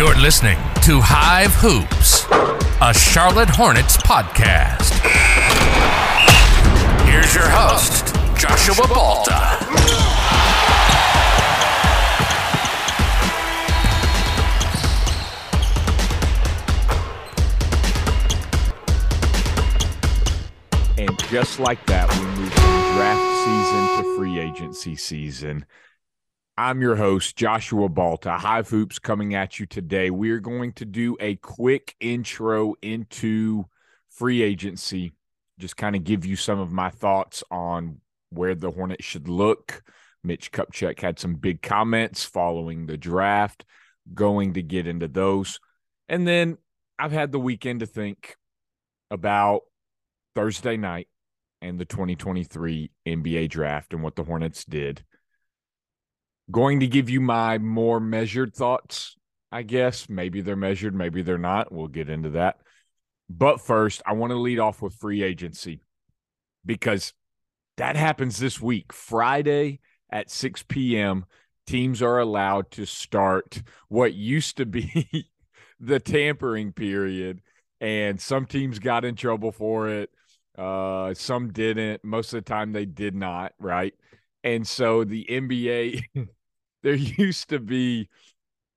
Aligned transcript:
You're 0.00 0.16
listening 0.16 0.56
to 0.84 0.98
Hive 1.02 1.52
Hoops, 1.56 2.24
a 2.80 2.94
Charlotte 2.94 3.50
Hornets 3.50 3.98
podcast. 3.98 4.94
Here's 7.04 7.34
your 7.34 7.46
host, 7.46 8.14
Joshua 8.34 8.88
Balta. 8.88 9.58
And 20.96 21.18
just 21.28 21.60
like 21.60 21.84
that, 21.84 22.08
we 22.08 22.24
move 22.40 22.52
from 22.54 22.96
draft 22.96 23.36
season 23.44 24.02
to 24.02 24.16
free 24.16 24.38
agency 24.38 24.96
season. 24.96 25.66
I'm 26.60 26.82
your 26.82 26.94
host, 26.94 27.36
Joshua 27.36 27.88
Balta. 27.88 28.32
Hive 28.32 28.68
Hoops 28.68 28.98
coming 28.98 29.34
at 29.34 29.58
you 29.58 29.64
today. 29.64 30.10
We're 30.10 30.40
going 30.40 30.74
to 30.74 30.84
do 30.84 31.16
a 31.18 31.36
quick 31.36 31.96
intro 32.00 32.74
into 32.82 33.64
free 34.10 34.42
agency, 34.42 35.14
just 35.58 35.78
kind 35.78 35.96
of 35.96 36.04
give 36.04 36.26
you 36.26 36.36
some 36.36 36.60
of 36.60 36.70
my 36.70 36.90
thoughts 36.90 37.42
on 37.50 38.02
where 38.28 38.54
the 38.54 38.70
Hornets 38.70 39.06
should 39.06 39.26
look. 39.26 39.82
Mitch 40.22 40.52
Kupchak 40.52 41.00
had 41.00 41.18
some 41.18 41.36
big 41.36 41.62
comments 41.62 42.26
following 42.26 42.84
the 42.84 42.98
draft, 42.98 43.64
going 44.12 44.52
to 44.52 44.62
get 44.62 44.86
into 44.86 45.08
those. 45.08 45.60
And 46.10 46.28
then 46.28 46.58
I've 46.98 47.10
had 47.10 47.32
the 47.32 47.40
weekend 47.40 47.80
to 47.80 47.86
think 47.86 48.36
about 49.10 49.62
Thursday 50.34 50.76
night 50.76 51.08
and 51.62 51.78
the 51.78 51.86
2023 51.86 52.90
NBA 53.08 53.48
draft 53.48 53.94
and 53.94 54.02
what 54.02 54.14
the 54.14 54.24
Hornets 54.24 54.66
did. 54.66 55.02
Going 56.50 56.80
to 56.80 56.86
give 56.86 57.10
you 57.10 57.20
my 57.20 57.58
more 57.58 58.00
measured 58.00 58.54
thoughts, 58.54 59.16
I 59.52 59.62
guess. 59.62 60.08
Maybe 60.08 60.40
they're 60.40 60.56
measured, 60.56 60.94
maybe 60.94 61.22
they're 61.22 61.38
not. 61.38 61.70
We'll 61.72 61.88
get 61.88 62.08
into 62.08 62.30
that. 62.30 62.58
But 63.28 63.60
first, 63.60 64.02
I 64.04 64.14
want 64.14 64.32
to 64.32 64.38
lead 64.38 64.58
off 64.58 64.82
with 64.82 64.94
free 64.94 65.22
agency 65.22 65.80
because 66.66 67.12
that 67.76 67.96
happens 67.96 68.38
this 68.38 68.60
week. 68.60 68.92
Friday 68.92 69.80
at 70.10 70.30
6 70.30 70.64
p.m., 70.64 71.24
teams 71.66 72.02
are 72.02 72.18
allowed 72.18 72.70
to 72.72 72.84
start 72.84 73.62
what 73.88 74.12
used 74.12 74.56
to 74.56 74.66
be 74.66 75.28
the 75.80 76.00
tampering 76.00 76.72
period. 76.72 77.40
And 77.80 78.20
some 78.20 78.46
teams 78.46 78.78
got 78.78 79.04
in 79.04 79.14
trouble 79.14 79.52
for 79.52 79.88
it. 79.88 80.10
Uh, 80.58 81.14
some 81.14 81.52
didn't. 81.52 82.04
Most 82.04 82.34
of 82.34 82.44
the 82.44 82.48
time, 82.48 82.72
they 82.72 82.84
did 82.84 83.14
not. 83.14 83.52
Right. 83.58 83.94
And 84.42 84.66
so 84.66 85.04
the 85.04 85.24
NBA 85.30 86.02
there 86.82 86.94
used 86.94 87.50
to 87.50 87.58
be, 87.58 88.08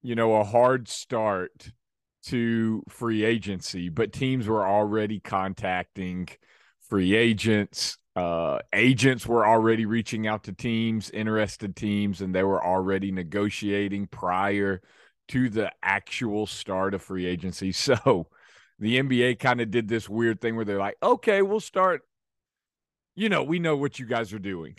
you 0.02 0.16
know, 0.16 0.36
a 0.36 0.44
hard 0.44 0.88
start 0.88 1.72
to 2.26 2.84
free 2.88 3.24
agency, 3.24 3.90
but 3.90 4.14
teams 4.14 4.48
were 4.48 4.66
already 4.66 5.20
contacting 5.20 6.28
free 6.90 7.16
agents. 7.16 7.98
Uh, 8.16 8.60
agents 8.74 9.26
were 9.26 9.46
already 9.46 9.86
reaching 9.86 10.28
out 10.28 10.44
to 10.44 10.54
teams, 10.54 11.10
interested 11.10 11.76
teams, 11.76 12.22
and 12.22 12.34
they 12.34 12.44
were 12.44 12.64
already 12.64 13.12
negotiating 13.12 14.08
prior 14.08 14.82
to 15.30 15.50
the 15.50 15.72
actual 15.82 16.46
start 16.46 16.94
of 16.94 17.02
free 17.02 17.26
agency. 17.26 17.72
So 17.84 18.28
the 18.80 19.00
NBA 19.00 19.36
kind 19.36 19.62
of 19.62 19.72
did 19.72 19.88
this 19.88 20.10
weird 20.10 20.42
thing 20.42 20.56
where 20.56 20.66
they're 20.66 20.80
like, 20.80 20.98
okay, 21.02 21.42
we'll 21.42 21.60
start. 21.60 22.02
You 23.16 23.30
know, 23.30 23.44
we 23.44 23.60
know 23.60 23.78
what 23.78 24.00
you 24.00 24.06
guys 24.06 24.34
are 24.34 24.40
doing. 24.40 24.76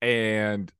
And 0.00 0.72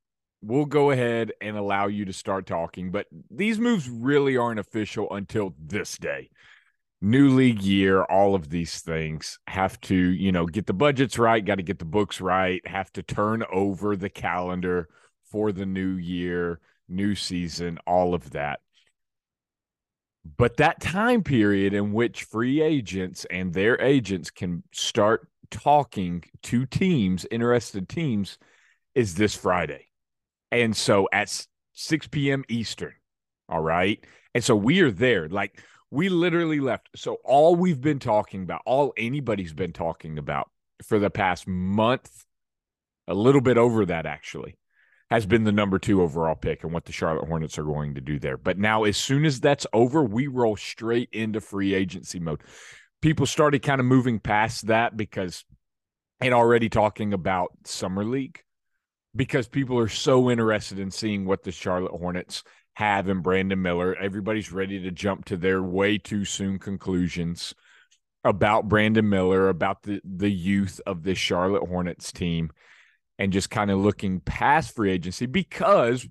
we'll 0.43 0.67
go 0.67 0.91
ahead 0.91 1.33
and 1.41 1.57
allow 1.57 1.87
you 1.87 2.05
to 2.05 2.12
start 2.12 2.47
talking. 2.47 2.91
But 2.91 3.07
these 3.31 3.59
moves 3.59 3.89
really 3.89 4.37
aren't 4.37 4.61
official 4.61 5.12
until 5.15 5.55
this 5.59 5.97
day. 5.97 6.31
New 7.01 7.31
league 7.31 7.62
year, 7.62 8.03
all 8.03 8.35
of 8.35 8.48
these 8.48 8.81
things 8.81 9.39
have 9.48 9.81
to, 9.83 9.97
you 9.97 10.30
know, 10.30 10.47
get 10.47 10.67
the 10.67 10.73
budgets 10.73 11.19
right, 11.19 11.45
got 11.45 11.57
to 11.57 11.63
get 11.63 11.79
the 11.79 11.85
books 11.85 12.20
right, 12.20 12.67
have 12.67 12.92
to 12.92 13.03
turn 13.03 13.42
over 13.51 13.97
the 13.97 14.11
calendar 14.11 14.89
for 15.25 15.51
the 15.51 15.67
new 15.67 15.95
year, 15.95 16.61
new 16.89 17.14
season, 17.14 17.79
all 17.86 18.14
of 18.14 18.30
that. 18.30 18.61
But 20.36 20.59
that 20.59 20.80
time 20.80 21.24
period 21.24 21.74
in 21.74 21.92
which 21.92 22.23
free 22.24 22.61
agents 22.63 23.27
and 23.30 23.53
their 23.53 23.80
agents 23.80 24.30
can 24.30 24.63
start 24.73 25.27
talking 25.51 26.23
to 26.45 26.67
teams, 26.67 27.27
interested 27.30 27.89
teams, 27.89 28.39
is 28.95 29.17
this 29.17 29.35
Friday. 29.35 29.89
And 30.52 30.77
so 30.77 31.08
at 31.13 31.46
6 31.73 32.07
p.m. 32.08 32.45
Eastern, 32.48 32.92
all 33.48 33.63
right. 33.63 34.05
And 34.35 34.45
so 34.45 34.55
we 34.55 34.80
are 34.80 34.90
there. 34.90 35.29
Like 35.29 35.61
we 35.90 36.08
literally 36.08 36.61
left. 36.61 36.90
So 36.95 37.17
all 37.24 37.57
we've 37.57 37.80
been 37.80 37.98
talking 37.98 38.42
about, 38.42 38.61
all 38.67 38.92
anybody's 38.96 39.55
been 39.55 39.73
talking 39.73 40.18
about 40.18 40.51
for 40.85 40.98
the 40.98 41.11
past 41.11 41.48
month, 41.48 42.24
a 43.08 43.14
little 43.14 43.41
bit 43.41 43.57
over 43.57 43.86
that 43.86 44.07
actually, 44.07 44.57
has 45.11 45.27
been 45.27 45.45
the 45.45 45.52
number 45.52 45.79
two 45.79 46.02
overall 46.02 46.35
pick 46.35 46.64
and 46.64 46.73
what 46.73 46.85
the 46.85 46.92
Charlotte 46.92 47.27
Hornets 47.27 47.58
are 47.58 47.64
going 47.64 47.95
to 47.95 48.01
do 48.01 48.18
there. 48.18 48.36
But 48.36 48.58
now, 48.58 48.85
as 48.85 48.96
soon 48.96 49.24
as 49.24 49.41
that's 49.41 49.67
over, 49.73 50.02
we 50.02 50.27
roll 50.27 50.57
straight 50.57 51.08
into 51.12 51.41
free 51.41 51.74
agency 51.74 52.20
mode. 52.20 52.42
People 53.01 53.27
started 53.27 53.62
kind 53.62 53.80
of 53.80 53.86
moving 53.86 54.18
past 54.18 54.67
that 54.67 54.96
because 54.96 55.45
and 56.20 56.33
already 56.33 56.68
talking 56.68 57.12
about 57.12 57.51
summer 57.64 58.05
league 58.05 58.41
because 59.14 59.48
people 59.48 59.78
are 59.78 59.89
so 59.89 60.30
interested 60.30 60.78
in 60.78 60.90
seeing 60.90 61.24
what 61.24 61.42
the 61.42 61.52
Charlotte 61.52 61.92
Hornets 61.92 62.42
have 62.74 63.08
in 63.08 63.20
Brandon 63.20 63.61
Miller. 63.61 63.95
Everybody's 63.95 64.52
ready 64.52 64.80
to 64.80 64.90
jump 64.90 65.27
to 65.27 65.36
their 65.36 65.62
way 65.62 65.98
too 65.98 66.24
soon 66.24 66.58
conclusions 66.58 67.55
about 68.24 68.68
Brandon 68.68 69.08
Miller, 69.08 69.48
about 69.48 69.83
the 69.83 70.00
the 70.05 70.30
youth 70.30 70.80
of 70.86 71.02
this 71.02 71.18
Charlotte 71.18 71.67
Hornets 71.67 72.12
team, 72.12 72.50
and 73.18 73.33
just 73.33 73.50
kind 73.50 73.70
of 73.70 73.78
looking 73.78 74.20
past 74.20 74.74
free 74.74 74.92
agency 74.92 75.27
because 75.27 76.06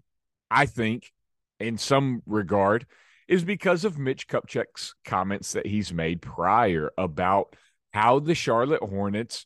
I 0.49 0.65
think, 0.65 1.11
in 1.59 1.77
some 1.77 2.21
regard, 2.25 2.85
is 3.27 3.43
because 3.43 3.85
of 3.85 3.97
Mitch 3.97 4.27
Kupchak's 4.27 4.93
comments 5.05 5.53
that 5.53 5.65
he's 5.65 5.93
made 5.93 6.21
prior 6.21 6.91
about 6.97 7.55
how 7.93 8.19
the 8.19 8.35
Charlotte 8.35 8.83
Hornets 8.83 9.45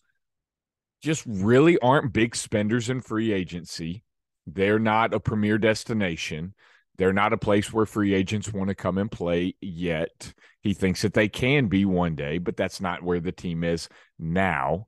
just 1.05 1.23
really 1.27 1.77
aren't 1.79 2.13
big 2.13 2.35
spenders 2.35 2.89
in 2.89 2.99
free 2.99 3.31
agency. 3.31 4.03
They're 4.47 4.79
not 4.79 5.13
a 5.13 5.19
premier 5.19 5.57
destination. 5.59 6.55
They're 6.97 7.13
not 7.13 7.31
a 7.31 7.37
place 7.37 7.71
where 7.71 7.85
free 7.85 8.13
agents 8.13 8.51
want 8.51 8.69
to 8.69 8.75
come 8.75 8.97
and 8.97 9.11
play 9.11 9.55
yet. 9.61 10.33
He 10.61 10.73
thinks 10.73 11.03
that 11.03 11.13
they 11.13 11.27
can 11.27 11.67
be 11.67 11.85
one 11.85 12.15
day, 12.15 12.39
but 12.39 12.57
that's 12.57 12.81
not 12.81 13.03
where 13.03 13.19
the 13.19 13.31
team 13.31 13.63
is 13.63 13.87
now, 14.17 14.87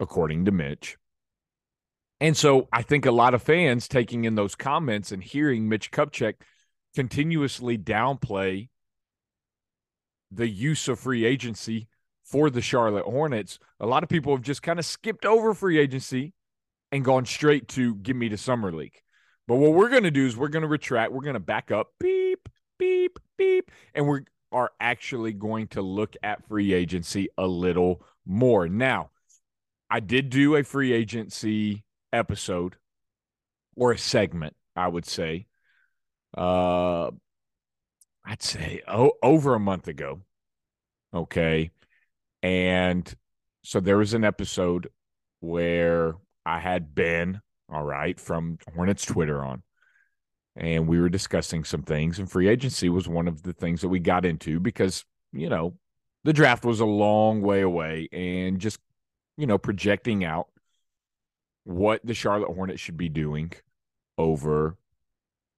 according 0.00 0.46
to 0.46 0.52
Mitch. 0.52 0.96
And 2.20 2.36
so 2.36 2.68
I 2.72 2.82
think 2.82 3.04
a 3.04 3.12
lot 3.12 3.34
of 3.34 3.42
fans 3.42 3.88
taking 3.88 4.24
in 4.24 4.34
those 4.34 4.54
comments 4.54 5.12
and 5.12 5.22
hearing 5.22 5.68
Mitch 5.68 5.90
Kupchak 5.90 6.34
continuously 6.94 7.76
downplay 7.76 8.68
the 10.30 10.48
use 10.48 10.88
of 10.88 10.98
free 10.98 11.24
agency 11.24 11.88
for 12.30 12.50
the 12.50 12.60
Charlotte 12.60 13.04
Hornets, 13.04 13.58
a 13.80 13.86
lot 13.86 14.02
of 14.02 14.08
people 14.08 14.34
have 14.34 14.42
just 14.42 14.62
kind 14.62 14.78
of 14.78 14.84
skipped 14.84 15.24
over 15.24 15.54
free 15.54 15.78
agency 15.78 16.34
and 16.92 17.04
gone 17.04 17.24
straight 17.24 17.68
to 17.68 17.94
give 17.96 18.16
me 18.16 18.28
the 18.28 18.36
summer 18.36 18.72
league. 18.72 19.00
But 19.46 19.56
what 19.56 19.72
we're 19.72 19.88
going 19.88 20.02
to 20.02 20.10
do 20.10 20.26
is 20.26 20.36
we're 20.36 20.48
going 20.48 20.62
to 20.62 20.68
retract, 20.68 21.12
we're 21.12 21.22
going 21.22 21.34
to 21.34 21.40
back 21.40 21.70
up, 21.70 21.88
beep, 21.98 22.48
beep, 22.78 23.18
beep, 23.36 23.70
and 23.94 24.06
we 24.06 24.20
are 24.52 24.70
actually 24.80 25.32
going 25.32 25.68
to 25.68 25.82
look 25.82 26.16
at 26.22 26.46
free 26.48 26.72
agency 26.72 27.28
a 27.38 27.46
little 27.46 28.02
more. 28.26 28.68
Now, 28.68 29.10
I 29.90 30.00
did 30.00 30.30
do 30.30 30.56
a 30.56 30.64
free 30.64 30.92
agency 30.92 31.84
episode 32.12 32.76
or 33.74 33.92
a 33.92 33.98
segment, 33.98 34.54
I 34.76 34.88
would 34.88 35.06
say. 35.06 35.46
Uh 36.36 37.10
I'd 38.24 38.42
say 38.42 38.82
oh, 38.86 39.12
over 39.22 39.54
a 39.54 39.60
month 39.60 39.88
ago. 39.88 40.20
Okay. 41.14 41.70
And 42.42 43.12
so 43.62 43.80
there 43.80 43.98
was 43.98 44.14
an 44.14 44.24
episode 44.24 44.88
where 45.40 46.14
I 46.46 46.60
had 46.60 46.94
Ben, 46.94 47.40
all 47.72 47.82
right, 47.82 48.18
from 48.18 48.58
Hornets 48.74 49.04
Twitter 49.04 49.44
on, 49.44 49.62
and 50.56 50.88
we 50.88 51.00
were 51.00 51.08
discussing 51.08 51.64
some 51.64 51.82
things, 51.82 52.18
and 52.18 52.30
free 52.30 52.48
agency 52.48 52.88
was 52.88 53.08
one 53.08 53.28
of 53.28 53.42
the 53.42 53.52
things 53.52 53.80
that 53.82 53.88
we 53.88 54.00
got 54.00 54.24
into 54.24 54.58
because, 54.58 55.04
you 55.32 55.48
know, 55.48 55.74
the 56.24 56.32
draft 56.32 56.64
was 56.64 56.80
a 56.80 56.86
long 56.86 57.42
way 57.42 57.60
away 57.60 58.08
and 58.12 58.58
just, 58.58 58.80
you 59.36 59.46
know, 59.46 59.58
projecting 59.58 60.24
out 60.24 60.48
what 61.64 62.00
the 62.04 62.14
Charlotte 62.14 62.52
Hornets 62.52 62.80
should 62.80 62.96
be 62.96 63.08
doing 63.08 63.52
over, 64.16 64.76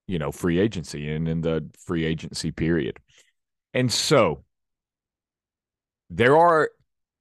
you 0.06 0.18
know, 0.18 0.32
free 0.32 0.58
agency 0.58 1.10
and 1.10 1.28
in 1.28 1.40
the 1.40 1.64
free 1.78 2.04
agency 2.04 2.50
period. 2.50 2.98
And 3.72 3.90
so 3.90 4.44
there 6.10 6.36
are 6.36 6.70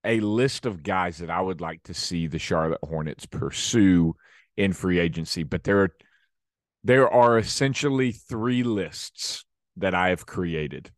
a 0.04 0.20
list 0.20 0.66
of 0.66 0.84
guys 0.84 1.20
that 1.20 1.30
I 1.30 1.40
would 1.40 1.62
like 1.62 1.84
to 1.84 1.94
see 1.94 2.28
the 2.28 2.40
Charlotte 2.40 2.80
Hornets 2.84 3.26
pursue 3.26 4.16
in 4.58 4.74
free 4.74 5.00
agency, 5.00 5.44
but 5.44 5.64
there 5.64 5.82
are 5.82 5.96
there 6.84 7.10
are 7.10 7.38
essentially 7.38 8.12
three 8.12 8.64
lists 8.64 9.46
that 9.78 9.94
I 9.94 10.10
have 10.10 10.26
created. 10.26 10.92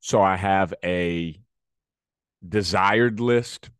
So 0.00 0.22
I 0.22 0.36
have 0.36 0.72
a 0.84 1.38
desired 2.46 3.20
list. 3.20 3.70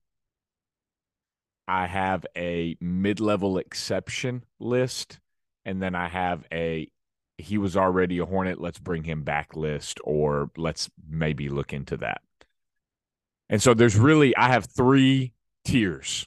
I 1.68 1.86
have 1.86 2.26
a 2.36 2.76
mid 2.80 3.20
level 3.20 3.58
exception 3.58 4.44
list. 4.58 5.20
And 5.64 5.80
then 5.80 5.94
I 5.94 6.08
have 6.08 6.44
a 6.52 6.90
he 7.38 7.58
was 7.58 7.76
already 7.76 8.18
a 8.18 8.26
Hornet, 8.26 8.60
let's 8.60 8.78
bring 8.78 9.04
him 9.04 9.22
back 9.22 9.56
list, 9.56 9.98
or 10.04 10.50
let's 10.56 10.90
maybe 11.08 11.48
look 11.48 11.72
into 11.72 11.96
that. 11.98 12.20
And 13.52 13.62
so 13.62 13.74
there's 13.74 13.98
really, 13.98 14.34
I 14.34 14.48
have 14.48 14.64
three 14.64 15.34
tiers 15.66 16.26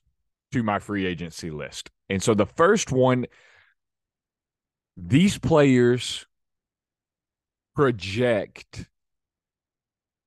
to 0.52 0.62
my 0.62 0.78
free 0.78 1.08
agency 1.08 1.50
list. 1.50 1.90
And 2.08 2.22
so 2.22 2.36
the 2.36 2.46
first 2.46 2.92
one, 2.92 3.26
these 4.96 5.40
players 5.40 6.28
project 7.76 8.86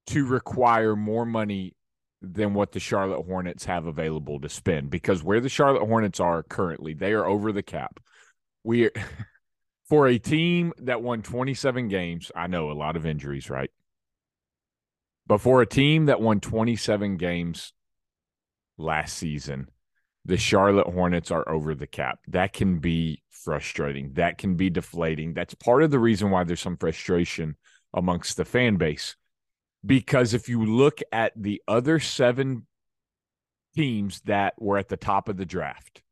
to 0.09 0.27
require 0.27 0.97
more 0.97 1.25
money 1.25 1.77
than 2.21 2.53
what 2.53 2.73
the 2.73 2.81
Charlotte 2.81 3.23
Hornets 3.23 3.65
have 3.67 3.87
available 3.87 4.41
to 4.41 4.49
spend 4.49 4.91
because 4.91 5.23
where 5.23 5.39
the 5.39 5.49
Charlotte 5.49 5.87
Hornets 5.87 6.19
are 6.19 6.43
currently, 6.43 6.95
they 6.95 7.13
are 7.13 7.25
over 7.25 7.53
the 7.53 7.63
cap. 7.63 8.01
We 8.65 8.87
are 8.87 8.93
for 9.89 10.09
a 10.09 10.19
team 10.19 10.73
that 10.79 11.01
won 11.01 11.23
27 11.23 11.87
games, 11.87 12.33
I 12.35 12.49
know 12.49 12.73
a 12.73 12.73
lot 12.73 12.97
of 12.97 13.07
injuries, 13.07 13.49
right? 13.49 13.71
But 15.29 15.43
for 15.43 15.61
a 15.61 15.67
team 15.67 16.07
that 16.07 16.23
won 16.23 16.41
27 16.41 17.19
games 17.19 17.75
last 18.79 19.17
season, 19.17 19.69
the 20.25 20.39
Charlotte 20.39 20.87
Hornets 20.87 21.31
are 21.31 21.47
over 21.47 21.75
the 21.75 21.87
cap. 21.87 22.21
That 22.29 22.55
can 22.55 22.79
be 22.79 23.23
frustrating. 23.31 24.15
That 24.15 24.39
can 24.39 24.57
be 24.57 24.71
deflating. 24.71 25.35
That's 25.35 25.55
part 25.55 25.83
of 25.83 25.91
the 25.91 25.99
reason 25.99 26.31
why 26.31 26.45
there's 26.45 26.63
some 26.63 26.79
frustration 26.79 27.57
amongst 27.93 28.39
the 28.39 28.47
fan 28.47 28.77
base. 28.77 29.17
Because 29.85 30.33
if 30.33 30.49
you 30.49 30.65
look 30.65 31.01
at 31.13 31.33
the 31.37 31.63
other 31.69 32.01
seven 32.01 32.67
teams 33.77 34.23
that 34.23 34.55
were 34.59 34.79
at 34.79 34.89
the 34.89 34.97
top 34.97 35.29
of 35.29 35.37
the 35.37 35.47
draft, 35.47 36.03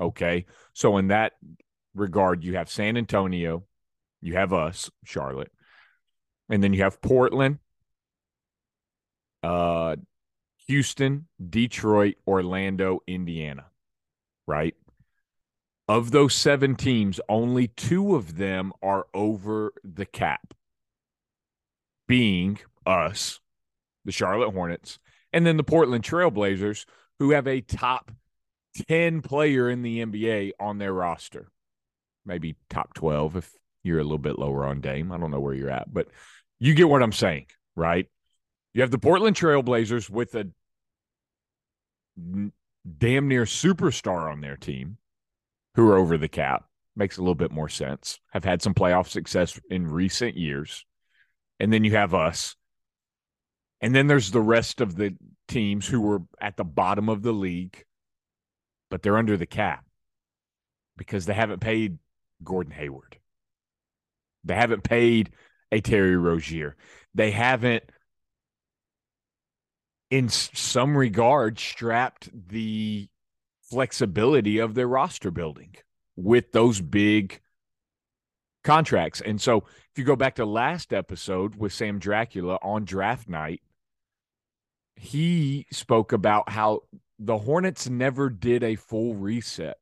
okay, 0.00 0.46
so 0.72 0.96
in 0.96 1.08
that 1.08 1.32
regard, 1.94 2.42
you 2.42 2.56
have 2.56 2.70
San 2.70 2.96
Antonio, 2.96 3.64
you 4.22 4.34
have 4.34 4.52
us, 4.54 4.90
Charlotte, 5.04 5.52
and 6.48 6.64
then 6.64 6.72
you 6.72 6.82
have 6.82 7.00
Portland, 7.00 7.58
uh, 9.42 9.96
Houston, 10.66 11.26
Detroit, 11.48 12.16
Orlando, 12.26 13.00
Indiana, 13.06 13.66
right? 14.46 14.74
Of 15.88 16.12
those 16.12 16.34
seven 16.34 16.76
teams, 16.76 17.20
only 17.28 17.68
two 17.68 18.14
of 18.14 18.36
them 18.36 18.72
are 18.82 19.06
over 19.12 19.72
the 19.82 20.06
cap, 20.06 20.54
being 22.06 22.58
us, 22.86 23.40
the 24.04 24.12
Charlotte 24.12 24.52
Hornets, 24.52 24.98
and 25.32 25.44
then 25.44 25.56
the 25.56 25.64
Portland 25.64 26.04
Trailblazers, 26.04 26.86
who 27.18 27.30
have 27.30 27.48
a 27.48 27.60
top 27.60 28.12
10 28.88 29.20
player 29.22 29.68
in 29.68 29.82
the 29.82 30.04
NBA 30.04 30.52
on 30.60 30.78
their 30.78 30.92
roster 30.92 31.50
maybe 32.24 32.56
top 32.68 32.94
12 32.94 33.36
if 33.36 33.52
you're 33.82 33.98
a 33.98 34.04
little 34.04 34.18
bit 34.18 34.38
lower 34.38 34.64
on 34.64 34.80
Dame. 34.80 35.12
I 35.12 35.18
don't 35.18 35.30
know 35.30 35.40
where 35.40 35.54
you're 35.54 35.70
at, 35.70 35.92
but 35.92 36.08
you 36.58 36.74
get 36.74 36.88
what 36.88 37.02
I'm 37.02 37.12
saying, 37.12 37.46
right? 37.76 38.06
You 38.72 38.82
have 38.82 38.90
the 38.90 38.98
Portland 38.98 39.36
Trailblazers 39.36 40.08
with 40.08 40.34
a 40.34 40.48
damn 42.16 43.28
near 43.28 43.44
superstar 43.44 44.30
on 44.30 44.40
their 44.40 44.56
team 44.56 44.98
who 45.74 45.88
are 45.88 45.96
over 45.96 46.16
the 46.16 46.28
cap. 46.28 46.64
Makes 46.96 47.18
a 47.18 47.20
little 47.20 47.34
bit 47.34 47.52
more 47.52 47.68
sense. 47.68 48.20
Have 48.32 48.44
had 48.44 48.62
some 48.62 48.74
playoff 48.74 49.08
success 49.08 49.58
in 49.70 49.86
recent 49.86 50.36
years. 50.36 50.84
And 51.58 51.72
then 51.72 51.84
you 51.84 51.92
have 51.92 52.14
us. 52.14 52.56
And 53.80 53.94
then 53.94 54.06
there's 54.06 54.30
the 54.30 54.40
rest 54.40 54.80
of 54.80 54.96
the 54.96 55.16
teams 55.48 55.86
who 55.86 56.00
were 56.00 56.20
at 56.40 56.56
the 56.56 56.64
bottom 56.64 57.08
of 57.08 57.22
the 57.22 57.32
league, 57.32 57.84
but 58.90 59.02
they're 59.02 59.16
under 59.16 59.36
the 59.36 59.46
cap 59.46 59.84
because 60.96 61.26
they 61.26 61.34
haven't 61.34 61.60
paid 61.60 61.98
Gordon 62.44 62.72
Hayward. 62.72 63.18
They 64.44 64.54
haven't 64.54 64.82
paid 64.82 65.30
a 65.72 65.80
Terry 65.80 66.16
Rozier. 66.16 66.76
They 67.14 67.30
haven't, 67.30 67.84
in 70.10 70.28
some 70.28 70.96
regard, 70.96 71.58
strapped 71.58 72.28
the 72.48 73.08
flexibility 73.70 74.58
of 74.58 74.74
their 74.74 74.88
roster 74.88 75.30
building 75.30 75.76
with 76.16 76.52
those 76.52 76.80
big 76.80 77.40
contracts. 78.64 79.20
And 79.20 79.40
so 79.40 79.58
if 79.58 79.98
you 79.98 80.04
go 80.04 80.16
back 80.16 80.34
to 80.36 80.44
last 80.44 80.92
episode 80.92 81.54
with 81.54 81.72
Sam 81.72 81.98
Dracula 81.98 82.58
on 82.62 82.84
draft 82.84 83.28
night, 83.28 83.62
he 84.96 85.66
spoke 85.70 86.12
about 86.12 86.50
how 86.50 86.80
the 87.18 87.38
Hornets 87.38 87.88
never 87.88 88.28
did 88.28 88.62
a 88.62 88.76
full 88.76 89.14
reset 89.14 89.76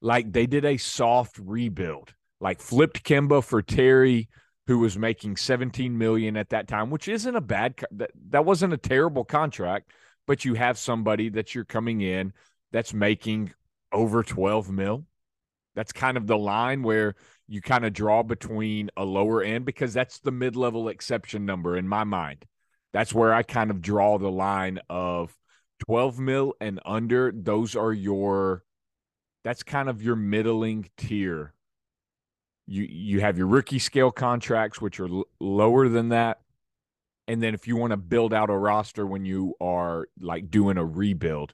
like 0.00 0.32
they 0.32 0.46
did 0.46 0.64
a 0.64 0.76
soft 0.76 1.38
rebuild, 1.38 2.14
like 2.40 2.60
flipped 2.60 3.04
Kemba 3.04 3.44
for 3.44 3.60
Terry, 3.60 4.28
who 4.70 4.78
was 4.78 4.96
making 4.96 5.36
17 5.36 5.98
million 5.98 6.36
at 6.36 6.50
that 6.50 6.68
time, 6.68 6.90
which 6.90 7.08
isn't 7.08 7.34
a 7.34 7.40
bad 7.40 7.74
that, 7.90 8.12
that 8.28 8.44
wasn't 8.44 8.72
a 8.72 8.76
terrible 8.76 9.24
contract, 9.24 9.90
but 10.28 10.44
you 10.44 10.54
have 10.54 10.78
somebody 10.78 11.28
that 11.28 11.56
you're 11.56 11.64
coming 11.64 12.02
in 12.02 12.32
that's 12.70 12.94
making 12.94 13.52
over 13.90 14.22
12 14.22 14.70
mil. 14.70 15.04
That's 15.74 15.90
kind 15.90 16.16
of 16.16 16.28
the 16.28 16.38
line 16.38 16.84
where 16.84 17.16
you 17.48 17.60
kind 17.60 17.84
of 17.84 17.92
draw 17.92 18.22
between 18.22 18.90
a 18.96 19.04
lower 19.04 19.42
end 19.42 19.64
because 19.64 19.92
that's 19.92 20.20
the 20.20 20.30
mid-level 20.30 20.88
exception 20.88 21.44
number 21.44 21.76
in 21.76 21.88
my 21.88 22.04
mind. 22.04 22.44
That's 22.92 23.12
where 23.12 23.34
I 23.34 23.42
kind 23.42 23.72
of 23.72 23.82
draw 23.82 24.18
the 24.18 24.30
line 24.30 24.78
of 24.88 25.36
12 25.88 26.20
mil 26.20 26.54
and 26.60 26.78
under. 26.84 27.32
Those 27.34 27.74
are 27.74 27.92
your 27.92 28.62
that's 29.42 29.64
kind 29.64 29.88
of 29.88 30.00
your 30.00 30.14
middling 30.14 30.88
tier. 30.96 31.54
You 32.70 32.84
you 32.84 33.20
have 33.20 33.36
your 33.36 33.48
rookie 33.48 33.80
scale 33.80 34.12
contracts, 34.12 34.80
which 34.80 35.00
are 35.00 35.08
l- 35.08 35.24
lower 35.40 35.88
than 35.88 36.10
that. 36.10 36.38
And 37.26 37.42
then 37.42 37.52
if 37.52 37.66
you 37.66 37.76
want 37.76 37.90
to 37.90 37.96
build 37.96 38.32
out 38.32 38.48
a 38.48 38.56
roster 38.56 39.04
when 39.04 39.24
you 39.24 39.54
are 39.60 40.06
like 40.20 40.50
doing 40.50 40.78
a 40.78 40.84
rebuild, 40.84 41.52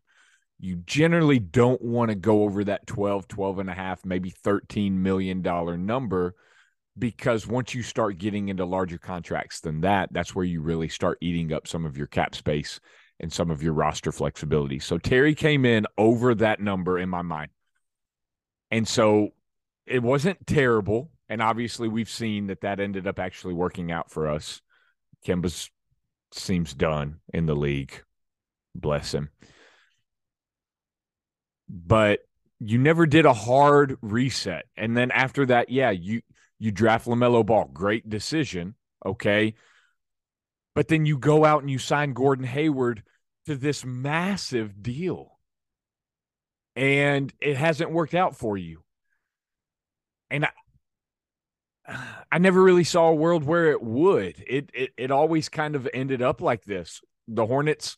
you 0.60 0.76
generally 0.76 1.38
don't 1.38 1.80
want 1.80 2.10
to 2.10 2.14
go 2.14 2.42
over 2.42 2.64
that 2.64 2.86
12, 2.86 3.28
12 3.28 3.58
and 3.58 3.70
a 3.70 3.74
half, 3.74 4.04
maybe 4.04 4.30
13 4.30 5.02
million 5.02 5.42
dollar 5.42 5.76
number 5.76 6.34
because 6.98 7.46
once 7.46 7.74
you 7.74 7.82
start 7.82 8.18
getting 8.18 8.48
into 8.48 8.64
larger 8.64 8.98
contracts 8.98 9.60
than 9.60 9.80
that, 9.82 10.12
that's 10.12 10.34
where 10.34 10.44
you 10.44 10.60
really 10.62 10.88
start 10.88 11.18
eating 11.20 11.52
up 11.52 11.66
some 11.66 11.84
of 11.84 11.96
your 11.96 12.06
cap 12.06 12.34
space 12.34 12.80
and 13.20 13.32
some 13.32 13.50
of 13.50 13.62
your 13.62 13.72
roster 13.72 14.12
flexibility. 14.12 14.78
So 14.78 14.98
Terry 14.98 15.34
came 15.34 15.64
in 15.64 15.86
over 15.96 16.34
that 16.36 16.60
number 16.60 16.98
in 16.98 17.08
my 17.08 17.22
mind. 17.22 17.50
And 18.70 18.86
so 18.86 19.30
it 19.86 20.02
wasn't 20.02 20.46
terrible. 20.46 21.10
And 21.28 21.42
obviously, 21.42 21.88
we've 21.88 22.10
seen 22.10 22.48
that 22.48 22.60
that 22.60 22.80
ended 22.80 23.06
up 23.06 23.18
actually 23.18 23.54
working 23.54 23.90
out 23.90 24.10
for 24.10 24.28
us. 24.28 24.60
Kemba's 25.26 25.70
seems 26.32 26.74
done 26.74 27.20
in 27.32 27.46
the 27.46 27.56
league. 27.56 28.02
Bless 28.74 29.12
him. 29.12 29.30
But 31.68 32.20
you 32.60 32.78
never 32.78 33.06
did 33.06 33.26
a 33.26 33.32
hard 33.32 33.96
reset. 34.02 34.66
And 34.76 34.96
then 34.96 35.10
after 35.10 35.46
that, 35.46 35.68
yeah, 35.68 35.90
you 35.90 36.22
you 36.58 36.70
draft 36.70 37.06
LaMelo 37.06 37.44
Ball. 37.44 37.70
Great 37.72 38.08
decision. 38.08 38.74
Okay. 39.04 39.54
But 40.74 40.88
then 40.88 41.06
you 41.06 41.18
go 41.18 41.44
out 41.44 41.62
and 41.62 41.70
you 41.70 41.78
sign 41.78 42.12
Gordon 42.12 42.44
Hayward 42.44 43.02
to 43.46 43.56
this 43.56 43.84
massive 43.84 44.82
deal 44.82 45.36
and 46.76 47.32
it 47.40 47.56
hasn't 47.56 47.90
worked 47.90 48.14
out 48.14 48.36
for 48.36 48.56
you. 48.56 48.82
And 50.30 50.46
I, 50.46 50.50
I 52.32 52.38
never 52.38 52.62
really 52.62 52.84
saw 52.84 53.08
a 53.08 53.14
world 53.14 53.44
where 53.44 53.70
it 53.70 53.82
would. 53.82 54.42
It, 54.46 54.70
it 54.74 54.90
it 54.96 55.10
always 55.10 55.48
kind 55.48 55.74
of 55.76 55.88
ended 55.92 56.22
up 56.22 56.40
like 56.40 56.64
this. 56.64 57.00
The 57.28 57.46
Hornets 57.46 57.96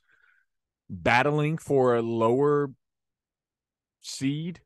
battling 0.89 1.59
for 1.59 1.97
a 1.97 2.03
lower 2.03 2.71
seed, 4.01 4.61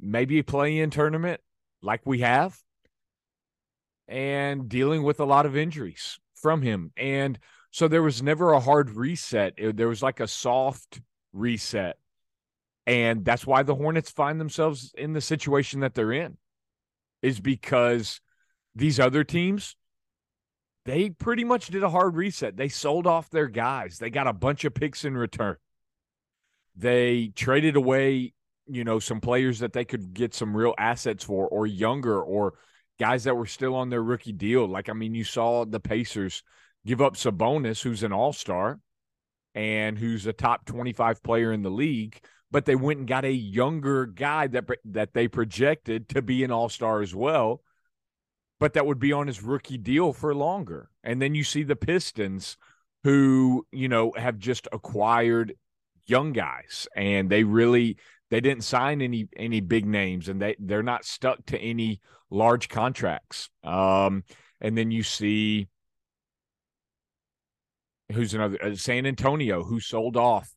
maybe 0.00 0.38
a 0.38 0.44
play-in 0.44 0.90
tournament 0.90 1.40
like 1.82 2.00
we 2.04 2.20
have, 2.20 2.58
and 4.08 4.68
dealing 4.68 5.02
with 5.02 5.20
a 5.20 5.24
lot 5.24 5.46
of 5.46 5.56
injuries 5.56 6.18
from 6.34 6.62
him. 6.62 6.92
And 6.96 7.38
so 7.70 7.88
there 7.88 8.02
was 8.02 8.22
never 8.22 8.52
a 8.52 8.60
hard 8.60 8.90
reset. 8.90 9.54
There 9.58 9.88
was 9.88 10.02
like 10.02 10.20
a 10.20 10.28
soft 10.28 11.00
reset 11.32 11.96
and 12.86 13.24
that's 13.24 13.46
why 13.46 13.62
the 13.62 13.74
Hornets 13.74 14.10
find 14.10 14.40
themselves 14.40 14.92
in 14.96 15.12
the 15.12 15.20
situation 15.20 15.80
that 15.80 15.94
they're 15.94 16.12
in, 16.12 16.36
is 17.22 17.40
because 17.40 18.20
these 18.74 19.00
other 19.00 19.24
teams, 19.24 19.76
they 20.84 21.10
pretty 21.10 21.44
much 21.44 21.68
did 21.68 21.82
a 21.82 21.90
hard 21.90 22.16
reset. 22.16 22.56
They 22.56 22.68
sold 22.68 23.06
off 23.06 23.30
their 23.30 23.48
guys, 23.48 23.98
they 23.98 24.10
got 24.10 24.26
a 24.26 24.32
bunch 24.32 24.64
of 24.64 24.74
picks 24.74 25.04
in 25.04 25.16
return. 25.16 25.56
They 26.76 27.28
traded 27.34 27.76
away, 27.76 28.34
you 28.66 28.84
know, 28.84 28.98
some 28.98 29.20
players 29.20 29.60
that 29.60 29.72
they 29.72 29.84
could 29.84 30.12
get 30.12 30.34
some 30.34 30.56
real 30.56 30.74
assets 30.76 31.24
for, 31.24 31.46
or 31.48 31.66
younger, 31.66 32.20
or 32.20 32.54
guys 32.98 33.24
that 33.24 33.36
were 33.36 33.46
still 33.46 33.74
on 33.74 33.90
their 33.90 34.02
rookie 34.02 34.32
deal. 34.32 34.66
Like, 34.66 34.88
I 34.88 34.92
mean, 34.92 35.14
you 35.14 35.24
saw 35.24 35.64
the 35.64 35.80
Pacers 35.80 36.42
give 36.84 37.00
up 37.00 37.14
Sabonis, 37.14 37.82
who's 37.82 38.02
an 38.02 38.12
all 38.12 38.32
star 38.32 38.80
and 39.54 39.98
who's 39.98 40.26
a 40.26 40.32
top 40.32 40.66
25 40.66 41.22
player 41.22 41.52
in 41.52 41.62
the 41.62 41.70
league, 41.70 42.20
but 42.50 42.64
they 42.64 42.76
went 42.76 43.00
and 43.00 43.08
got 43.08 43.24
a 43.24 43.32
younger 43.32 44.06
guy 44.06 44.46
that, 44.46 44.64
that 44.84 45.14
they 45.14 45.28
projected 45.28 46.08
to 46.10 46.22
be 46.22 46.44
an 46.44 46.50
all 46.50 46.68
star 46.68 47.02
as 47.02 47.14
well, 47.14 47.62
but 48.60 48.74
that 48.74 48.86
would 48.86 48.98
be 48.98 49.12
on 49.12 49.26
his 49.26 49.42
rookie 49.42 49.78
deal 49.78 50.12
for 50.12 50.34
longer. 50.34 50.90
And 51.02 51.20
then 51.20 51.34
you 51.34 51.44
see 51.44 51.62
the 51.62 51.76
Pistons 51.76 52.56
who, 53.02 53.66
you 53.72 53.88
know, 53.88 54.12
have 54.16 54.38
just 54.38 54.68
acquired 54.72 55.54
young 56.06 56.32
guys 56.32 56.86
and 56.94 57.30
they 57.30 57.44
really 57.44 57.96
they 58.30 58.40
didn't 58.40 58.64
sign 58.64 59.00
any 59.00 59.28
any 59.36 59.60
big 59.60 59.86
names 59.86 60.28
and 60.28 60.40
they 60.40 60.54
they're 60.58 60.82
not 60.82 61.04
stuck 61.04 61.44
to 61.46 61.58
any 61.58 62.00
large 62.30 62.68
contracts. 62.68 63.50
Um, 63.62 64.24
and 64.60 64.76
then 64.76 64.90
you 64.90 65.02
see 65.02 65.68
who's 68.12 68.34
another 68.34 68.62
uh, 68.62 68.74
San 68.74 69.06
Antonio 69.06 69.62
who 69.62 69.80
sold 69.80 70.16
off 70.16 70.54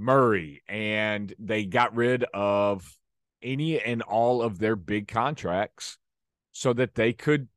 Murray 0.00 0.62
and 0.68 1.32
they 1.38 1.64
got 1.64 1.94
rid 1.94 2.24
of 2.34 2.96
any 3.42 3.80
and 3.80 4.02
all 4.02 4.42
of 4.42 4.58
their 4.58 4.76
big 4.76 5.08
contracts 5.08 5.98
so 6.52 6.72
that 6.72 6.94
they 6.94 7.12
could 7.12 7.48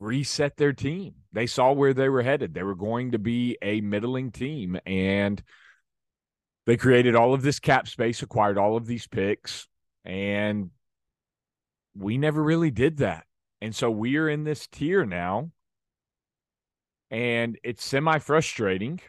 reset 0.00 0.56
their 0.56 0.72
team. 0.72 1.14
They 1.32 1.46
saw 1.46 1.72
where 1.72 1.94
they 1.94 2.08
were 2.08 2.22
headed. 2.22 2.54
They 2.54 2.62
were 2.62 2.74
going 2.74 3.12
to 3.12 3.18
be 3.18 3.56
a 3.62 3.80
middling 3.80 4.32
team 4.32 4.78
and 4.84 5.42
they 6.66 6.76
created 6.76 7.16
all 7.16 7.34
of 7.34 7.42
this 7.42 7.58
cap 7.58 7.88
space, 7.88 8.22
acquired 8.22 8.58
all 8.58 8.76
of 8.76 8.86
these 8.86 9.06
picks, 9.06 9.66
and 10.04 10.70
we 11.96 12.18
never 12.18 12.42
really 12.42 12.70
did 12.70 12.98
that. 12.98 13.24
And 13.60 13.74
so 13.74 13.90
we 13.90 14.16
are 14.16 14.28
in 14.28 14.44
this 14.44 14.66
tier 14.68 15.04
now, 15.04 15.50
and 17.10 17.58
it's 17.64 17.84
semi 17.84 18.18
frustrating 18.18 19.00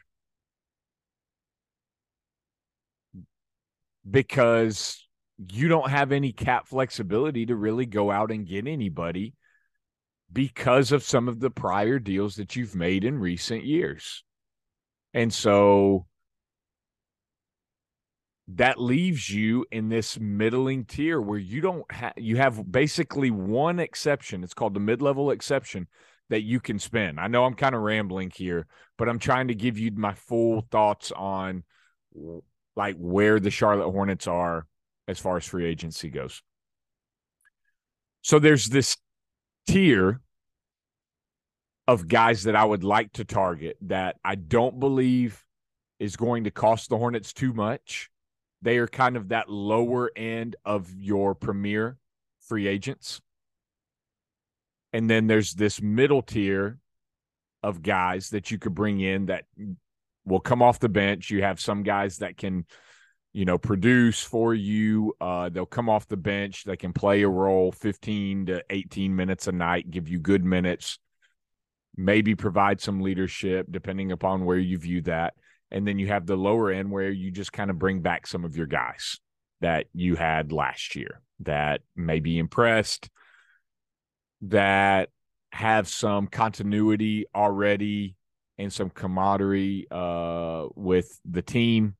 because 4.09 5.07
you 5.51 5.67
don't 5.67 5.89
have 5.89 6.11
any 6.11 6.31
cap 6.31 6.67
flexibility 6.67 7.45
to 7.45 7.55
really 7.55 7.85
go 7.85 8.11
out 8.11 8.31
and 8.31 8.47
get 8.47 8.67
anybody 8.67 9.33
because 10.31 10.91
of 10.91 11.03
some 11.03 11.27
of 11.27 11.39
the 11.39 11.49
prior 11.49 11.99
deals 11.99 12.35
that 12.35 12.55
you've 12.55 12.75
made 12.75 13.03
in 13.03 13.17
recent 13.17 13.63
years. 13.65 14.23
And 15.13 15.33
so 15.33 16.07
that 18.49 18.79
leaves 18.79 19.29
you 19.29 19.65
in 19.71 19.89
this 19.89 20.19
middling 20.19 20.85
tier 20.85 21.21
where 21.21 21.39
you 21.39 21.61
don't 21.61 21.89
have 21.91 22.13
you 22.17 22.37
have 22.37 22.69
basically 22.69 23.31
one 23.31 23.79
exception 23.79 24.43
it's 24.43 24.53
called 24.53 24.73
the 24.73 24.79
mid-level 24.81 25.31
exception 25.31 25.87
that 26.29 26.41
you 26.41 26.59
can 26.59 26.77
spend 26.77 27.19
i 27.21 27.27
know 27.27 27.45
i'm 27.45 27.53
kind 27.53 27.73
of 27.73 27.81
rambling 27.81 28.29
here 28.35 28.67
but 28.97 29.07
i'm 29.07 29.19
trying 29.19 29.47
to 29.47 29.55
give 29.55 29.77
you 29.77 29.91
my 29.91 30.13
full 30.13 30.61
thoughts 30.71 31.11
on 31.13 31.63
like 32.75 32.95
where 32.97 33.39
the 33.39 33.51
charlotte 33.51 33.91
hornets 33.91 34.27
are 34.27 34.65
as 35.07 35.19
far 35.19 35.37
as 35.37 35.45
free 35.45 35.65
agency 35.65 36.09
goes 36.09 36.41
so 38.21 38.39
there's 38.39 38.67
this 38.67 38.97
tier 39.67 40.21
of 41.87 42.07
guys 42.07 42.43
that 42.43 42.55
i 42.55 42.63
would 42.63 42.83
like 42.83 43.11
to 43.13 43.25
target 43.25 43.77
that 43.81 44.17
i 44.23 44.35
don't 44.35 44.79
believe 44.79 45.43
is 45.99 46.15
going 46.15 46.45
to 46.45 46.51
cost 46.51 46.89
the 46.89 46.97
hornets 46.97 47.33
too 47.33 47.53
much 47.53 48.09
they 48.61 48.77
are 48.77 48.87
kind 48.87 49.17
of 49.17 49.29
that 49.29 49.49
lower 49.49 50.09
end 50.15 50.55
of 50.63 50.89
your 50.95 51.35
premier 51.35 51.97
free 52.47 52.67
agents. 52.67 53.21
And 54.91 55.09
then 55.09 55.27
there's 55.27 55.53
this 55.53 55.81
middle 55.81 56.21
tier 56.21 56.79
of 57.61 57.81
guys 57.81 58.29
that 58.29 58.51
you 58.51 58.59
could 58.59 58.75
bring 58.75 58.99
in 58.99 59.27
that 59.27 59.45
will 60.25 60.39
come 60.39 60.61
off 60.61 60.79
the 60.79 60.89
bench. 60.89 61.29
You 61.29 61.43
have 61.43 61.59
some 61.59 61.83
guys 61.83 62.17
that 62.17 62.37
can, 62.37 62.65
you 63.33 63.45
know, 63.45 63.57
produce 63.57 64.21
for 64.21 64.53
you. 64.53 65.15
Uh, 65.19 65.49
they'll 65.49 65.65
come 65.65 65.89
off 65.89 66.07
the 66.07 66.17
bench. 66.17 66.63
They 66.63 66.77
can 66.77 66.93
play 66.93 67.23
a 67.23 67.29
role 67.29 67.71
15 67.71 68.47
to 68.47 68.63
18 68.69 69.15
minutes 69.15 69.47
a 69.47 69.51
night, 69.51 69.89
give 69.91 70.07
you 70.07 70.19
good 70.19 70.43
minutes, 70.43 70.99
maybe 71.95 72.35
provide 72.35 72.81
some 72.81 73.01
leadership, 73.01 73.67
depending 73.69 74.11
upon 74.11 74.45
where 74.45 74.59
you 74.59 74.77
view 74.77 75.01
that 75.03 75.33
and 75.73 75.87
then 75.87 75.97
you 75.97 76.07
have 76.07 76.25
the 76.25 76.37
lower 76.37 76.71
end 76.71 76.89
where 76.89 77.09
you 77.09 77.31
just 77.31 77.51
kind 77.51 77.69
of 77.69 77.79
bring 77.79 77.99
back 77.99 78.27
some 78.27 78.45
of 78.45 78.55
your 78.55 78.67
guys 78.67 79.19
that 79.59 79.87
you 79.93 80.15
had 80.15 80.51
last 80.51 80.95
year 80.95 81.19
that 81.39 81.81
may 81.95 82.19
be 82.19 82.37
impressed 82.37 83.09
that 84.43 85.09
have 85.51 85.87
some 85.87 86.27
continuity 86.27 87.25
already 87.35 88.15
and 88.57 88.71
some 88.71 88.89
camaraderie 88.89 89.87
uh, 89.89 90.67
with 90.75 91.19
the 91.25 91.41
team 91.41 91.95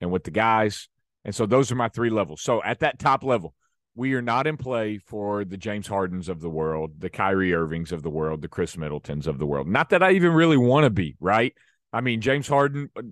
and 0.00 0.10
with 0.10 0.24
the 0.24 0.30
guys. 0.30 0.88
And 1.24 1.34
so 1.34 1.46
those 1.46 1.70
are 1.70 1.76
my 1.76 1.88
three 1.88 2.10
levels. 2.10 2.40
So 2.40 2.62
at 2.62 2.80
that 2.80 2.98
top 2.98 3.22
level, 3.22 3.54
we 3.94 4.14
are 4.14 4.22
not 4.22 4.46
in 4.46 4.56
play 4.56 4.98
for 4.98 5.44
the 5.44 5.56
James 5.56 5.86
Hardens 5.86 6.28
of 6.28 6.40
the 6.40 6.48
world, 6.48 6.92
the 6.98 7.10
Kyrie 7.10 7.54
Irvings 7.54 7.92
of 7.92 8.02
the 8.02 8.10
world, 8.10 8.40
the 8.40 8.48
Khris 8.48 8.76
Middletons 8.76 9.26
of 9.26 9.38
the 9.38 9.46
world. 9.46 9.68
Not 9.68 9.90
that 9.90 10.02
I 10.02 10.12
even 10.12 10.32
really 10.32 10.56
want 10.56 10.84
to 10.84 10.90
be, 10.90 11.16
right? 11.20 11.54
I 11.92 12.00
mean, 12.00 12.20
James 12.20 12.48
Harden, 12.48 12.88
uh, 12.96 13.02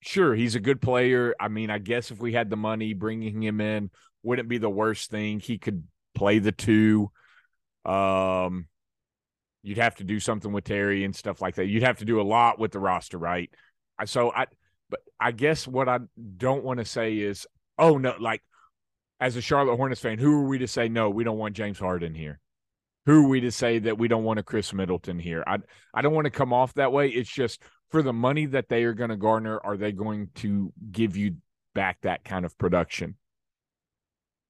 sure, 0.00 0.34
he's 0.34 0.54
a 0.54 0.60
good 0.60 0.80
player. 0.80 1.34
I 1.38 1.48
mean, 1.48 1.70
I 1.70 1.78
guess 1.78 2.10
if 2.10 2.20
we 2.20 2.32
had 2.32 2.50
the 2.50 2.56
money, 2.56 2.94
bringing 2.94 3.42
him 3.42 3.60
in 3.60 3.90
wouldn't 4.22 4.48
be 4.48 4.58
the 4.58 4.70
worst 4.70 5.10
thing. 5.10 5.40
He 5.40 5.58
could 5.58 5.84
play 6.14 6.38
the 6.38 6.52
two. 6.52 7.10
Um, 7.84 8.66
you'd 9.62 9.78
have 9.78 9.96
to 9.96 10.04
do 10.04 10.20
something 10.20 10.52
with 10.52 10.64
Terry 10.64 11.04
and 11.04 11.14
stuff 11.14 11.40
like 11.40 11.56
that. 11.56 11.66
You'd 11.66 11.82
have 11.82 11.98
to 11.98 12.04
do 12.04 12.20
a 12.20 12.22
lot 12.22 12.58
with 12.58 12.72
the 12.72 12.78
roster, 12.78 13.18
right? 13.18 13.50
So 14.06 14.32
I, 14.32 14.46
but 14.88 15.00
I 15.20 15.32
guess 15.32 15.68
what 15.68 15.88
I 15.88 15.98
don't 16.36 16.64
want 16.64 16.78
to 16.80 16.84
say 16.84 17.18
is, 17.18 17.46
oh 17.78 17.98
no, 17.98 18.14
like 18.18 18.42
as 19.20 19.36
a 19.36 19.42
Charlotte 19.42 19.76
Hornets 19.76 20.00
fan, 20.00 20.18
who 20.18 20.32
are 20.32 20.48
we 20.48 20.58
to 20.58 20.68
say 20.68 20.88
no? 20.88 21.10
We 21.10 21.24
don't 21.24 21.38
want 21.38 21.54
James 21.54 21.78
Harden 21.78 22.14
here 22.14 22.40
who 23.06 23.24
are 23.24 23.28
we 23.28 23.40
to 23.40 23.50
say 23.50 23.78
that 23.78 23.98
we 23.98 24.08
don't 24.08 24.24
want 24.24 24.38
a 24.38 24.42
Khris 24.42 24.72
Middleton 24.72 25.18
here? 25.18 25.42
I 25.46 25.58
I 25.94 26.02
don't 26.02 26.14
want 26.14 26.26
to 26.26 26.30
come 26.30 26.52
off 26.52 26.74
that 26.74 26.92
way. 26.92 27.08
It's 27.08 27.30
just 27.30 27.62
for 27.90 28.02
the 28.02 28.12
money 28.12 28.46
that 28.46 28.68
they 28.68 28.84
are 28.84 28.94
going 28.94 29.10
to 29.10 29.16
garner, 29.16 29.58
are 29.62 29.76
they 29.76 29.92
going 29.92 30.28
to 30.36 30.72
give 30.92 31.16
you 31.16 31.36
back 31.74 31.98
that 32.02 32.24
kind 32.24 32.44
of 32.44 32.56
production? 32.58 33.16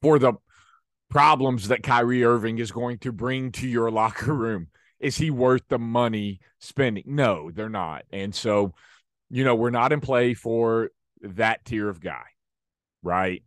For 0.02 0.18
the 0.18 0.34
problems 1.08 1.68
that 1.68 1.82
Kyrie 1.82 2.24
Irving 2.24 2.58
is 2.58 2.72
going 2.72 2.98
to 2.98 3.12
bring 3.12 3.52
to 3.52 3.68
your 3.68 3.90
locker 3.90 4.34
room, 4.34 4.68
is 5.00 5.16
he 5.16 5.30
worth 5.30 5.62
the 5.68 5.78
money 5.78 6.40
spending? 6.58 7.04
No, 7.06 7.50
they're 7.50 7.68
not. 7.68 8.04
And 8.12 8.34
so, 8.34 8.74
you 9.30 9.44
know, 9.44 9.54
we're 9.54 9.70
not 9.70 9.92
in 9.92 10.00
play 10.00 10.34
for 10.34 10.90
that 11.22 11.64
tier 11.64 11.88
of 11.88 12.00
guy, 12.00 12.24
right? 13.02 13.42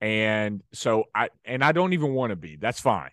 And 0.00 0.62
so 0.72 1.04
I 1.14 1.30
and 1.44 1.64
I 1.64 1.72
don't 1.72 1.94
even 1.94 2.12
want 2.12 2.30
to 2.30 2.36
be. 2.36 2.56
That's 2.56 2.80
fine. 2.80 3.10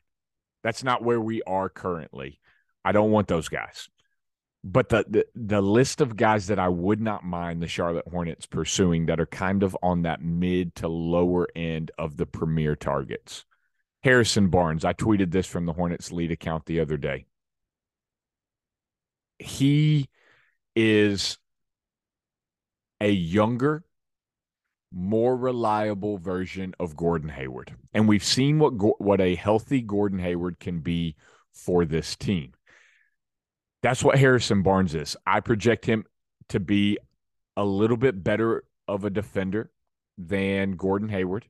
That's 0.63 0.83
not 0.83 1.03
where 1.03 1.21
we 1.21 1.41
are 1.43 1.69
currently. 1.69 2.39
I 2.83 2.91
don't 2.91 3.11
want 3.11 3.27
those 3.27 3.49
guys. 3.49 3.89
But 4.63 4.89
the, 4.89 5.05
the 5.07 5.25
the 5.35 5.61
list 5.61 6.01
of 6.01 6.17
guys 6.17 6.47
that 6.47 6.59
I 6.59 6.69
would 6.69 6.99
not 6.99 7.23
mind 7.23 7.61
the 7.61 7.67
Charlotte 7.67 8.07
Hornets 8.07 8.45
pursuing 8.45 9.05
that 9.05 9.19
are 9.19 9.27
kind 9.27 9.63
of 9.63 9.77
on 9.81 10.03
that 10.03 10.21
mid 10.21 10.75
to 10.75 10.87
lower 10.87 11.47
end 11.55 11.91
of 11.97 12.17
the 12.17 12.25
premier 12.25 12.75
targets. 12.75 13.45
Harrison 14.03 14.49
Barnes, 14.49 14.85
I 14.85 14.93
tweeted 14.93 15.31
this 15.31 15.47
from 15.47 15.65
the 15.65 15.73
Hornets 15.73 16.11
lead 16.11 16.31
account 16.31 16.65
the 16.65 16.79
other 16.79 16.97
day. 16.97 17.25
He 19.39 20.09
is 20.75 21.37
a 23.01 23.09
younger, 23.09 23.83
more 24.91 25.35
reliable 25.35 26.17
version 26.17 26.73
of 26.79 26.95
Gordon 26.95 27.29
Hayward. 27.29 27.75
And 27.93 28.07
we've 28.07 28.23
seen 28.23 28.59
what 28.59 29.01
what 29.01 29.21
a 29.21 29.35
healthy 29.35 29.81
Gordon 29.81 30.19
Hayward 30.19 30.59
can 30.59 30.79
be 30.79 31.15
for 31.53 31.85
this 31.85 32.15
team. 32.15 32.53
That's 33.81 34.03
what 34.03 34.17
Harrison 34.17 34.63
Barnes 34.63 34.95
is. 34.95 35.15
I 35.27 35.41
project 35.41 35.85
him 35.85 36.05
to 36.49 36.59
be 36.59 36.97
a 37.55 37.63
little 37.63 37.97
bit 37.97 38.23
better 38.23 38.63
of 38.87 39.05
a 39.05 39.09
defender 39.09 39.71
than 40.17 40.71
Gordon 40.71 41.09
Hayward. 41.09 41.45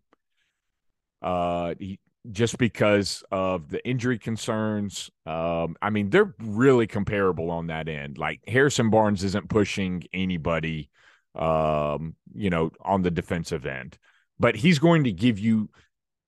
Uh, 1.22 1.76
he, 1.80 2.00
just 2.32 2.58
because 2.58 3.24
of 3.32 3.70
the 3.70 3.86
injury 3.88 4.18
concerns. 4.18 5.10
Um, 5.26 5.76
I 5.82 5.90
mean, 5.90 6.10
they're 6.10 6.34
really 6.40 6.88
comparable 6.88 7.52
on 7.52 7.68
that 7.68 7.88
end. 7.88 8.18
Like 8.18 8.42
Harrison 8.48 8.90
Barnes 8.90 9.24
isn't 9.24 9.50
pushing 9.50 10.04
anybody 10.14 10.90
um, 11.36 12.16
you 12.34 12.50
know, 12.50 12.72
on 12.82 13.02
the 13.02 13.12
defensive 13.12 13.66
end. 13.66 13.98
But 14.40 14.56
he's 14.56 14.80
going 14.80 15.04
to 15.06 15.12
give 15.12 15.40
you 15.40 15.70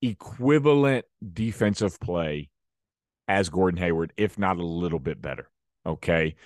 equivalent 0.00 1.04
defensive 1.32 1.98
play 2.00 2.50
as 3.26 3.48
Gordon 3.48 3.78
Hayward, 3.78 4.12
if 4.16 4.38
not 4.38 4.58
a 4.58 4.64
little 4.64 4.98
bit 4.98 5.20
better. 5.20 5.50
Okay. 5.84 6.36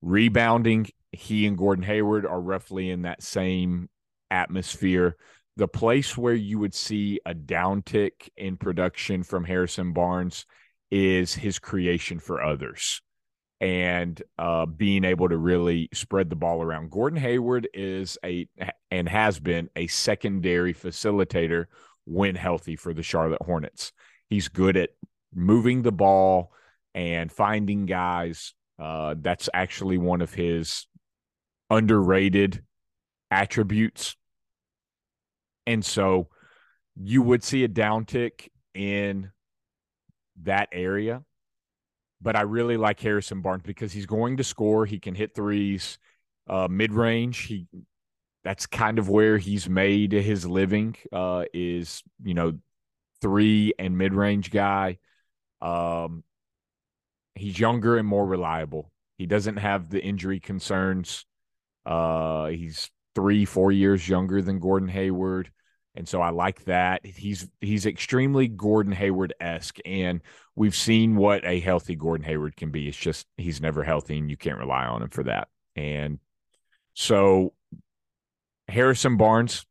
Rebounding, 0.00 0.88
he 1.12 1.46
and 1.46 1.56
Gordon 1.58 1.84
Hayward 1.84 2.26
are 2.26 2.40
roughly 2.40 2.90
in 2.90 3.02
that 3.02 3.22
same 3.22 3.88
atmosphere. 4.30 5.16
The 5.56 5.68
place 5.68 6.16
where 6.16 6.34
you 6.34 6.58
would 6.58 6.74
see 6.74 7.20
a 7.26 7.34
downtick 7.34 8.28
in 8.36 8.56
production 8.56 9.22
from 9.22 9.44
Harrison 9.44 9.92
Barnes 9.92 10.46
is 10.90 11.34
his 11.34 11.58
creation 11.58 12.18
for 12.18 12.42
others 12.42 13.02
and 13.60 14.20
uh, 14.38 14.66
being 14.66 15.04
able 15.04 15.28
to 15.28 15.36
really 15.36 15.88
spread 15.94 16.28
the 16.28 16.36
ball 16.36 16.62
around. 16.62 16.90
Gordon 16.90 17.20
Hayward 17.20 17.68
is 17.72 18.18
a 18.24 18.48
and 18.90 19.08
has 19.08 19.38
been 19.38 19.70
a 19.76 19.86
secondary 19.86 20.74
facilitator 20.74 21.66
when 22.04 22.34
healthy 22.34 22.74
for 22.74 22.92
the 22.92 23.04
Charlotte 23.04 23.42
Hornets. 23.42 23.92
He's 24.28 24.48
good 24.48 24.76
at 24.76 24.90
moving 25.32 25.82
the 25.82 25.92
ball 25.92 26.52
and 26.94 27.30
finding 27.30 27.86
guys. 27.86 28.52
Uh, 28.78 29.14
that's 29.18 29.48
actually 29.54 29.96
one 29.96 30.22
of 30.22 30.34
his 30.34 30.86
underrated 31.70 32.64
attributes. 33.30 34.16
And 35.66 35.84
so 35.84 36.28
you 36.96 37.22
would 37.22 37.42
see 37.42 37.64
a 37.64 37.68
downtick 37.68 38.48
in 38.74 39.30
that 40.42 40.68
area 40.72 41.22
but 42.22 42.36
I 42.36 42.42
really 42.42 42.76
like 42.76 43.00
Harrison 43.00 43.40
Barnes 43.42 43.64
because 43.64 43.92
he's 43.92 44.06
going 44.06 44.36
to 44.36 44.44
score. 44.44 44.86
He 44.86 45.00
can 45.00 45.14
hit 45.14 45.34
threes, 45.34 45.98
uh, 46.48 46.68
mid 46.70 46.92
range. 46.92 47.38
He 47.46 47.66
that's 48.44 48.66
kind 48.66 48.98
of 48.98 49.08
where 49.08 49.38
he's 49.38 49.68
made 49.68 50.12
his 50.12 50.46
living. 50.46 50.96
Uh, 51.12 51.44
is 51.52 52.02
you 52.22 52.34
know 52.34 52.58
three 53.20 53.74
and 53.78 53.98
mid 53.98 54.14
range 54.14 54.50
guy. 54.50 54.98
Um, 55.60 56.22
he's 57.34 57.58
younger 57.58 57.96
and 57.96 58.06
more 58.06 58.26
reliable. 58.26 58.92
He 59.18 59.26
doesn't 59.26 59.56
have 59.56 59.90
the 59.90 60.02
injury 60.02 60.40
concerns. 60.40 61.26
Uh, 61.84 62.46
he's 62.46 62.90
three, 63.14 63.44
four 63.44 63.72
years 63.72 64.08
younger 64.08 64.42
than 64.42 64.58
Gordon 64.58 64.88
Hayward. 64.88 65.50
And 65.94 66.08
so 66.08 66.22
I 66.22 66.30
like 66.30 66.64
that. 66.64 67.04
He's 67.04 67.46
he's 67.60 67.84
extremely 67.84 68.48
Gordon 68.48 68.92
Hayward 68.92 69.34
esque, 69.40 69.76
and 69.84 70.22
we've 70.56 70.74
seen 70.74 71.16
what 71.16 71.44
a 71.44 71.60
healthy 71.60 71.96
Gordon 71.96 72.24
Hayward 72.24 72.56
can 72.56 72.70
be. 72.70 72.88
It's 72.88 72.96
just 72.96 73.26
he's 73.36 73.60
never 73.60 73.82
healthy, 73.82 74.16
and 74.16 74.30
you 74.30 74.38
can't 74.38 74.58
rely 74.58 74.86
on 74.86 75.02
him 75.02 75.10
for 75.10 75.24
that. 75.24 75.48
And 75.76 76.18
so 76.94 77.52
Harrison 78.68 79.18
Barnes, 79.18 79.66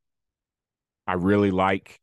I 1.08 1.14
really 1.14 1.52
like. 1.52 2.00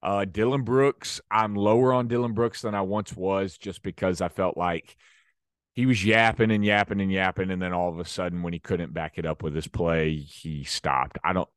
Uh, 0.00 0.24
Dillon 0.24 0.62
Brooks, 0.62 1.20
I'm 1.28 1.56
lower 1.56 1.92
on 1.92 2.06
Dillon 2.06 2.32
Brooks 2.32 2.62
than 2.62 2.74
I 2.74 2.82
once 2.82 3.16
was, 3.16 3.58
just 3.58 3.82
because 3.82 4.20
I 4.20 4.28
felt 4.28 4.56
like 4.56 4.96
he 5.78 5.86
was 5.86 6.04
yapping 6.04 6.50
and 6.50 6.64
yapping 6.64 7.00
and 7.00 7.12
yapping, 7.12 7.52
and 7.52 7.62
then 7.62 7.72
all 7.72 7.88
of 7.88 8.00
a 8.00 8.04
sudden, 8.04 8.42
when 8.42 8.52
he 8.52 8.58
couldn't 8.58 8.92
back 8.92 9.16
it 9.16 9.24
up 9.24 9.44
with 9.44 9.54
his 9.54 9.68
play, 9.68 10.16
he 10.16 10.64
stopped. 10.64 11.18
I 11.22 11.32
don't. 11.32 11.48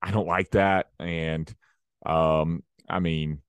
I 0.00 0.10
don't 0.10 0.26
like 0.26 0.52
that. 0.52 0.86
And 0.98 1.54
um, 2.06 2.62
I 2.88 3.00
mean, 3.00 3.42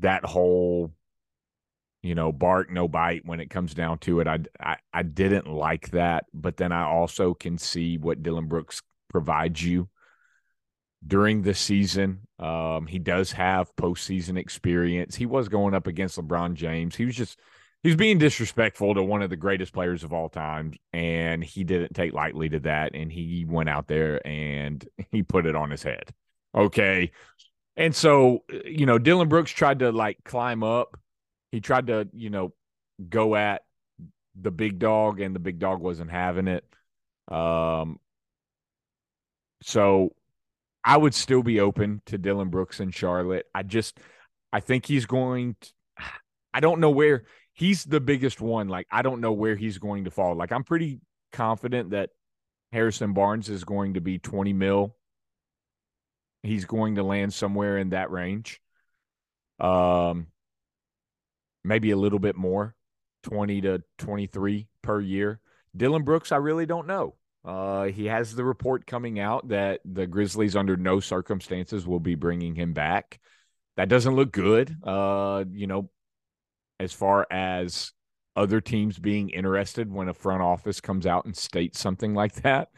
that 0.00 0.24
whole, 0.24 0.94
you 2.02 2.14
know, 2.14 2.32
bark 2.32 2.70
no 2.70 2.88
bite 2.88 3.26
when 3.26 3.40
it 3.40 3.50
comes 3.50 3.74
down 3.74 3.98
to 3.98 4.20
it. 4.20 4.26
I, 4.26 4.38
I 4.58 4.78
I 4.94 5.02
didn't 5.02 5.48
like 5.48 5.90
that, 5.90 6.24
but 6.32 6.56
then 6.56 6.72
I 6.72 6.84
also 6.84 7.34
can 7.34 7.58
see 7.58 7.98
what 7.98 8.22
dillon 8.22 8.46
Brooks 8.46 8.80
provides 9.10 9.62
you 9.62 9.90
during 11.06 11.42
the 11.42 11.54
season. 11.54 12.20
Um, 12.38 12.86
he 12.86 12.98
does 12.98 13.32
have 13.32 13.74
postseason 13.76 14.36
experience. 14.36 15.14
He 15.14 15.26
was 15.26 15.48
going 15.48 15.74
up 15.74 15.86
against 15.86 16.18
LeBron 16.18 16.54
James. 16.54 16.96
He 16.96 17.04
was 17.04 17.16
just 17.16 17.38
he 17.82 17.88
was 17.88 17.96
being 17.96 18.18
disrespectful 18.18 18.94
to 18.94 19.02
one 19.02 19.22
of 19.22 19.30
the 19.30 19.36
greatest 19.36 19.72
players 19.72 20.04
of 20.04 20.12
all 20.12 20.28
time 20.28 20.72
and 20.92 21.42
he 21.42 21.64
didn't 21.64 21.94
take 21.94 22.12
lightly 22.12 22.48
to 22.48 22.60
that 22.60 22.94
and 22.94 23.10
he 23.10 23.44
went 23.48 23.68
out 23.68 23.88
there 23.88 24.24
and 24.26 24.86
he 25.10 25.22
put 25.22 25.46
it 25.46 25.56
on 25.56 25.70
his 25.70 25.82
head 25.82 26.04
okay 26.54 27.10
and 27.76 27.94
so 27.94 28.44
you 28.64 28.86
know 28.86 28.98
Dillon 28.98 29.28
brooks 29.28 29.50
tried 29.50 29.80
to 29.80 29.90
like 29.90 30.18
climb 30.24 30.62
up 30.62 30.96
he 31.50 31.60
tried 31.60 31.88
to 31.88 32.08
you 32.12 32.30
know 32.30 32.52
go 33.08 33.34
at 33.34 33.62
the 34.40 34.50
big 34.50 34.78
dog 34.78 35.20
and 35.20 35.34
the 35.34 35.40
big 35.40 35.58
dog 35.58 35.80
wasn't 35.80 36.10
having 36.10 36.48
it 36.48 36.64
um 37.28 37.98
so 39.62 40.12
i 40.84 40.96
would 40.96 41.14
still 41.14 41.42
be 41.42 41.60
open 41.60 42.02
to 42.06 42.18
Dillon 42.18 42.48
brooks 42.48 42.80
and 42.80 42.94
charlotte 42.94 43.46
i 43.54 43.62
just 43.62 43.98
i 44.52 44.60
think 44.60 44.86
he's 44.86 45.06
going 45.06 45.56
to, 45.60 45.72
i 46.54 46.60
don't 46.60 46.80
know 46.80 46.90
where 46.90 47.24
he's 47.54 47.84
the 47.84 48.00
biggest 48.00 48.40
one. 48.40 48.68
Like, 48.68 48.86
I 48.90 49.02
don't 49.02 49.20
know 49.20 49.32
where 49.32 49.56
he's 49.56 49.78
going 49.78 50.04
to 50.04 50.10
fall. 50.10 50.34
Like, 50.34 50.52
I'm 50.52 50.64
pretty 50.64 51.00
confident 51.32 51.90
that 51.90 52.10
Harrison 52.72 53.12
Barnes 53.12 53.48
is 53.48 53.64
going 53.64 53.94
to 53.94 54.00
be 54.00 54.18
20 54.18 54.52
mil. 54.52 54.96
He's 56.42 56.64
going 56.64 56.96
to 56.96 57.02
land 57.02 57.32
somewhere 57.32 57.78
in 57.78 57.90
that 57.90 58.10
range. 58.10 58.60
Um, 59.60 60.28
maybe 61.62 61.92
a 61.92 61.96
little 61.96 62.18
bit 62.18 62.34
more, 62.34 62.74
20 63.24 63.60
to 63.62 63.82
23 63.98 64.66
per 64.82 65.00
year. 65.00 65.40
Dillon 65.76 66.02
Brooks, 66.02 66.32
I 66.32 66.36
really 66.36 66.66
don't 66.66 66.86
know. 66.86 67.14
Uh, 67.44 67.84
he 67.84 68.06
has 68.06 68.34
the 68.34 68.44
report 68.44 68.86
coming 68.86 69.18
out 69.18 69.48
that 69.48 69.80
the 69.84 70.06
Grizzlies, 70.06 70.54
under 70.54 70.76
no 70.76 71.00
circumstances, 71.00 71.86
will 71.86 72.00
be 72.00 72.14
bringing 72.14 72.54
him 72.54 72.72
back. 72.72 73.20
That 73.76 73.88
doesn't 73.88 74.14
look 74.14 74.32
good. 74.32 74.76
Uh, 74.84 75.44
you 75.50 75.66
know, 75.66 75.90
as 76.78 76.92
far 76.92 77.26
as 77.30 77.92
other 78.36 78.60
teams 78.60 78.98
being 78.98 79.30
interested 79.30 79.90
when 79.90 80.08
a 80.08 80.14
front 80.14 80.42
office 80.42 80.80
comes 80.80 81.06
out 81.06 81.24
and 81.24 81.36
states 81.36 81.80
something 81.80 82.14
like 82.14 82.34
that. 82.42 82.68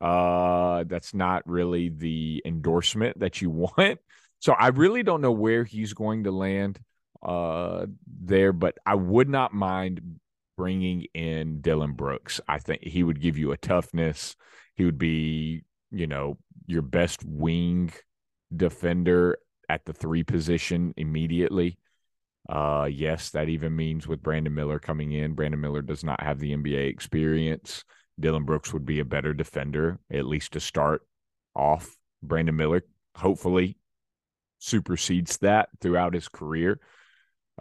Uh, 0.00 0.84
that's 0.88 1.14
not 1.14 1.46
really 1.46 1.88
the 1.88 2.42
endorsement 2.44 3.18
that 3.20 3.40
you 3.40 3.50
want. 3.76 3.98
So 4.40 4.52
I 4.52 4.68
really 4.68 5.02
don't 5.02 5.20
know 5.20 5.32
where 5.32 5.64
he's 5.64 5.92
going 5.92 6.24
to 6.24 6.32
land 6.32 6.80
uh, 7.22 7.86
there, 8.20 8.52
but 8.52 8.76
I 8.84 8.96
would 8.96 9.28
not 9.28 9.52
mind 9.52 10.18
bringing 10.62 11.06
in 11.12 11.60
Dillon 11.60 11.94
Brooks. 11.94 12.40
I 12.46 12.60
think 12.60 12.84
he 12.84 13.02
would 13.02 13.20
give 13.20 13.36
you 13.36 13.50
a 13.50 13.56
toughness. 13.56 14.36
He 14.76 14.84
would 14.84 14.96
be, 14.96 15.64
you 15.90 16.06
know, 16.06 16.38
your 16.68 16.82
best 16.82 17.24
wing 17.24 17.92
defender 18.54 19.38
at 19.68 19.84
the 19.84 19.92
three 19.92 20.22
position 20.22 20.94
immediately. 20.96 21.80
Uh, 22.48 22.88
yes, 22.88 23.30
that 23.30 23.48
even 23.48 23.74
means 23.74 24.06
with 24.06 24.22
Brandon 24.22 24.54
Miller 24.54 24.78
coming 24.78 25.10
in, 25.10 25.34
Brandon 25.34 25.60
Miller 25.60 25.82
does 25.82 26.04
not 26.04 26.22
have 26.22 26.38
the 26.38 26.52
NBA 26.52 26.88
experience. 26.88 27.82
Dillon 28.20 28.44
Brooks 28.44 28.72
would 28.72 28.86
be 28.86 29.00
a 29.00 29.04
better 29.04 29.34
defender, 29.34 29.98
at 30.12 30.26
least 30.26 30.52
to 30.52 30.60
start 30.60 31.02
off. 31.56 31.90
Brandon 32.22 32.54
Miller 32.54 32.82
hopefully 33.16 33.78
supersedes 34.60 35.38
that 35.38 35.70
throughout 35.80 36.14
his 36.14 36.28
career. 36.28 36.78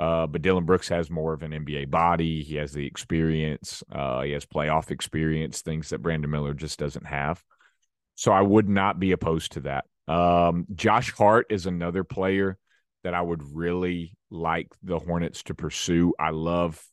Uh, 0.02 0.26
but 0.26 0.42
Dillon 0.42 0.66
Brooks 0.66 0.90
has 0.90 1.12
more 1.12 1.32
of 1.32 1.44
an 1.44 1.52
NBA 1.52 1.92
body. 1.92 2.42
He 2.42 2.56
has 2.56 2.74
the 2.74 2.88
experience. 2.88 3.84
Uh, 3.92 4.24
he 4.24 4.32
has 4.32 4.48
playoff 4.48 4.90
experience, 4.90 5.62
things 5.62 5.90
that 5.90 6.02
Brandon 6.02 6.32
Miller 6.32 6.56
just 6.56 6.80
doesn't 6.80 7.06
have. 7.06 7.44
So 8.16 8.32
I 8.32 8.42
would 8.42 8.68
not 8.68 9.00
be 9.00 9.12
opposed 9.12 9.52
to 9.52 9.60
that. 9.62 9.86
Um, 10.12 10.66
Josh 10.74 11.12
Hart 11.12 11.46
is 11.52 11.68
another 11.68 12.04
player 12.04 12.58
that 13.04 13.14
I 13.14 13.22
would 13.22 13.44
really 13.56 14.18
like 14.32 14.70
the 14.82 14.98
Hornets 14.98 15.44
to 15.44 15.54
pursue. 15.54 16.16
I 16.20 16.32
love 16.32 16.84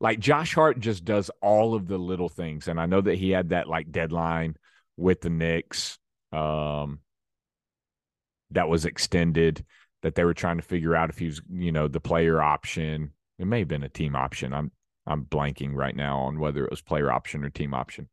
like 0.00 0.18
Josh 0.18 0.52
Hart 0.52 0.80
just 0.80 1.04
does 1.04 1.30
all 1.40 1.76
of 1.76 1.86
the 1.86 1.98
little 1.98 2.28
things. 2.28 2.66
And 2.66 2.80
I 2.80 2.86
know 2.86 3.02
that 3.02 3.18
he 3.18 3.30
had 3.30 3.50
that 3.50 3.68
like 3.68 3.92
deadline 3.92 4.56
with 4.96 5.20
the 5.20 5.30
Knicks 5.30 5.96
um 6.32 6.98
that 8.50 8.68
was 8.68 8.84
extended 8.84 9.64
that 10.02 10.14
they 10.14 10.24
were 10.24 10.34
trying 10.34 10.58
to 10.58 10.62
figure 10.62 10.94
out 10.94 11.10
if 11.10 11.18
he 11.18 11.26
was, 11.26 11.40
you 11.50 11.72
know, 11.72 11.88
the 11.88 12.00
player 12.00 12.42
option. 12.42 13.12
It 13.38 13.46
may 13.46 13.60
have 13.60 13.68
been 13.68 13.82
a 13.82 13.88
team 13.88 14.14
option. 14.14 14.52
I'm 14.52 14.70
I'm 15.06 15.24
blanking 15.24 15.74
right 15.74 15.96
now 15.96 16.18
on 16.18 16.38
whether 16.38 16.64
it 16.64 16.70
was 16.70 16.80
player 16.80 17.10
option 17.10 17.44
or 17.44 17.50
team 17.50 17.74
option. 17.74 18.08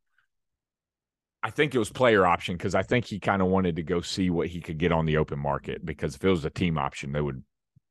I 1.41 1.51
think 1.51 1.73
it 1.73 1.79
was 1.79 1.91
player 1.91 2.25
option 2.25 2.57
because 2.57 2.75
I 2.75 2.83
think 2.83 3.05
he 3.05 3.19
kind 3.19 3.41
of 3.41 3.47
wanted 3.47 3.75
to 3.77 3.83
go 3.83 4.01
see 4.01 4.29
what 4.29 4.47
he 4.47 4.59
could 4.59 4.77
get 4.77 4.91
on 4.91 5.05
the 5.05 5.17
open 5.17 5.39
market 5.39 5.85
because 5.85 6.15
if 6.15 6.23
it 6.23 6.29
was 6.29 6.45
a 6.45 6.49
team 6.49 6.77
option, 6.77 7.11
they 7.11 7.21
would 7.21 7.43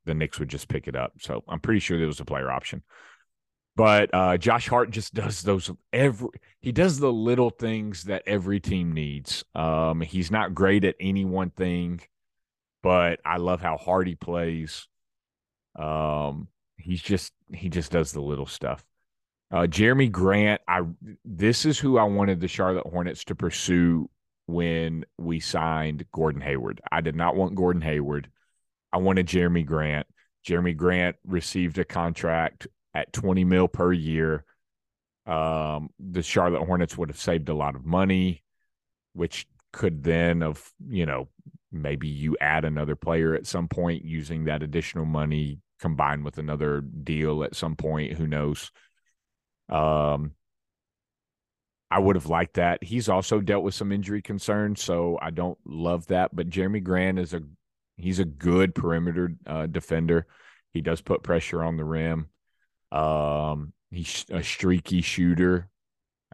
the 0.04 0.14
Knicks 0.14 0.38
would 0.38 0.48
just 0.48 0.68
pick 0.68 0.88
it 0.88 0.96
up. 0.96 1.12
So 1.20 1.44
I'm 1.48 1.60
pretty 1.60 1.80
sure 1.80 2.00
it 2.00 2.06
was 2.06 2.20
a 2.20 2.24
player 2.24 2.50
option. 2.50 2.82
But 3.76 4.10
uh, 4.12 4.36
Josh 4.38 4.66
Hart 4.68 4.90
just 4.90 5.14
does 5.14 5.42
those 5.42 5.70
every 5.92 6.30
he 6.60 6.72
does 6.72 6.98
the 6.98 7.12
little 7.12 7.50
things 7.50 8.04
that 8.04 8.24
every 8.26 8.58
team 8.58 8.92
needs. 8.92 9.44
Um, 9.54 10.00
he's 10.00 10.30
not 10.30 10.54
great 10.54 10.84
at 10.84 10.96
any 10.98 11.24
one 11.24 11.50
thing, 11.50 12.00
but 12.82 13.20
I 13.24 13.36
love 13.38 13.60
how 13.60 13.76
hard 13.76 14.06
he 14.06 14.14
plays. 14.14 14.86
Um, 15.78 16.48
he's 16.76 17.02
just 17.02 17.32
he 17.52 17.68
just 17.68 17.92
does 17.92 18.12
the 18.12 18.20
little 18.20 18.46
stuff. 18.46 18.84
Uh, 19.50 19.62
Jerami 19.62 20.10
Grant, 20.10 20.60
I 20.68 20.82
this 21.24 21.64
is 21.64 21.78
who 21.78 21.98
I 21.98 22.04
wanted 22.04 22.40
the 22.40 22.48
Charlotte 22.48 22.86
Hornets 22.86 23.24
to 23.24 23.34
pursue 23.34 24.10
when 24.46 25.04
we 25.18 25.40
signed 25.40 26.04
Gordon 26.12 26.40
Hayward. 26.42 26.80
I 26.90 27.00
did 27.00 27.16
not 27.16 27.36
want 27.36 27.54
Gordon 27.54 27.82
Hayward. 27.82 28.30
I 28.92 28.98
wanted 28.98 29.26
Jerami 29.26 29.64
Grant. 29.64 30.06
Jerami 30.46 30.76
Grant 30.76 31.16
received 31.26 31.78
a 31.78 31.84
contract 31.84 32.66
at 32.94 33.12
20 33.12 33.44
mil 33.44 33.68
per 33.68 33.92
year. 33.92 34.44
Um, 35.26 35.90
the 35.98 36.22
Charlotte 36.22 36.64
Hornets 36.64 36.96
would 36.96 37.10
have 37.10 37.20
saved 37.20 37.48
a 37.50 37.54
lot 37.54 37.76
of 37.76 37.84
money, 37.84 38.42
which 39.12 39.46
could 39.72 40.02
then 40.02 40.42
of 40.42 40.72
you 40.88 41.04
know 41.04 41.28
maybe 41.70 42.08
you 42.08 42.36
add 42.40 42.64
another 42.64 42.96
player 42.96 43.34
at 43.34 43.46
some 43.46 43.68
point 43.68 44.04
using 44.04 44.44
that 44.44 44.62
additional 44.62 45.04
money 45.04 45.60
combined 45.80 46.24
with 46.24 46.38
another 46.38 46.80
deal 46.80 47.44
at 47.44 47.54
some 47.54 47.76
point. 47.76 48.14
Who 48.14 48.26
knows? 48.26 48.70
Um, 49.68 50.32
I 51.90 51.98
would 51.98 52.16
have 52.16 52.26
liked 52.26 52.54
that. 52.54 52.82
He's 52.82 53.08
also 53.08 53.40
dealt 53.40 53.64
with 53.64 53.74
some 53.74 53.92
injury 53.92 54.20
concerns, 54.20 54.82
so 54.82 55.18
I 55.20 55.30
don't 55.30 55.58
love 55.64 56.06
that. 56.08 56.34
But 56.34 56.50
Jerami 56.50 56.82
Grant 56.82 57.18
is 57.18 57.32
a 57.32 57.40
he's 57.96 58.18
a 58.18 58.24
good 58.24 58.74
perimeter 58.74 59.34
uh, 59.46 59.66
defender. 59.66 60.26
He 60.72 60.80
does 60.82 61.00
put 61.00 61.22
pressure 61.22 61.62
on 61.62 61.76
the 61.76 61.84
rim. 61.84 62.28
Um, 62.92 63.72
he's 63.90 64.26
a 64.30 64.42
streaky 64.42 65.00
shooter. 65.00 65.68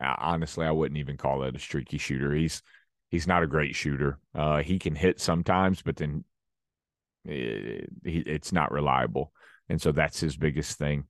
honestly, 0.00 0.66
I 0.66 0.72
wouldn't 0.72 0.98
even 0.98 1.16
call 1.16 1.44
it 1.44 1.54
a 1.56 1.60
streaky 1.60 1.98
shooter. 1.98 2.34
He's 2.34 2.62
he's 3.10 3.26
not 3.26 3.42
a 3.42 3.48
great 3.48 3.74
shooter. 3.74 4.18
Uh, 4.34 4.62
he 4.62 4.78
can 4.78 4.94
hit 4.94 5.20
sometimes, 5.20 5.82
but 5.82 5.96
then 5.96 6.24
it, 7.24 7.88
it's 8.04 8.52
not 8.52 8.72
reliable, 8.72 9.32
and 9.68 9.80
so 9.80 9.92
that's 9.92 10.20
his 10.20 10.36
biggest 10.36 10.78
thing, 10.78 11.04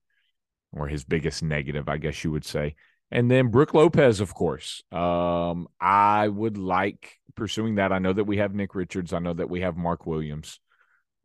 or 0.72 0.88
his 0.88 1.04
biggest 1.04 1.42
negative, 1.42 1.88
I 1.88 1.98
guess 1.98 2.24
you 2.24 2.30
would 2.30 2.44
say. 2.44 2.74
And 3.11 3.30
then 3.30 3.48
Brook 3.48 3.74
Lopez, 3.74 4.20
of 4.20 4.35
course. 4.35 4.83
Um, 4.90 5.68
I 5.80 6.26
would 6.28 6.59
like 6.59 7.18
pursuing 7.37 7.76
that. 7.76 7.92
I 7.92 7.98
know 7.98 8.12
that 8.12 8.24
we 8.24 8.38
have 8.38 8.54
Nick 8.54 8.74
Richards. 8.74 9.12
I 9.12 9.18
know 9.18 9.35
that 9.35 9.50
we 9.50 9.61
have 9.61 9.76
Mark 9.76 10.07
Williams. 10.07 10.59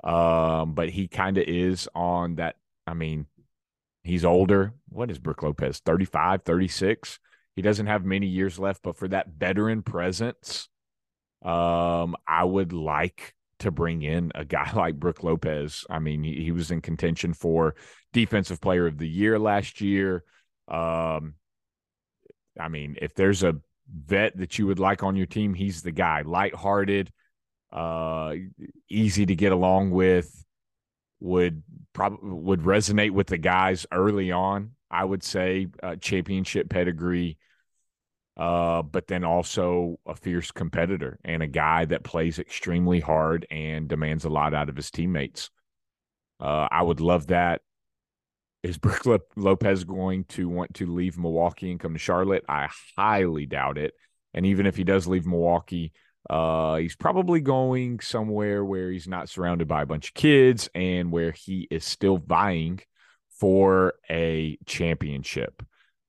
Um, 0.04 0.74
but 0.74 0.90
he 0.90 1.08
kind 1.08 1.38
of 1.38 1.46
is 1.48 1.90
on 1.94 2.36
that. 2.36 2.56
I 2.88 2.94
mean, 2.94 3.26
he's 4.04 4.26
older. 4.26 4.74
What 4.90 5.12
is 5.12 5.20
Brook 5.20 5.44
Lopez? 5.44 5.80
35, 5.80 6.44
36. 6.44 7.20
He 7.60 7.62
doesn't 7.62 7.88
have 7.88 8.06
many 8.06 8.26
years 8.26 8.58
left, 8.58 8.84
but 8.84 8.96
for 8.96 9.10
that 9.10 9.28
veteran 9.38 9.82
presence, 9.82 10.70
um, 11.44 12.16
I 12.26 12.46
would 12.46 12.72
like 12.72 13.36
to 13.60 13.70
bring 13.70 14.02
in 14.02 14.32
a 14.34 14.46
guy 14.46 14.72
like 14.76 14.96
Brook 14.96 15.26
Lopez. 15.26 15.86
I 15.90 16.00
mean, 16.00 16.24
he, 16.24 16.42
he 16.42 16.52
was 16.54 16.72
in 16.72 16.80
contention 16.80 17.34
for 17.34 17.76
defensive 18.14 18.62
player 18.62 18.88
of 18.88 18.98
the 18.98 19.10
year 19.10 19.38
last 19.38 19.82
year. 19.82 20.24
Um, 20.70 21.34
I 22.58 22.70
mean, 22.70 22.96
if 23.02 23.14
there's 23.14 23.44
a 23.44 23.58
vet 23.94 24.38
that 24.38 24.58
you 24.58 24.66
would 24.66 24.80
like 24.80 25.04
on 25.04 25.18
your 25.18 25.26
team, 25.26 25.54
he's 25.54 25.82
the 25.82 25.92
guy. 25.92 26.22
Lighthearted, 26.22 27.12
uh, 27.74 28.36
easy 28.90 29.26
to 29.26 29.36
get 29.36 29.52
along 29.52 29.92
with, 29.92 30.46
would 31.20 31.62
probably 31.92 32.20
would 32.32 32.62
resonate 32.62 33.12
with 33.12 33.28
the 33.28 33.38
guys 33.38 33.86
early 33.92 34.32
on. 34.32 34.72
I 34.90 35.04
would 35.04 35.24
say 35.24 35.68
uh, 35.84 35.98
championship 35.98 36.70
pedigree, 36.70 37.38
uh, 38.40 38.82
but 38.82 39.08
then 39.08 39.26
also 39.26 40.00
a 40.08 40.16
fierce 40.16 40.50
competitor 40.50 41.20
and 41.26 41.44
a 41.44 41.48
guy 41.48 41.84
that 41.84 42.06
plays 42.06 42.40
extremely 42.40 43.02
hard 43.02 43.46
and 43.52 43.90
demands 43.90 44.24
a 44.24 44.30
lot 44.30 44.54
out 44.54 44.70
of 44.70 44.78
his 44.78 44.90
teammates. 44.90 45.50
Uh, 46.40 46.70
I 46.72 46.82
would 46.82 47.02
love 47.02 47.28
that. 47.28 47.62
Is 48.64 48.78
Brook 48.80 49.06
Lopez 49.36 49.84
going 49.84 50.24
to 50.30 50.48
want 50.48 50.74
to 50.76 50.86
leave 50.86 51.18
Milwaukee 51.18 51.70
and 51.70 51.82
come 51.82 51.92
to 51.92 52.00
Charlotte? 52.00 52.46
I 52.48 52.70
highly 52.98 53.46
doubt 53.46 53.78
it. 53.78 53.94
And 54.34 54.46
even 54.46 54.66
if 54.66 54.78
he 54.78 54.86
does 54.86 55.06
leave 55.06 55.26
Milwaukee, 55.26 55.92
uh, 56.30 56.78
he's 56.78 56.96
probably 56.96 57.42
going 57.42 58.00
somewhere 58.00 58.64
where 58.64 58.90
he's 58.90 59.08
not 59.08 59.28
surrounded 59.28 59.68
by 59.68 59.82
a 59.82 59.86
bunch 59.86 60.10
of 60.10 60.14
kids 60.14 60.70
and 60.74 61.12
where 61.12 61.32
he 61.32 61.68
is 61.70 61.84
still 61.84 62.18
vying 62.18 62.80
for 63.38 63.96
a 64.10 64.58
championship. 64.66 65.62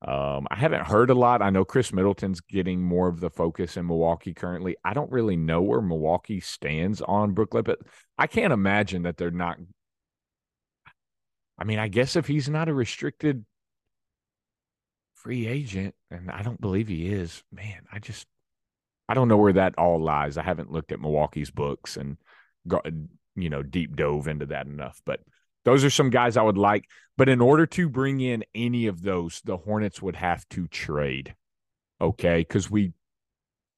Um, 0.03 0.47
I 0.51 0.57
haven't 0.57 0.87
heard 0.87 1.11
a 1.11 1.15
lot. 1.15 1.43
I 1.43 1.51
know 1.51 1.65
Khris 1.65 1.93
Middleton's 1.93 2.41
getting 2.41 2.81
more 2.83 3.09
of 3.09 3.21
the 3.21 3.29
focus 3.29 3.77
in 3.77 3.87
Milwaukee 3.87 4.33
currently. 4.33 4.77
I 4.83 4.95
don't 4.95 5.13
really 5.13 5.37
know 5.37 5.61
where 5.61 5.83
Milwaukee 5.83 6.41
stands 6.41 7.03
on 7.03 7.33
Brooklyn, 7.33 7.65
but 7.65 7.81
I 8.17 8.27
can't 8.27 8.53
imagine 8.53 9.03
that 9.03 9.19
they're 9.19 9.31
not 9.31 9.59
I 11.61 11.65
mean, 11.65 11.79
I 11.79 11.89
guess 11.89 12.17
if 12.17 12.27
he's 12.27 12.49
not 12.49 12.71
a 12.71 12.75
restricted 12.75 13.45
free 15.15 15.47
agent, 15.47 15.95
and 16.11 16.31
I 16.31 16.43
don't 16.43 16.61
believe 16.61 16.89
he 16.89 17.09
is, 17.09 17.43
man, 17.53 17.83
I 17.93 17.99
just 17.99 18.27
I 19.09 19.15
don't 19.15 19.29
know 19.29 19.37
where 19.37 19.53
that 19.53 19.77
all 19.77 20.01
lies. 20.01 20.39
I 20.39 20.43
haven't 20.43 20.73
looked 20.73 20.91
at 20.91 21.01
Milwaukee's 21.01 21.51
books 21.51 21.99
and 21.99 22.17
got 22.67 22.87
you 23.37 23.51
know 23.51 23.63
deep 23.63 23.95
dove 23.95 24.27
into 24.27 24.47
that 24.47 24.67
enough, 24.67 25.03
but 25.05 25.21
those 25.65 25.85
are 25.85 25.91
some 25.91 26.11
guys 26.11 26.37
I 26.37 26.43
would 26.43 26.59
like. 26.59 26.85
But 27.17 27.29
in 27.29 27.41
order 27.41 27.67
to 27.67 27.89
bring 27.89 28.21
in 28.21 28.45
any 28.55 28.87
of 28.87 29.03
those, 29.03 29.43
the 29.45 29.59
Hornets 29.59 30.01
would 30.01 30.17
have 30.17 30.49
to 30.51 30.67
trade. 30.69 31.35
Okay, 32.01 32.39
because 32.39 32.71
we 32.71 32.93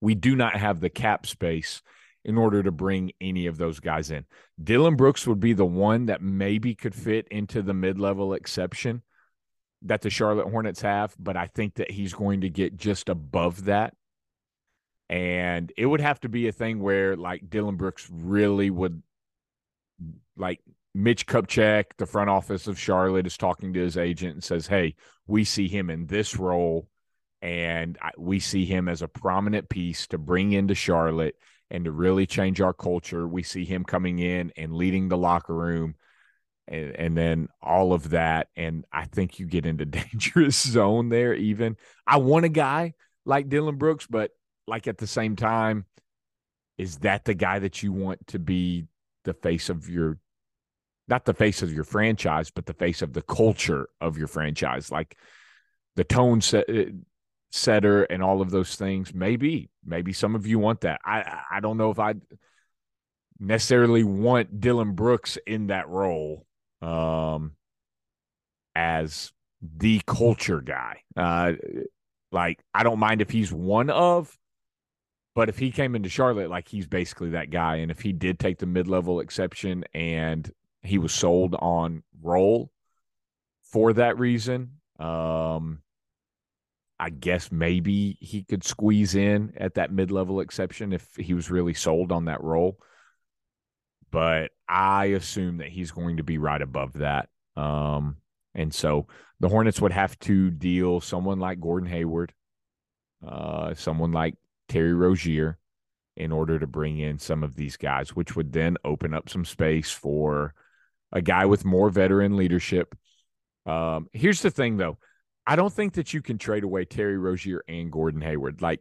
we 0.00 0.14
do 0.14 0.36
not 0.36 0.56
have 0.56 0.80
the 0.80 0.90
cap 0.90 1.26
space 1.26 1.82
in 2.24 2.38
order 2.38 2.62
to 2.62 2.70
bring 2.70 3.12
any 3.20 3.46
of 3.46 3.58
those 3.58 3.80
guys 3.80 4.10
in. 4.10 4.24
Dillon 4.62 4.96
Brooks 4.96 5.26
would 5.26 5.40
be 5.40 5.54
the 5.54 5.66
one 5.66 6.06
that 6.06 6.22
maybe 6.22 6.74
could 6.74 6.94
fit 6.94 7.26
into 7.30 7.62
the 7.62 7.74
mid 7.74 7.98
level 7.98 8.34
exception 8.34 9.02
that 9.82 10.02
the 10.02 10.10
Charlotte 10.10 10.48
Hornets 10.48 10.82
have, 10.82 11.14
but 11.18 11.36
I 11.36 11.48
think 11.48 11.74
that 11.74 11.90
he's 11.90 12.14
going 12.14 12.42
to 12.42 12.50
get 12.50 12.76
just 12.76 13.08
above 13.08 13.64
that. 13.64 13.94
And 15.08 15.72
it 15.76 15.86
would 15.86 16.00
have 16.00 16.20
to 16.20 16.28
be 16.28 16.48
a 16.48 16.52
thing 16.52 16.80
where 16.80 17.16
like 17.16 17.50
Dillon 17.50 17.76
Brooks 17.76 18.08
really 18.10 18.70
would 18.70 19.02
like 20.36 20.60
Mitch 20.94 21.26
Kupchak, 21.26 21.96
the 21.96 22.06
front 22.06 22.28
office 22.28 22.66
of 22.66 22.78
Charlotte, 22.78 23.26
is 23.26 23.36
talking 23.36 23.72
to 23.72 23.80
his 23.80 23.96
agent 23.96 24.34
and 24.34 24.44
says, 24.44 24.66
Hey, 24.66 24.94
we 25.26 25.44
see 25.44 25.68
him 25.68 25.88
in 25.88 26.06
this 26.06 26.36
role 26.36 26.88
and 27.40 27.98
we 28.18 28.38
see 28.38 28.64
him 28.64 28.88
as 28.88 29.02
a 29.02 29.08
prominent 29.08 29.68
piece 29.68 30.06
to 30.08 30.18
bring 30.18 30.52
into 30.52 30.74
Charlotte 30.74 31.36
and 31.70 31.86
to 31.86 31.90
really 31.92 32.26
change 32.26 32.60
our 32.60 32.74
culture. 32.74 33.26
We 33.26 33.42
see 33.42 33.64
him 33.64 33.84
coming 33.84 34.18
in 34.18 34.52
and 34.56 34.74
leading 34.74 35.08
the 35.08 35.16
locker 35.16 35.54
room 35.54 35.96
and, 36.68 36.94
and 36.94 37.16
then 37.16 37.48
all 37.60 37.92
of 37.92 38.10
that. 38.10 38.48
And 38.54 38.84
I 38.92 39.06
think 39.06 39.38
you 39.38 39.46
get 39.46 39.66
into 39.66 39.84
dangerous 39.86 40.60
zone 40.60 41.08
there, 41.08 41.34
even. 41.34 41.76
I 42.06 42.18
want 42.18 42.44
a 42.44 42.50
guy 42.50 42.94
like 43.24 43.48
Dillon 43.48 43.76
Brooks, 43.76 44.06
but 44.06 44.30
like 44.66 44.86
at 44.86 44.98
the 44.98 45.06
same 45.06 45.34
time, 45.34 45.86
is 46.78 46.98
that 46.98 47.24
the 47.24 47.34
guy 47.34 47.58
that 47.58 47.82
you 47.82 47.92
want 47.92 48.26
to 48.28 48.38
be 48.38 48.86
the 49.24 49.34
face 49.34 49.68
of 49.68 49.88
your 49.88 50.18
not 51.12 51.26
the 51.26 51.34
face 51.34 51.60
of 51.60 51.70
your 51.70 51.84
franchise, 51.84 52.50
but 52.50 52.64
the 52.64 52.72
face 52.72 53.02
of 53.02 53.12
the 53.12 53.20
culture 53.20 53.86
of 54.00 54.16
your 54.16 54.28
franchise? 54.28 54.90
Like 54.90 55.18
the 55.94 56.04
tone 56.04 56.40
set 56.40 56.66
setter 57.50 58.04
and 58.04 58.22
all 58.22 58.40
of 58.40 58.50
those 58.50 58.76
things. 58.76 59.12
Maybe, 59.12 59.68
maybe 59.84 60.14
some 60.14 60.34
of 60.34 60.46
you 60.46 60.58
want 60.58 60.80
that. 60.80 61.00
I 61.04 61.42
I 61.50 61.60
don't 61.60 61.76
know 61.76 61.90
if 61.90 61.98
I 61.98 62.14
necessarily 63.38 64.04
want 64.04 64.58
Dillon 64.58 64.92
Brooks 64.92 65.36
in 65.46 65.66
that 65.66 65.86
role 65.86 66.46
um, 66.80 67.52
as 68.74 69.32
the 69.60 70.00
culture 70.06 70.62
guy. 70.62 71.02
Uh, 71.14 71.52
like 72.32 72.58
I 72.72 72.84
don't 72.84 72.98
mind 72.98 73.20
if 73.20 73.28
he's 73.28 73.52
one 73.52 73.90
of, 73.90 74.34
but 75.34 75.50
if 75.50 75.58
he 75.58 75.72
came 75.72 75.94
into 75.94 76.08
Charlotte, 76.08 76.48
like 76.48 76.68
he's 76.68 76.86
basically 76.86 77.30
that 77.30 77.50
guy. 77.50 77.76
And 77.76 77.90
if 77.90 78.00
he 78.00 78.14
did 78.14 78.38
take 78.38 78.58
the 78.58 78.66
mid 78.66 78.88
level 78.88 79.20
exception 79.20 79.84
and 79.92 80.50
he 80.82 80.98
was 80.98 81.12
sold 81.12 81.54
on 81.54 82.02
role 82.20 82.70
for 83.62 83.92
that 83.94 84.18
reason, 84.18 84.72
um, 84.98 85.80
I 87.00 87.10
guess 87.10 87.50
maybe 87.50 88.16
he 88.20 88.44
could 88.44 88.62
squeeze 88.62 89.14
in 89.14 89.54
at 89.56 89.74
that 89.74 89.90
mid 89.90 90.10
level 90.10 90.40
exception 90.40 90.92
if 90.92 91.08
he 91.16 91.34
was 91.34 91.50
really 91.50 91.74
sold 91.74 92.12
on 92.12 92.26
that 92.26 92.42
role. 92.42 92.78
But 94.10 94.50
I 94.68 95.06
assume 95.06 95.56
that 95.58 95.70
he's 95.70 95.90
going 95.90 96.18
to 96.18 96.22
be 96.22 96.38
right 96.38 96.60
above 96.60 96.92
that. 96.94 97.30
Um, 97.56 98.18
and 98.54 98.72
so 98.74 99.06
the 99.40 99.48
Hornets 99.48 99.80
would 99.80 99.92
have 99.92 100.18
to 100.20 100.50
deal 100.50 101.00
someone 101.00 101.40
like 101.40 101.60
Gordon 101.60 101.88
Hayward, 101.88 102.34
uh, 103.26 103.74
someone 103.74 104.12
like 104.12 104.36
Terry 104.68 104.92
Rozier 104.92 105.58
in 106.16 106.30
order 106.30 106.58
to 106.58 106.66
bring 106.66 106.98
in 106.98 107.18
some 107.18 107.42
of 107.42 107.56
these 107.56 107.78
guys, 107.78 108.14
which 108.14 108.36
would 108.36 108.52
then 108.52 108.76
open 108.84 109.14
up 109.14 109.30
some 109.30 109.46
space 109.46 109.90
for 109.90 110.54
a 111.12 111.20
guy 111.22 111.46
with 111.46 111.64
more 111.64 111.90
veteran 111.90 112.36
leadership. 112.36 112.96
Um, 113.66 114.08
here's 114.12 114.42
the 114.42 114.50
thing, 114.50 114.76
though 114.76 114.98
I 115.46 115.56
don't 115.56 115.72
think 115.72 115.94
that 115.94 116.14
you 116.14 116.22
can 116.22 116.38
trade 116.38 116.64
away 116.64 116.84
Terry 116.84 117.18
Rozier 117.18 117.62
and 117.68 117.90
Gordon 117.90 118.20
Hayward. 118.20 118.62
Like, 118.62 118.80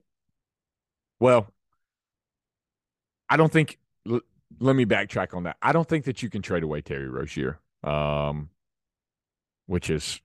well, 1.19 1.47
I 3.29 3.37
don't 3.37 3.51
think. 3.51 3.77
L- 4.09 4.21
let 4.59 4.75
me 4.75 4.85
backtrack 4.85 5.33
on 5.33 5.43
that. 5.43 5.57
I 5.61 5.71
don't 5.71 5.87
think 5.87 6.05
that 6.05 6.21
you 6.21 6.29
can 6.29 6.41
trade 6.41 6.63
away 6.63 6.81
Terry 6.81 7.07
Rozier, 7.07 7.59
um, 7.83 8.49
which 9.65 9.89
is 9.89 10.19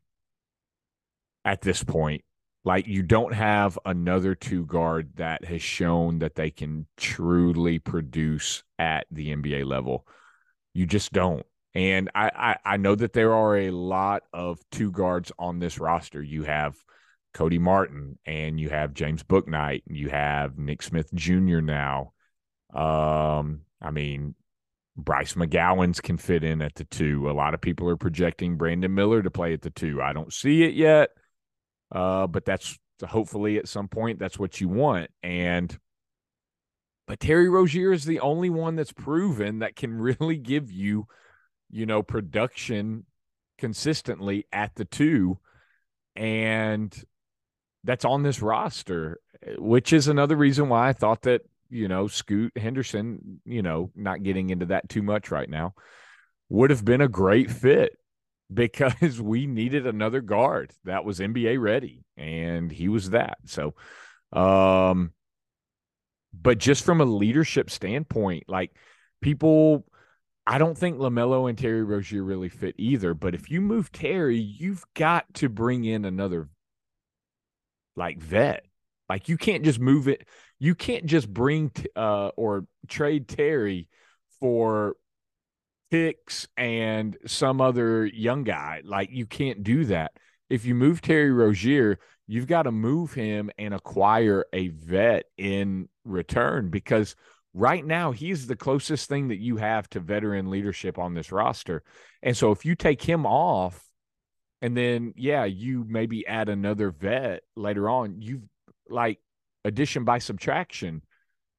at 1.44 1.60
this 1.60 1.84
point 1.84 2.24
like 2.66 2.88
you 2.88 3.00
don't 3.00 3.32
have 3.32 3.78
another 3.86 4.34
two 4.34 4.66
guard 4.66 5.12
that 5.14 5.44
has 5.44 5.62
shown 5.62 6.18
that 6.18 6.34
they 6.34 6.50
can 6.50 6.84
truly 6.96 7.78
produce 7.78 8.64
at 8.76 9.06
the 9.08 9.28
NBA 9.34 9.64
level. 9.64 10.04
You 10.74 10.84
just 10.84 11.12
don't. 11.12 11.46
And 11.76 12.10
I, 12.14 12.30
I, 12.34 12.56
I 12.64 12.76
know 12.78 12.94
that 12.94 13.12
there 13.12 13.34
are 13.34 13.54
a 13.58 13.70
lot 13.70 14.22
of 14.32 14.58
two 14.72 14.90
guards 14.90 15.30
on 15.38 15.58
this 15.58 15.78
roster. 15.78 16.22
You 16.22 16.44
have 16.44 16.74
Cody 17.34 17.58
Martin 17.58 18.18
and 18.24 18.58
you 18.58 18.70
have 18.70 18.94
James 18.94 19.22
Bouknight 19.22 19.82
and 19.86 19.94
you 19.94 20.08
have 20.08 20.56
Nick 20.56 20.80
Smith 20.80 21.12
Jr. 21.12 21.60
now. 21.60 22.14
Um, 22.72 23.60
I 23.82 23.90
mean, 23.90 24.34
Bryce 24.96 25.34
McGowens 25.34 26.02
can 26.02 26.16
fit 26.16 26.44
in 26.44 26.62
at 26.62 26.74
the 26.76 26.84
two. 26.84 27.30
A 27.30 27.32
lot 27.32 27.52
of 27.52 27.60
people 27.60 27.90
are 27.90 27.98
projecting 27.98 28.56
Brandon 28.56 28.94
Miller 28.94 29.22
to 29.22 29.30
play 29.30 29.52
at 29.52 29.60
the 29.60 29.68
two. 29.68 30.00
I 30.00 30.14
don't 30.14 30.32
see 30.32 30.62
it 30.62 30.72
yet, 30.72 31.10
uh, 31.92 32.26
but 32.26 32.46
that's 32.46 32.78
hopefully 33.06 33.58
at 33.58 33.68
some 33.68 33.88
point 33.88 34.18
that's 34.18 34.38
what 34.38 34.62
you 34.62 34.70
want. 34.70 35.10
And 35.22 35.78
but 37.06 37.20
Terry 37.20 37.50
Rozier 37.50 37.92
is 37.92 38.06
the 38.06 38.20
only 38.20 38.48
one 38.48 38.76
that's 38.76 38.94
proven 38.94 39.58
that 39.58 39.76
can 39.76 39.92
really 40.18 40.38
give 40.38 40.72
you, 40.72 41.06
you 41.70 41.86
know, 41.86 42.02
production 42.02 43.04
consistently 43.58 44.46
at 44.52 44.74
the 44.74 44.84
two. 44.84 45.38
And 46.14 46.94
that's 47.84 48.04
on 48.04 48.22
this 48.22 48.40
roster, 48.40 49.20
which 49.58 49.92
is 49.92 50.08
another 50.08 50.36
reason 50.36 50.68
why 50.68 50.88
I 50.88 50.92
thought 50.92 51.22
that 51.22 51.42
you 51.70 51.88
know, 51.88 52.06
Scoot 52.06 52.56
Henderson, 52.56 53.40
you 53.44 53.62
know, 53.62 53.90
not 53.94 54.22
getting 54.22 54.50
into 54.50 54.66
that 54.66 54.88
too 54.88 55.02
much 55.02 55.30
right 55.30 55.48
now, 55.48 55.74
would 56.48 56.70
have 56.70 56.84
been 56.84 57.00
a 57.00 57.08
great 57.08 57.50
fit 57.50 57.96
because 58.52 59.20
we 59.20 59.46
needed 59.46 59.86
another 59.86 60.20
guard 60.20 60.72
that 60.84 61.04
was 61.04 61.18
NBA 61.18 61.60
ready, 61.60 62.04
and 62.16 62.70
he 62.70 62.88
was 62.88 63.10
that. 63.10 63.38
So, 63.46 63.74
um, 64.32 65.12
but 66.32 66.58
just 66.58 66.84
from 66.84 67.00
a 67.00 67.04
leadership 67.06 67.70
standpoint, 67.70 68.44
like 68.48 68.72
people, 69.20 69.84
I 70.46 70.58
don't 70.58 70.78
think 70.78 70.98
LaMelo 70.98 71.48
and 71.48 71.58
Terry 71.58 71.82
Rozier 71.82 72.22
really 72.22 72.48
fit 72.48 72.76
either. 72.78 73.14
But 73.14 73.34
if 73.34 73.50
you 73.50 73.60
move 73.60 73.90
Terry, 73.90 74.38
you've 74.38 74.84
got 74.94 75.32
to 75.34 75.48
bring 75.48 75.84
in 75.84 76.04
another 76.04 76.48
like 77.96 78.18
vet. 78.18 78.64
Like 79.08 79.28
you 79.28 79.36
can't 79.36 79.64
just 79.64 79.80
move 79.80 80.08
it 80.08 80.26
you 80.58 80.74
can't 80.74 81.06
just 81.06 81.32
bring 81.32 81.70
uh, 81.94 82.28
or 82.36 82.66
trade 82.88 83.28
Terry 83.28 83.88
for 84.40 84.96
picks 85.90 86.48
and 86.56 87.16
some 87.26 87.60
other 87.60 88.06
young 88.06 88.44
guy. 88.44 88.82
Like 88.84 89.10
you 89.12 89.26
can't 89.26 89.62
do 89.62 89.84
that. 89.86 90.12
If 90.48 90.64
you 90.64 90.74
move 90.74 91.00
Terry 91.00 91.30
Rozier, 91.30 91.98
you've 92.26 92.46
got 92.46 92.62
to 92.62 92.72
move 92.72 93.12
him 93.12 93.50
and 93.58 93.74
acquire 93.74 94.46
a 94.52 94.68
vet 94.68 95.26
in 95.36 95.88
return 96.04 96.70
because 96.70 97.16
right 97.56 97.86
now 97.86 98.12
he's 98.12 98.46
the 98.46 98.54
closest 98.54 99.08
thing 99.08 99.28
that 99.28 99.38
you 99.38 99.56
have 99.56 99.88
to 99.88 99.98
veteran 99.98 100.50
leadership 100.50 100.98
on 100.98 101.14
this 101.14 101.32
roster. 101.32 101.82
And 102.22 102.36
so 102.36 102.52
if 102.52 102.66
you 102.66 102.74
take 102.74 103.00
him 103.00 103.24
off 103.24 103.82
and 104.60 104.76
then 104.76 105.14
yeah, 105.16 105.44
you 105.44 105.84
maybe 105.88 106.26
add 106.26 106.50
another 106.50 106.90
vet 106.90 107.44
later 107.56 107.88
on, 107.88 108.20
you've 108.20 108.42
like 108.90 109.20
addition 109.64 110.04
by 110.04 110.18
subtraction. 110.18 111.00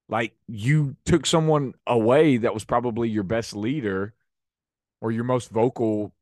Like 0.07 0.33
you 0.47 0.95
took 1.03 1.25
someone 1.25 1.73
away 1.87 2.37
that 2.37 2.53
was 2.53 2.63
probably 2.63 3.09
your 3.09 3.23
best 3.23 3.55
leader 3.55 4.13
or 5.01 5.11
your 5.11 5.23
most 5.23 5.49
vocal 5.49 6.13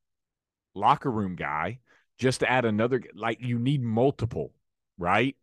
locker 0.74 1.12
room 1.12 1.36
guy 1.36 1.80
just 2.18 2.40
to 2.40 2.50
add 2.50 2.64
another 2.64 3.04
like 3.14 3.42
you 3.42 3.60
need 3.60 3.84
multiple, 3.84 4.54
right? 4.98 5.36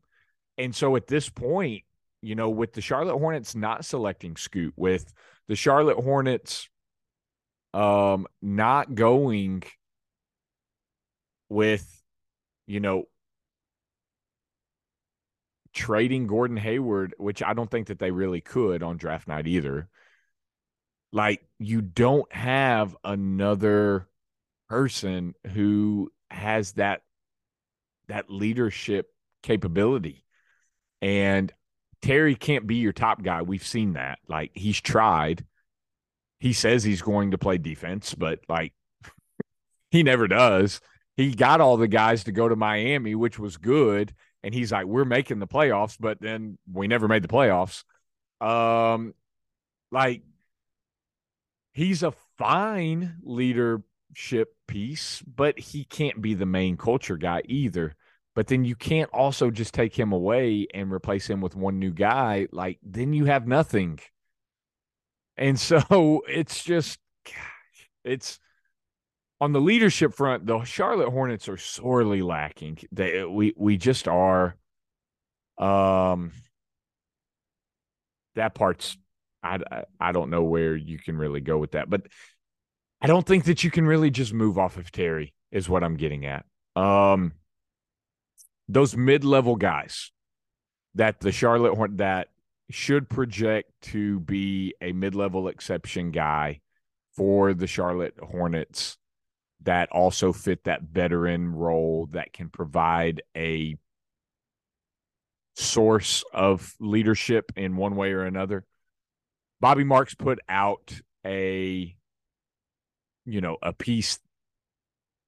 And 0.56 0.74
so 0.74 0.96
at 0.96 1.06
this 1.06 1.28
point, 1.28 1.84
you 2.22 2.34
know, 2.34 2.50
with 2.50 2.72
the 2.72 2.80
Charlotte 2.80 3.18
Hornets 3.18 3.54
not 3.54 3.84
selecting 3.84 4.36
Scoot, 4.36 4.72
with 4.76 5.12
the 5.48 5.56
Charlotte 5.56 5.98
Hornets 5.98 6.68
um 7.74 8.26
not 8.42 8.94
going 8.94 9.62
with 11.48 12.02
you 12.66 12.80
know 12.80 13.04
trading 15.72 16.26
Gordon 16.26 16.56
Hayward, 16.56 17.14
which 17.18 17.42
I 17.42 17.54
don't 17.54 17.70
think 17.70 17.88
that 17.88 17.98
they 17.98 18.10
really 18.10 18.40
could 18.40 18.82
on 18.82 18.96
draft 18.96 19.26
night 19.26 19.46
either. 19.46 19.88
Like 21.12 21.46
you 21.58 21.80
don't 21.82 22.30
have 22.32 22.96
another 23.04 24.08
person 24.68 25.34
who 25.52 26.10
has 26.30 26.72
that 26.72 27.02
that 28.08 28.30
leadership 28.30 29.08
capability. 29.42 30.24
And 31.00 31.52
Terry 32.02 32.34
can't 32.34 32.66
be 32.66 32.76
your 32.76 32.92
top 32.92 33.22
guy. 33.22 33.42
We've 33.42 33.66
seen 33.66 33.94
that. 33.94 34.18
Like 34.28 34.50
he's 34.54 34.80
tried. 34.80 35.44
He 36.40 36.52
says 36.52 36.82
he's 36.82 37.02
going 37.02 37.30
to 37.30 37.38
play 37.38 37.58
defense, 37.58 38.14
but 38.14 38.40
like 38.48 38.74
he 39.90 40.02
never 40.02 40.28
does. 40.28 40.80
He 41.16 41.34
got 41.34 41.60
all 41.60 41.76
the 41.76 41.88
guys 41.88 42.24
to 42.24 42.32
go 42.32 42.48
to 42.48 42.56
Miami, 42.56 43.14
which 43.14 43.38
was 43.38 43.56
good 43.56 44.14
and 44.42 44.54
he's 44.54 44.72
like, 44.72 44.86
"We're 44.86 45.04
making 45.04 45.38
the 45.38 45.46
playoffs," 45.46 45.96
but 45.98 46.20
then 46.20 46.58
we 46.70 46.88
never 46.88 47.08
made 47.08 47.22
the 47.22 47.28
playoffs. 47.28 47.84
Um, 48.40 49.14
like 49.90 50.22
he's 51.72 52.02
a 52.02 52.12
fine 52.38 53.16
leadership 53.22 54.54
piece, 54.66 55.22
but 55.22 55.58
he 55.58 55.84
can't 55.84 56.20
be 56.20 56.34
the 56.34 56.46
main 56.46 56.76
culture 56.76 57.16
guy 57.16 57.42
either. 57.46 57.94
But 58.34 58.46
then 58.46 58.64
you 58.64 58.74
can't 58.74 59.10
also 59.12 59.50
just 59.50 59.74
take 59.74 59.98
him 59.98 60.12
away 60.12 60.66
and 60.72 60.90
replace 60.90 61.28
him 61.28 61.40
with 61.40 61.54
one 61.54 61.78
new 61.78 61.90
guy. 61.92 62.48
Like 62.50 62.78
then 62.82 63.12
you 63.12 63.26
have 63.26 63.46
nothing. 63.46 64.00
And 65.36 65.58
so 65.58 66.22
it's 66.28 66.62
just, 66.62 66.98
it's 68.04 68.38
on 69.42 69.50
the 69.50 69.60
leadership 69.60 70.14
front, 70.14 70.46
the 70.46 70.62
Charlotte 70.62 71.10
Hornets 71.10 71.48
are 71.48 71.56
sorely 71.56 72.22
lacking. 72.22 72.78
They 72.92 73.24
we 73.24 73.52
we 73.56 73.76
just 73.76 74.06
are. 74.06 74.56
Um, 75.58 76.30
that 78.36 78.54
part's 78.54 78.96
I 79.42 79.58
I 79.98 80.12
don't 80.12 80.30
know 80.30 80.44
where 80.44 80.76
you 80.76 80.96
can 80.96 81.16
really 81.16 81.40
go 81.40 81.58
with 81.58 81.72
that, 81.72 81.90
but 81.90 82.02
I 83.00 83.08
don't 83.08 83.26
think 83.26 83.46
that 83.46 83.64
you 83.64 83.72
can 83.72 83.84
really 83.84 84.10
just 84.12 84.32
move 84.32 84.58
off 84.58 84.76
of 84.76 84.92
Terry. 84.92 85.34
Is 85.50 85.68
what 85.68 85.82
I'm 85.82 85.96
getting 85.96 86.24
at. 86.24 86.44
Um, 86.76 87.32
those 88.68 88.96
mid 88.96 89.24
level 89.24 89.56
guys 89.56 90.10
that 90.94 91.20
the 91.20 91.32
Charlotte 91.32 91.74
Horn 91.74 91.96
that 91.96 92.28
should 92.70 93.08
project 93.08 93.70
to 93.82 94.20
be 94.20 94.74
a 94.80 94.92
mid 94.92 95.14
level 95.14 95.48
exception 95.48 96.10
guy 96.10 96.60
for 97.16 97.54
the 97.54 97.66
Charlotte 97.66 98.14
Hornets 98.20 98.96
that 99.62 99.90
also 99.90 100.32
fit 100.32 100.64
that 100.64 100.82
veteran 100.82 101.54
role 101.54 102.08
that 102.12 102.32
can 102.32 102.48
provide 102.48 103.22
a 103.36 103.76
source 105.54 106.24
of 106.32 106.74
leadership 106.80 107.52
in 107.56 107.76
one 107.76 107.94
way 107.94 108.12
or 108.12 108.24
another. 108.24 108.64
Bobby 109.60 109.84
Marks 109.84 110.14
put 110.14 110.40
out 110.48 110.92
a 111.24 111.94
you 113.24 113.40
know, 113.40 113.56
a 113.62 113.72
piece 113.72 114.18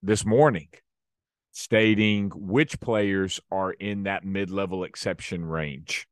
this 0.02 0.24
morning 0.24 0.68
stating 1.56 2.30
which 2.34 2.80
players 2.80 3.40
are 3.48 3.70
in 3.70 4.02
that 4.02 4.24
mid-level 4.24 4.82
exception 4.82 5.44
range. 5.44 6.08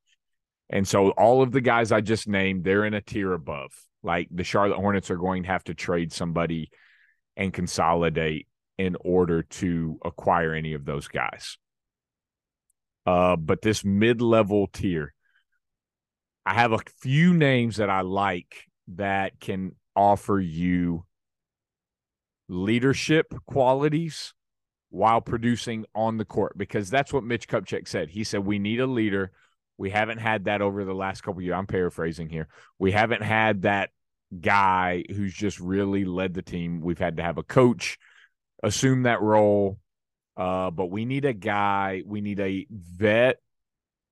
And 0.70 0.86
so 0.86 1.10
all 1.10 1.42
of 1.42 1.50
the 1.50 1.60
guys 1.60 1.90
I 1.90 2.00
just 2.00 2.28
named, 2.28 2.62
they're 2.62 2.84
in 2.84 2.94
a 2.94 3.00
tier 3.00 3.32
above. 3.32 3.72
Like 4.04 4.28
the 4.30 4.44
Charlotte 4.44 4.76
Hornets 4.76 5.10
are 5.10 5.16
going 5.16 5.42
to 5.42 5.48
have 5.48 5.64
to 5.64 5.74
trade 5.74 6.12
somebody 6.12 6.70
and 7.36 7.52
consolidate 7.52 8.46
in 8.78 8.96
order 9.00 9.42
to 9.42 9.98
acquire 10.04 10.54
any 10.54 10.74
of 10.74 10.84
those 10.84 11.08
guys. 11.08 11.58
Uh, 13.04 13.34
but 13.34 13.62
this 13.62 13.84
mid 13.84 14.22
level 14.22 14.68
tier, 14.68 15.12
I 16.46 16.54
have 16.54 16.70
a 16.70 16.78
few 17.00 17.34
names 17.34 17.78
that 17.78 17.90
I 17.90 18.02
like 18.02 18.64
that 18.94 19.40
can 19.40 19.72
offer 19.96 20.38
you 20.38 21.04
leadership 22.48 23.34
qualities 23.44 24.34
while 24.92 25.22
producing 25.22 25.86
on 25.94 26.18
the 26.18 26.24
court 26.24 26.56
because 26.56 26.90
that's 26.90 27.14
what 27.14 27.24
Mitch 27.24 27.48
Kupchak 27.48 27.88
said. 27.88 28.10
He 28.10 28.24
said, 28.24 28.44
We 28.44 28.58
need 28.58 28.78
a 28.78 28.86
leader. 28.86 29.32
We 29.78 29.88
haven't 29.88 30.18
had 30.18 30.44
that 30.44 30.60
over 30.60 30.84
the 30.84 30.92
last 30.92 31.22
couple 31.22 31.40
years. 31.40 31.54
I'm 31.56 31.66
paraphrasing 31.66 32.28
here. 32.28 32.48
We 32.78 32.92
haven't 32.92 33.22
had 33.22 33.62
that 33.62 33.90
guy 34.38 35.04
who's 35.08 35.32
just 35.32 35.58
really 35.58 36.04
led 36.04 36.34
the 36.34 36.42
team. 36.42 36.82
We've 36.82 36.98
had 36.98 37.16
to 37.16 37.22
have 37.22 37.38
a 37.38 37.42
coach 37.42 37.98
assume 38.62 39.04
that 39.04 39.22
role. 39.22 39.78
Uh, 40.36 40.70
but 40.70 40.86
we 40.86 41.06
need 41.06 41.24
a 41.24 41.32
guy, 41.32 42.02
we 42.06 42.20
need 42.20 42.38
a 42.38 42.66
vet 42.70 43.38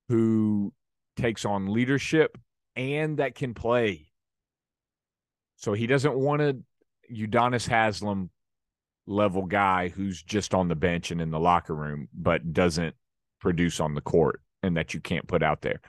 who 0.09 0.73
takes 1.17 1.45
on 1.45 1.73
leadership 1.73 2.37
and 2.75 3.19
that 3.19 3.35
can 3.35 3.53
play. 3.53 4.11
So 5.57 5.75
he 5.75 5.87
doesn't 5.87 6.17
want 6.17 6.41
a 6.41 6.57
Udonis 7.13 7.69
Haslem 7.69 8.31
level 9.11 9.45
guy 9.45 9.89
who's 9.89 10.23
just 10.23 10.55
on 10.55 10.69
the 10.69 10.77
bench 10.77 11.11
and 11.11 11.21
in 11.21 11.31
the 11.31 11.41
locker 11.41 11.75
room, 11.75 12.09
but 12.15 12.53
doesn't 12.53 12.95
produce 13.41 13.81
on 13.81 13.95
the 13.95 14.01
court 14.01 14.41
and 14.63 14.77
that 14.77 14.95
you 14.95 15.01
can't 15.01 15.27
put 15.27 15.43
out 15.43 15.63
there. 15.63 15.81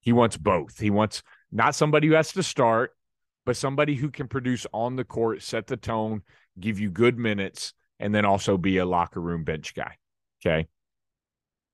He 0.00 0.12
wants 0.12 0.36
both. 0.36 0.78
He 0.78 0.90
wants 0.90 1.22
not 1.52 1.74
somebody 1.74 2.08
who 2.08 2.14
has 2.14 2.32
to 2.32 2.42
start, 2.42 2.92
but 3.46 3.56
somebody 3.56 3.94
who 3.94 4.10
can 4.10 4.28
produce 4.28 4.66
on 4.72 4.96
the 4.96 5.04
court, 5.04 5.42
set 5.42 5.66
the 5.66 5.76
tone, 5.76 6.22
give 6.58 6.80
you 6.80 6.90
good 6.90 7.18
minutes, 7.18 7.74
and 8.00 8.14
then 8.14 8.24
also 8.24 8.56
be 8.56 8.78
a 8.78 8.86
locker 8.86 9.20
room 9.20 9.44
bench 9.44 9.74
guy. 9.74 9.96
Okay. 10.44 10.66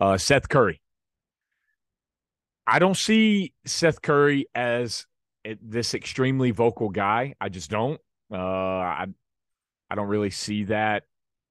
Uh, 0.00 0.18
Seth 0.18 0.48
Curry. 0.48 0.80
I 2.66 2.78
don't 2.78 2.96
see 2.96 3.52
Seth 3.64 4.00
Curry 4.02 4.46
as 4.54 5.06
this 5.62 5.94
extremely 5.94 6.50
vocal 6.50 6.88
guy. 6.88 7.34
I 7.40 7.48
just 7.48 7.70
don't. 7.70 8.00
Uh, 8.32 8.36
I 8.36 9.06
I 9.90 9.94
don't 9.94 10.08
really 10.08 10.30
see 10.30 10.64
that 10.64 11.04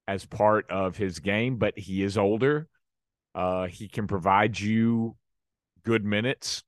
as 0.07 0.25
part 0.25 0.69
of 0.71 0.97
his 0.97 1.19
game, 1.19 1.57
but 1.57 1.77
he 1.77 2.03
is 2.03 2.17
older. 2.17 2.67
Uh, 3.35 3.67
he 3.67 3.87
can 3.87 4.07
provide 4.07 4.59
you 4.59 5.15
good 5.83 6.03
minutes, 6.03 6.63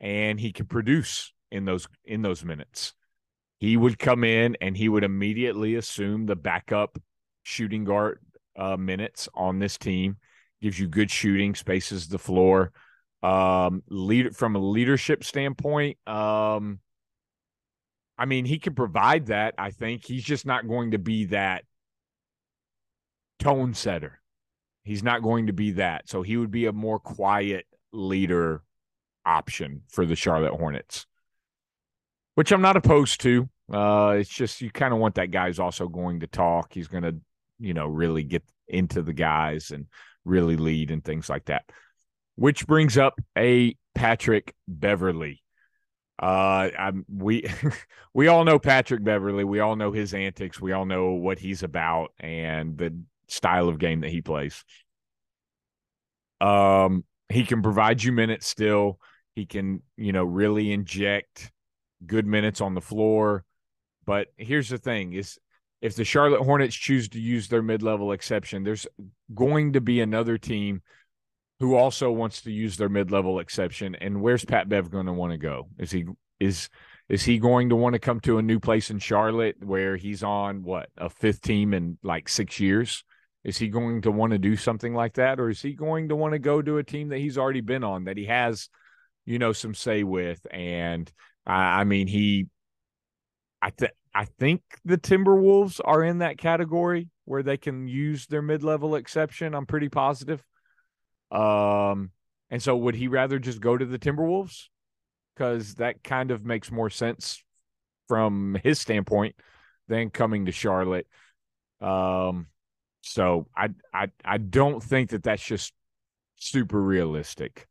and 0.00 0.40
he 0.40 0.52
can 0.52 0.66
produce 0.66 1.32
in 1.50 1.64
those 1.64 1.86
in 2.04 2.22
those 2.22 2.44
minutes. 2.44 2.94
He 3.58 3.76
would 3.76 3.98
come 3.98 4.24
in 4.24 4.56
and 4.60 4.76
he 4.76 4.88
would 4.88 5.04
immediately 5.04 5.76
assume 5.76 6.26
the 6.26 6.36
backup 6.36 6.98
shooting 7.44 7.84
guard 7.84 8.18
uh, 8.58 8.76
minutes 8.76 9.28
on 9.34 9.58
this 9.58 9.78
team. 9.78 10.16
Gives 10.60 10.78
you 10.78 10.88
good 10.88 11.10
shooting, 11.10 11.54
spaces 11.54 12.08
the 12.08 12.18
floor. 12.18 12.72
Um, 13.22 13.82
lead 13.88 14.36
from 14.36 14.54
a 14.54 14.58
leadership 14.58 15.24
standpoint, 15.24 15.96
um, 16.06 16.80
I 18.16 18.26
mean, 18.26 18.44
he 18.44 18.58
can 18.58 18.74
provide 18.74 19.26
that. 19.26 19.54
I 19.58 19.70
think 19.70 20.04
he's 20.04 20.24
just 20.24 20.46
not 20.46 20.68
going 20.68 20.92
to 20.92 20.98
be 20.98 21.26
that 21.26 21.64
tone 23.38 23.74
setter. 23.74 24.20
He's 24.84 25.02
not 25.02 25.22
going 25.22 25.46
to 25.46 25.52
be 25.52 25.72
that. 25.72 26.08
So 26.08 26.22
he 26.22 26.36
would 26.36 26.50
be 26.50 26.66
a 26.66 26.72
more 26.72 26.98
quiet 26.98 27.66
leader 27.92 28.62
option 29.24 29.82
for 29.88 30.06
the 30.06 30.14
Charlotte 30.14 30.52
Hornets, 30.52 31.06
which 32.34 32.52
I'm 32.52 32.62
not 32.62 32.76
opposed 32.76 33.20
to. 33.22 33.48
Uh, 33.72 34.16
it's 34.18 34.28
just 34.28 34.60
you 34.60 34.70
kind 34.70 34.92
of 34.92 35.00
want 35.00 35.14
that 35.14 35.30
guy's 35.30 35.58
also 35.58 35.88
going 35.88 36.20
to 36.20 36.26
talk. 36.26 36.72
He's 36.72 36.88
going 36.88 37.04
to, 37.04 37.16
you 37.58 37.74
know, 37.74 37.86
really 37.86 38.22
get 38.22 38.44
into 38.68 39.02
the 39.02 39.14
guys 39.14 39.70
and 39.70 39.86
really 40.24 40.56
lead 40.56 40.90
and 40.90 41.02
things 41.02 41.28
like 41.28 41.46
that 41.46 41.64
which 42.36 42.66
brings 42.66 42.98
up 42.98 43.20
a 43.36 43.76
Patrick 43.94 44.54
Beverley. 44.66 45.42
Uh, 46.18 46.70
I'm, 46.78 47.04
we 47.08 47.44
we 48.14 48.28
all 48.28 48.44
know 48.44 48.58
Patrick 48.58 49.02
Beverley. 49.02 49.44
We 49.44 49.60
all 49.60 49.76
know 49.76 49.92
his 49.92 50.14
antics. 50.14 50.60
We 50.60 50.72
all 50.72 50.86
know 50.86 51.12
what 51.12 51.38
he's 51.38 51.62
about 51.62 52.12
and 52.20 52.78
the 52.78 52.96
style 53.28 53.68
of 53.68 53.78
game 53.78 54.00
that 54.00 54.10
he 54.10 54.22
plays. 54.22 54.64
Um, 56.40 57.04
he 57.28 57.44
can 57.44 57.62
provide 57.62 58.02
you 58.02 58.12
minutes 58.12 58.46
still. 58.46 59.00
He 59.34 59.46
can, 59.46 59.82
you 59.96 60.12
know, 60.12 60.24
really 60.24 60.72
inject 60.72 61.50
good 62.06 62.26
minutes 62.26 62.60
on 62.60 62.74
the 62.74 62.80
floor. 62.80 63.44
But 64.06 64.28
here's 64.36 64.68
the 64.68 64.78
thing: 64.78 65.14
is 65.14 65.38
if 65.80 65.96
the 65.96 66.04
Charlotte 66.04 66.42
Hornets 66.42 66.76
choose 66.76 67.08
to 67.10 67.20
use 67.20 67.48
their 67.48 67.62
mid-level 67.62 68.12
exception, 68.12 68.62
there's 68.62 68.86
going 69.34 69.72
to 69.72 69.80
be 69.80 70.00
another 70.00 70.38
team 70.38 70.82
who 71.60 71.74
also 71.74 72.10
wants 72.10 72.42
to 72.42 72.50
use 72.50 72.76
their 72.76 72.88
mid-level 72.88 73.38
exception. 73.38 73.94
And 73.94 74.20
where's 74.20 74.44
Pat 74.44 74.68
Bev 74.68 74.90
going 74.90 75.06
to 75.06 75.12
want 75.12 75.32
to 75.32 75.38
go? 75.38 75.68
Is 75.78 75.90
he 75.90 76.04
is 76.40 76.68
is 77.08 77.22
he 77.22 77.38
going 77.38 77.68
to 77.68 77.76
want 77.76 77.92
to 77.92 77.98
come 77.98 78.20
to 78.20 78.38
a 78.38 78.42
new 78.42 78.58
place 78.58 78.90
in 78.90 78.98
Charlotte 78.98 79.56
where 79.62 79.96
he's 79.96 80.22
on 80.22 80.62
what 80.62 80.88
a 80.96 81.08
fifth 81.10 81.42
team 81.42 81.74
in 81.74 81.98
like 82.02 82.28
six 82.28 82.58
years? 82.58 83.04
Is 83.44 83.58
he 83.58 83.68
going 83.68 84.00
to 84.02 84.10
want 84.10 84.32
to 84.32 84.38
do 84.38 84.56
something 84.56 84.94
like 84.94 85.14
that, 85.14 85.38
or 85.38 85.50
is 85.50 85.60
he 85.60 85.74
going 85.74 86.08
to 86.08 86.16
want 86.16 86.32
to 86.32 86.38
go 86.38 86.62
to 86.62 86.78
a 86.78 86.82
team 86.82 87.08
that 87.10 87.18
he's 87.18 87.36
already 87.36 87.60
been 87.60 87.84
on 87.84 88.04
that 88.04 88.16
he 88.16 88.24
has, 88.24 88.70
you 89.26 89.38
know, 89.38 89.52
some 89.52 89.74
say 89.74 90.02
with? 90.02 90.46
And 90.50 91.12
I, 91.46 91.80
I 91.80 91.84
mean, 91.84 92.06
he, 92.06 92.46
I 93.60 93.70
I 94.14 94.24
think 94.24 94.62
the 94.86 94.96
Timberwolves 94.96 95.78
are 95.84 96.02
in 96.02 96.18
that 96.18 96.38
category 96.38 97.10
where 97.26 97.42
they 97.42 97.58
can 97.58 97.86
use 97.86 98.26
their 98.26 98.42
mid-level 98.42 98.94
exception. 98.96 99.54
I'm 99.54 99.66
pretty 99.66 99.90
positive. 99.90 100.42
Um, 101.30 102.10
and 102.50 102.62
so 102.62 102.76
would 102.76 102.94
he 102.94 103.08
rather 103.08 103.38
just 103.38 103.60
go 103.60 103.76
to 103.76 103.84
the 103.84 103.98
Timberwolves? 103.98 104.68
Because 105.34 105.74
that 105.76 106.04
kind 106.04 106.30
of 106.30 106.44
makes 106.44 106.70
more 106.70 106.90
sense 106.90 107.42
from 108.08 108.58
his 108.62 108.80
standpoint 108.80 109.34
than 109.88 110.10
coming 110.10 110.46
to 110.46 110.52
Charlotte. 110.52 111.06
Um, 111.80 112.46
so 113.00 113.46
I 113.56 113.68
I 113.92 114.08
I 114.24 114.38
don't 114.38 114.82
think 114.82 115.10
that 115.10 115.22
that's 115.22 115.44
just 115.44 115.72
super 116.36 116.80
realistic. 116.80 117.66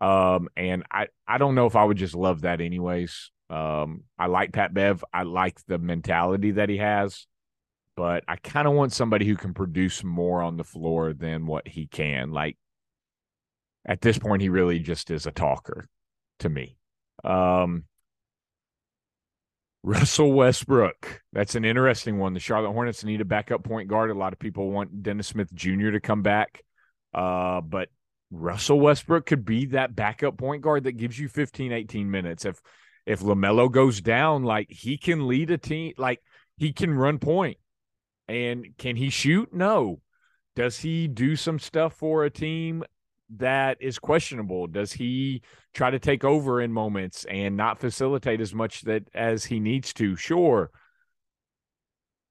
Um, 0.00 0.48
and 0.56 0.84
I 0.90 1.08
I 1.26 1.38
don't 1.38 1.54
know 1.54 1.66
if 1.66 1.76
I 1.76 1.84
would 1.84 1.96
just 1.96 2.14
love 2.14 2.42
that 2.42 2.60
anyways. 2.60 3.30
Um, 3.48 4.04
I 4.18 4.26
like 4.26 4.52
Pat 4.52 4.72
Bev. 4.72 5.04
I 5.12 5.24
like 5.24 5.58
the 5.66 5.78
mentality 5.78 6.52
that 6.52 6.68
he 6.68 6.78
has, 6.78 7.26
but 7.96 8.24
I 8.28 8.36
kind 8.36 8.68
of 8.68 8.74
want 8.74 8.92
somebody 8.92 9.26
who 9.26 9.36
can 9.36 9.54
produce 9.54 10.04
more 10.04 10.42
on 10.42 10.56
the 10.56 10.64
floor 10.64 11.12
than 11.12 11.46
what 11.46 11.66
he 11.66 11.86
can. 11.86 12.30
Like 12.32 12.56
at 13.86 14.00
this 14.00 14.18
point, 14.18 14.42
he 14.42 14.48
really 14.48 14.78
just 14.78 15.10
is 15.10 15.26
a 15.26 15.30
talker 15.30 15.88
to 16.40 16.48
me. 16.48 16.76
Um, 17.24 17.84
Russell 19.82 20.32
Westbrook. 20.32 21.22
That's 21.32 21.54
an 21.54 21.64
interesting 21.64 22.18
one. 22.18 22.34
The 22.34 22.40
Charlotte 22.40 22.72
Hornets 22.72 23.04
need 23.04 23.20
a 23.20 23.24
backup 23.24 23.64
point 23.64 23.88
guard. 23.88 24.10
A 24.10 24.14
lot 24.14 24.32
of 24.32 24.38
people 24.38 24.70
want 24.70 25.02
Dennis 25.02 25.28
Smith 25.28 25.52
Jr. 25.54 25.92
to 25.92 26.00
come 26.00 26.22
back. 26.22 26.62
Uh, 27.14 27.60
but 27.60 27.88
Russell 28.30 28.78
Westbrook 28.78 29.26
could 29.26 29.44
be 29.44 29.66
that 29.66 29.96
backup 29.96 30.36
point 30.36 30.62
guard 30.62 30.84
that 30.84 30.92
gives 30.92 31.18
you 31.18 31.28
15, 31.28 31.72
18 31.72 32.10
minutes. 32.10 32.44
If 32.44 32.60
if 33.06 33.20
LaMelo 33.20 33.70
goes 33.72 34.00
down, 34.00 34.44
like 34.44 34.68
he 34.70 34.98
can 34.98 35.26
lead 35.26 35.50
a 35.50 35.58
team, 35.58 35.94
like 35.96 36.20
he 36.58 36.72
can 36.72 36.92
run 36.92 37.18
point. 37.18 37.56
And 38.28 38.66
can 38.78 38.94
he 38.94 39.10
shoot? 39.10 39.52
No. 39.52 40.00
Does 40.54 40.78
he 40.78 41.08
do 41.08 41.34
some 41.34 41.58
stuff 41.58 41.94
for 41.94 42.24
a 42.24 42.30
team? 42.30 42.84
That 43.36 43.78
is 43.80 43.98
questionable? 43.98 44.66
Does 44.66 44.92
he 44.92 45.42
try 45.72 45.90
to 45.90 45.98
take 45.98 46.24
over 46.24 46.60
in 46.60 46.72
moments 46.72 47.24
and 47.24 47.56
not 47.56 47.78
facilitate 47.78 48.40
as 48.40 48.54
much 48.54 48.82
that 48.82 49.04
as 49.14 49.44
he 49.44 49.60
needs 49.60 49.92
to? 49.94 50.16
Sure. 50.16 50.70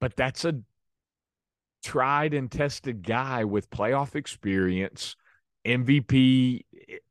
But 0.01 0.15
that's 0.15 0.45
a 0.45 0.59
tried 1.83 2.33
and 2.33 2.51
tested 2.51 3.03
guy 3.05 3.45
with 3.45 3.69
playoff 3.69 4.15
experience, 4.15 5.15
MVP 5.65 6.65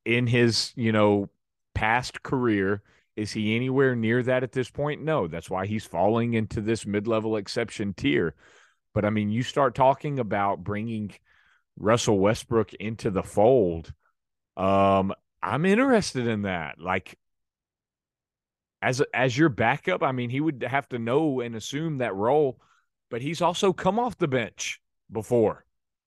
in 0.05 0.27
his, 0.27 0.73
you 0.77 0.93
know, 0.93 1.31
past 1.75 2.23
career. 2.23 2.83
Is 3.17 3.33
he 3.33 3.57
anywhere 3.57 3.97
near 3.97 4.23
that 4.23 4.43
at 4.43 4.53
this 4.53 4.71
point? 4.71 5.03
No. 5.03 5.27
That's 5.27 5.51
why 5.51 5.67
he's 5.67 5.85
falling 5.85 6.35
into 6.35 6.61
this 6.61 6.87
mid-level 6.87 7.37
exception 7.37 7.95
tier. 7.95 8.35
But 8.95 9.05
I 9.05 9.11
mean, 9.11 9.31
you 9.31 9.43
start 9.43 9.75
talking 9.75 10.19
about 10.19 10.63
bringing– 10.63 11.13
Russell 11.79 12.19
Westbrook 12.19 12.75
into 12.75 13.11
the 13.11 13.23
fold, 13.23 13.93
um, 14.57 15.13
I'm 15.43 15.65
interested 15.65 16.27
in 16.27 16.43
that. 16.43 16.81
Like 16.81 17.19
as 18.83 19.03
as 19.13 19.37
your 19.37 19.49
backup, 19.49 20.03
I 20.03 20.13
mean, 20.13 20.31
he 20.31 20.41
would 20.41 20.63
have 20.63 20.89
to 20.91 20.99
know 20.99 21.41
and 21.41 21.57
assume 21.57 21.99
that 21.99 22.15
role, 22.15 22.61
but 23.11 23.23
he's 23.23 23.43
also 23.43 23.73
come 23.73 23.99
off 23.99 24.19
the 24.19 24.29
bench 24.29 24.81
before. 25.11 25.65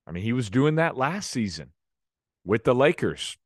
I 0.07 0.12
mean, 0.12 0.23
he 0.23 0.34
was 0.34 0.49
doing 0.49 0.75
that 0.75 0.97
last 0.97 1.29
season 1.29 1.71
with 2.43 2.63
the 2.63 2.75
Lakers. 2.75 3.38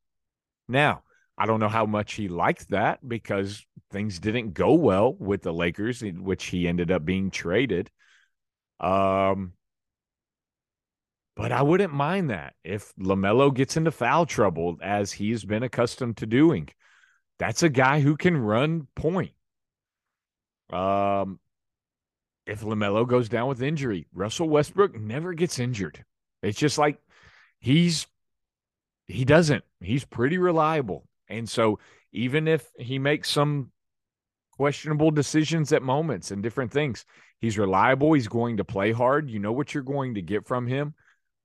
Now, 0.68 1.02
I 1.38 1.46
don't 1.46 1.60
know 1.60 1.68
how 1.68 1.86
much 1.86 2.14
he 2.14 2.28
liked 2.28 2.70
that 2.70 3.06
because 3.06 3.64
things 3.92 4.18
didn't 4.18 4.54
go 4.54 4.74
well 4.74 5.14
with 5.18 5.42
the 5.42 5.52
Lakers, 5.52 6.02
in 6.02 6.24
which 6.24 6.46
he 6.46 6.66
ended 6.66 6.90
up 6.90 7.04
being 7.04 7.30
traded. 7.30 7.90
Um, 8.80 9.52
but 11.36 11.52
I 11.52 11.62
wouldn't 11.62 11.92
mind 11.92 12.30
that 12.30 12.54
if 12.64 12.94
LaMelo 12.96 13.54
gets 13.54 13.76
into 13.76 13.90
foul 13.90 14.24
trouble, 14.24 14.78
as 14.82 15.12
he's 15.12 15.44
been 15.44 15.62
accustomed 15.62 16.16
to 16.18 16.26
doing. 16.26 16.68
That's 17.38 17.62
a 17.62 17.68
guy 17.68 18.00
who 18.00 18.16
can 18.16 18.34
run 18.34 18.88
point. 18.96 19.32
Um, 20.72 21.38
if 22.46 22.62
LaMelo 22.62 23.06
goes 23.06 23.28
down 23.28 23.48
with 23.48 23.60
injury, 23.60 24.06
Russell 24.14 24.48
Westbrook 24.48 24.98
never 24.98 25.34
gets 25.34 25.58
injured. 25.58 26.02
It's 26.42 26.58
just 26.58 26.78
like 26.78 26.98
he's 27.60 28.06
he 29.06 29.24
doesn't. 29.24 29.64
He's 29.80 30.04
pretty 30.04 30.38
reliable. 30.38 31.06
And 31.28 31.48
so 31.48 31.78
even 32.12 32.48
if 32.48 32.66
he 32.78 32.98
makes 32.98 33.30
some 33.30 33.70
questionable 34.52 35.10
decisions 35.10 35.72
at 35.72 35.82
moments 35.82 36.30
and 36.30 36.42
different 36.42 36.72
things, 36.72 37.04
he's 37.40 37.58
reliable. 37.58 38.14
He's 38.14 38.28
going 38.28 38.56
to 38.56 38.64
play 38.64 38.92
hard. 38.92 39.28
You 39.30 39.38
know 39.38 39.52
what 39.52 39.74
you're 39.74 39.82
going 39.82 40.14
to 40.14 40.22
get 40.22 40.46
from 40.46 40.66
him. 40.66 40.94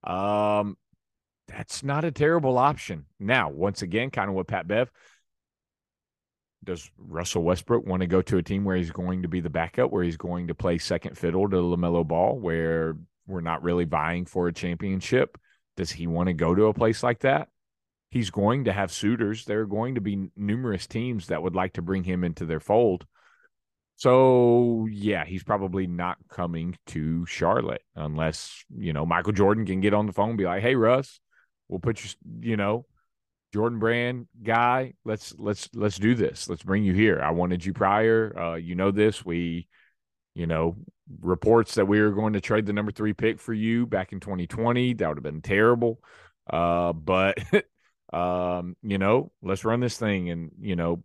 Um, 0.03 0.77
that's 1.47 1.83
not 1.83 2.05
a 2.05 2.11
terrible 2.11 2.57
option. 2.57 3.05
Now, 3.19 3.49
once 3.49 3.81
again, 3.81 4.09
kind 4.09 4.29
of 4.29 4.35
what 4.35 4.47
Pat 4.47 4.67
Bev 4.67 4.91
does 6.63 6.89
Russell 6.97 7.43
Westbrook 7.43 7.85
want 7.85 8.01
to 8.01 8.07
go 8.07 8.21
to 8.21 8.37
a 8.37 8.43
team 8.43 8.63
where 8.63 8.75
he's 8.75 8.91
going 8.91 9.23
to 9.23 9.27
be 9.27 9.41
the 9.41 9.49
backup, 9.49 9.91
where 9.91 10.03
he's 10.03 10.17
going 10.17 10.47
to 10.47 10.55
play 10.55 10.77
second 10.77 11.17
fiddle 11.17 11.49
to 11.49 11.57
LaMelo 11.57 12.07
Ball, 12.07 12.37
where 12.37 12.95
we're 13.27 13.41
not 13.41 13.63
really 13.63 13.85
vying 13.85 14.25
for 14.25 14.47
a 14.47 14.53
championship? 14.53 15.37
Does 15.77 15.91
he 15.91 16.07
want 16.07 16.27
to 16.27 16.33
go 16.33 16.53
to 16.53 16.65
a 16.65 16.73
place 16.73 17.01
like 17.01 17.19
that? 17.21 17.49
He's 18.09 18.29
going 18.29 18.65
to 18.65 18.73
have 18.73 18.91
suitors. 18.91 19.45
There 19.45 19.61
are 19.61 19.65
going 19.65 19.95
to 19.95 20.01
be 20.01 20.29
numerous 20.35 20.85
teams 20.85 21.27
that 21.27 21.41
would 21.41 21.55
like 21.55 21.73
to 21.73 21.81
bring 21.81 22.03
him 22.03 22.23
into 22.23 22.45
their 22.45 22.59
fold. 22.59 23.05
So 24.01 24.87
yeah, 24.89 25.25
he's 25.25 25.43
probably 25.43 25.85
not 25.85 26.17
coming 26.27 26.75
to 26.87 27.23
Charlotte 27.27 27.83
unless 27.95 28.63
you 28.75 28.93
know 28.93 29.05
Michael 29.05 29.31
Jordan 29.31 29.63
can 29.65 29.79
get 29.79 29.93
on 29.93 30.07
the 30.07 30.11
phone 30.11 30.29
and 30.29 30.37
be 30.39 30.45
like, 30.45 30.63
"Hey 30.63 30.75
Russ, 30.75 31.19
We'll 31.71 31.79
put 31.79 32.03
you, 32.03 32.09
you 32.41 32.57
know, 32.57 32.85
Jordan 33.53 33.79
Brand 33.79 34.27
guy. 34.43 34.93
Let's 35.05 35.33
let's 35.37 35.69
let's 35.73 35.97
do 35.97 36.15
this. 36.15 36.49
Let's 36.49 36.63
bring 36.63 36.83
you 36.83 36.93
here. 36.93 37.21
I 37.23 37.31
wanted 37.31 37.63
you 37.63 37.73
prior. 37.73 38.37
Uh, 38.37 38.55
you 38.55 38.75
know 38.75 38.91
this. 38.91 39.23
We, 39.23 39.67
you 40.35 40.47
know, 40.47 40.75
reports 41.21 41.75
that 41.75 41.87
we 41.87 42.01
were 42.01 42.11
going 42.11 42.33
to 42.33 42.41
trade 42.41 42.65
the 42.65 42.73
number 42.73 42.91
three 42.91 43.13
pick 43.13 43.39
for 43.39 43.53
you 43.53 43.85
back 43.85 44.11
in 44.13 44.19
2020. 44.19 44.95
That 44.95 45.07
would 45.07 45.17
have 45.17 45.23
been 45.23 45.41
terrible. 45.41 45.99
Uh, 46.49 46.91
but 46.91 47.37
um, 48.13 48.75
you 48.83 48.97
know, 48.97 49.31
let's 49.41 49.63
run 49.63 49.79
this 49.79 49.97
thing 49.97 50.29
and 50.29 50.51
you 50.59 50.75
know, 50.75 51.03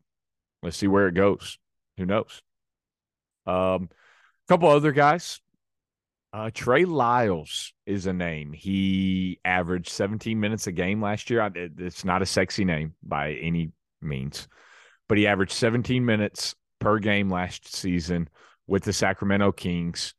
let's 0.65 0.79
see 0.79 0.89
where 0.89 1.09
it 1.09 1.15
goes. 1.15 1.59
Who 1.99 2.07
knows? 2.07 2.43
Um, 3.47 3.89
a 3.93 4.49
couple 4.49 4.69
other 4.69 4.93
guys. 4.93 5.41
Uh, 6.33 6.51
Trey 6.53 6.85
Lyles 6.85 7.73
is 7.87 8.07
a 8.07 8.13
name. 8.13 8.53
He 8.53 9.41
averaged 9.45 9.89
17 9.89 10.39
minutes 10.39 10.67
a 10.67 10.73
game 10.73 11.01
last 11.01 11.31
year. 11.31 11.51
It's 11.55 12.05
not 12.05 12.21
a 12.21 12.27
sexy 12.27 12.65
name 12.65 12.95
by 13.03 13.33
any 13.35 13.73
means, 14.03 14.47
but 15.09 15.17
he 15.17 15.27
averaged 15.27 15.53
17 15.53 16.05
minutes 16.05 16.55
per 16.79 16.99
game 16.99 17.31
last 17.31 17.75
season 17.75 18.29
with 18.67 18.85
the 18.85 18.93
Sacramento 18.93 19.53
Kings. 19.53 20.15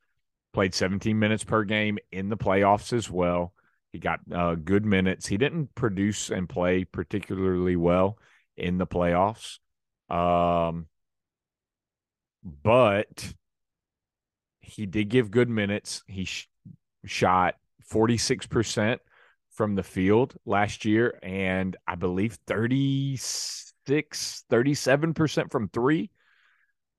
Played 0.53 0.73
17 0.73 1.19
minutes 1.19 1.43
per 1.43 1.63
game 1.63 1.99
in 2.11 2.29
the 2.29 2.37
playoffs 2.37 2.93
as 2.93 3.11
well. 3.11 3.53
He 3.93 3.99
got 3.99 4.19
uh, 4.33 4.55
good 4.55 4.85
minutes. 4.85 5.27
He 5.27 5.37
didn't 5.37 5.75
produce 5.75 6.31
and 6.31 6.49
play 6.49 6.83
particularly 6.83 7.75
well 7.75 8.17
in 8.55 8.77
the 8.77 8.87
playoffs. 8.87 9.59
Um, 10.09 10.87
but 12.43 13.33
he 14.59 14.85
did 14.85 15.09
give 15.09 15.31
good 15.31 15.49
minutes. 15.49 16.03
He 16.07 16.25
sh- 16.25 16.49
shot 17.05 17.55
46% 17.91 18.99
from 19.51 19.75
the 19.75 19.83
field 19.83 20.35
last 20.45 20.85
year 20.85 21.17
and 21.23 21.75
I 21.87 21.95
believe 21.95 22.37
36 22.45 23.63
37% 23.87 25.51
from 25.51 25.69
3, 25.69 26.11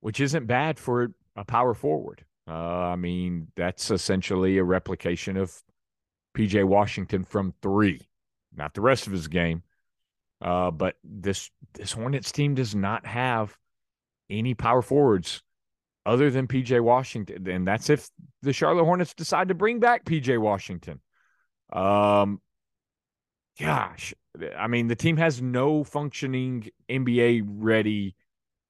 which 0.01 0.21
isn't 0.21 0.47
bad 0.47 0.79
for 0.79 1.13
a 1.37 1.45
power 1.45 1.75
forward. 1.75 2.25
Uh, 2.49 2.53
I 2.53 2.97
mean, 2.97 3.49
that's 3.57 3.91
essentially 3.91 4.57
a 4.59 4.65
replication 4.65 5.37
of 5.37 5.55
PJ 6.35 6.65
Washington 6.65 7.25
from 7.25 7.53
3. 7.63 8.01
Not 8.57 8.73
the 8.75 8.81
rest 8.81 9.07
of 9.07 9.13
his 9.13 9.29
game. 9.29 9.63
Uh, 10.41 10.71
but 10.71 10.95
this 11.03 11.51
this 11.75 11.93
Hornets 11.93 12.31
team 12.33 12.55
does 12.55 12.75
not 12.75 13.05
have 13.05 13.57
any 14.31 14.55
power 14.55 14.83
forwards 14.83 15.43
other 16.07 16.31
than 16.31 16.47
PJ 16.47 16.81
Washington, 16.81 17.49
and 17.49 17.67
that's 17.67 17.91
if 17.91 18.09
the 18.43 18.53
Charlotte 18.53 18.85
Hornets 18.85 19.15
decide 19.15 19.49
to 19.49 19.55
bring 19.55 19.79
back 19.79 20.05
PJ 20.05 20.39
Washington. 20.39 21.01
Um, 21.73 22.41
gosh, 23.61 24.15
I 24.57 24.69
mean, 24.69 24.89
the 24.89 24.97
team 24.97 25.17
has 25.19 25.43
no 25.43 25.85
functioning 25.85 26.69
NBA 26.89 27.43
ready, 27.47 28.17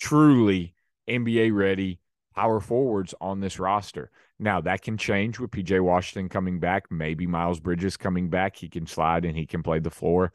truly 0.00 0.74
NBA 1.08 1.54
ready 1.54 2.00
power 2.34 2.60
forwards 2.60 3.14
on 3.20 3.40
this 3.40 3.58
roster. 3.58 4.10
Now 4.38 4.60
that 4.60 4.82
can 4.82 4.96
change 4.96 5.40
with 5.40 5.50
PJ 5.50 5.80
Washington 5.80 6.28
coming 6.28 6.60
back, 6.60 6.90
maybe 6.90 7.26
Miles 7.26 7.58
Bridges 7.58 7.96
coming 7.96 8.30
back. 8.30 8.56
He 8.56 8.68
can 8.68 8.86
slide 8.86 9.24
and 9.24 9.36
he 9.36 9.46
can 9.46 9.62
play 9.62 9.80
the 9.80 9.90
floor 9.90 10.32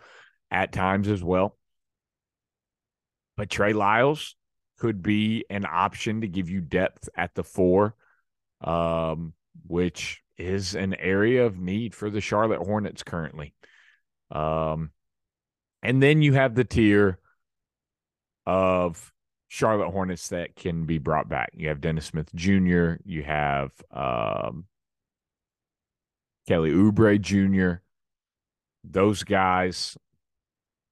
at 0.52 0.74
times 0.74 1.08
as 1.08 1.24
well. 1.24 1.58
But 3.38 3.50
Trey 3.50 3.74
Lyles, 3.74 4.36
could 4.80 5.02
be 5.02 5.46
an 5.50 5.66
option 5.66 6.22
to 6.22 6.28
give 6.28 6.50
you 6.50 6.62
depth 6.62 7.10
at 7.16 7.36
the 7.36 7.44
four, 7.44 7.96
um, 8.62 9.34
which 9.68 10.22
is 10.38 10.76
an 10.76 10.94
area 10.96 11.46
of 11.46 11.60
need 11.60 11.94
for 11.94 12.10
the 12.10 12.22
Charlotte 12.22 12.60
Hornets 12.60 13.04
currently. 13.04 13.54
Um, 14.32 14.92
and 15.82 16.02
then 16.02 16.22
you 16.22 16.34
have 16.34 16.56
the 16.56 16.64
tier 16.64 17.20
of 18.46 19.14
Charlotte 19.48 19.92
Hornets 19.92 20.30
that 20.30 20.56
can 20.56 20.86
be 20.86 20.98
brought 20.98 21.30
back. 21.30 21.52
You 21.54 21.68
have 21.68 21.82
Dennis 21.82 22.08
Smith 22.08 22.34
Jr., 22.34 22.94
you 23.06 23.22
have 23.24 23.72
um, 23.92 24.66
Kelly 26.48 26.72
Oubre 26.72 27.22
Jr., 27.22 27.82
those 28.84 29.24
guys. 29.24 29.98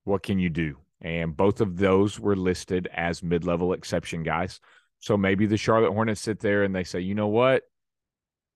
What 0.03 0.23
can 0.23 0.39
you 0.39 0.49
do? 0.49 0.77
And 1.01 1.35
both 1.35 1.61
of 1.61 1.77
those 1.77 2.19
were 2.19 2.35
listed 2.35 2.87
as 2.93 3.23
mid-level 3.23 3.73
exception 3.73 4.23
guys. 4.23 4.59
So 4.99 5.17
maybe 5.17 5.47
the 5.47 5.57
Charlotte 5.57 5.93
Hornets 5.93 6.21
sit 6.21 6.39
there 6.39 6.63
and 6.63 6.75
they 6.75 6.83
say, 6.83 6.99
you 6.99 7.15
know 7.15 7.27
what? 7.27 7.63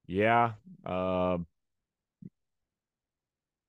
Yeah, 0.06 0.52
uh, 0.86 1.40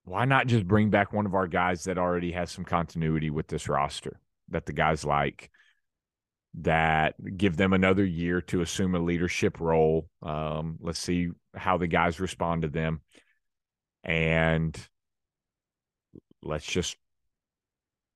why 0.03 0.25
not 0.25 0.47
just 0.47 0.67
bring 0.67 0.91
back 0.91 1.11
one 1.11 1.25
of 1.25 1.33
our 1.33 1.47
guys 1.47 1.85
that 1.85 1.97
already 1.97 2.31
has 2.33 2.51
some 2.51 2.63
continuity 2.63 3.29
with 3.29 3.47
this 3.47 3.67
roster 3.67 4.19
that 4.49 4.65
the 4.67 4.73
guys 4.73 5.03
like, 5.03 5.49
that 6.59 7.15
give 7.37 7.57
them 7.57 7.73
another 7.73 8.05
year 8.05 8.41
to 8.41 8.61
assume 8.61 8.95
a 8.95 8.99
leadership 8.99 9.59
role. 9.59 10.07
Um, 10.21 10.77
let's 10.79 10.99
see 10.99 11.29
how 11.55 11.77
the 11.77 11.87
guys 11.87 12.19
respond 12.19 12.61
to 12.61 12.67
them, 12.67 13.01
and 14.03 14.75
let's 16.41 16.65
just 16.65 16.95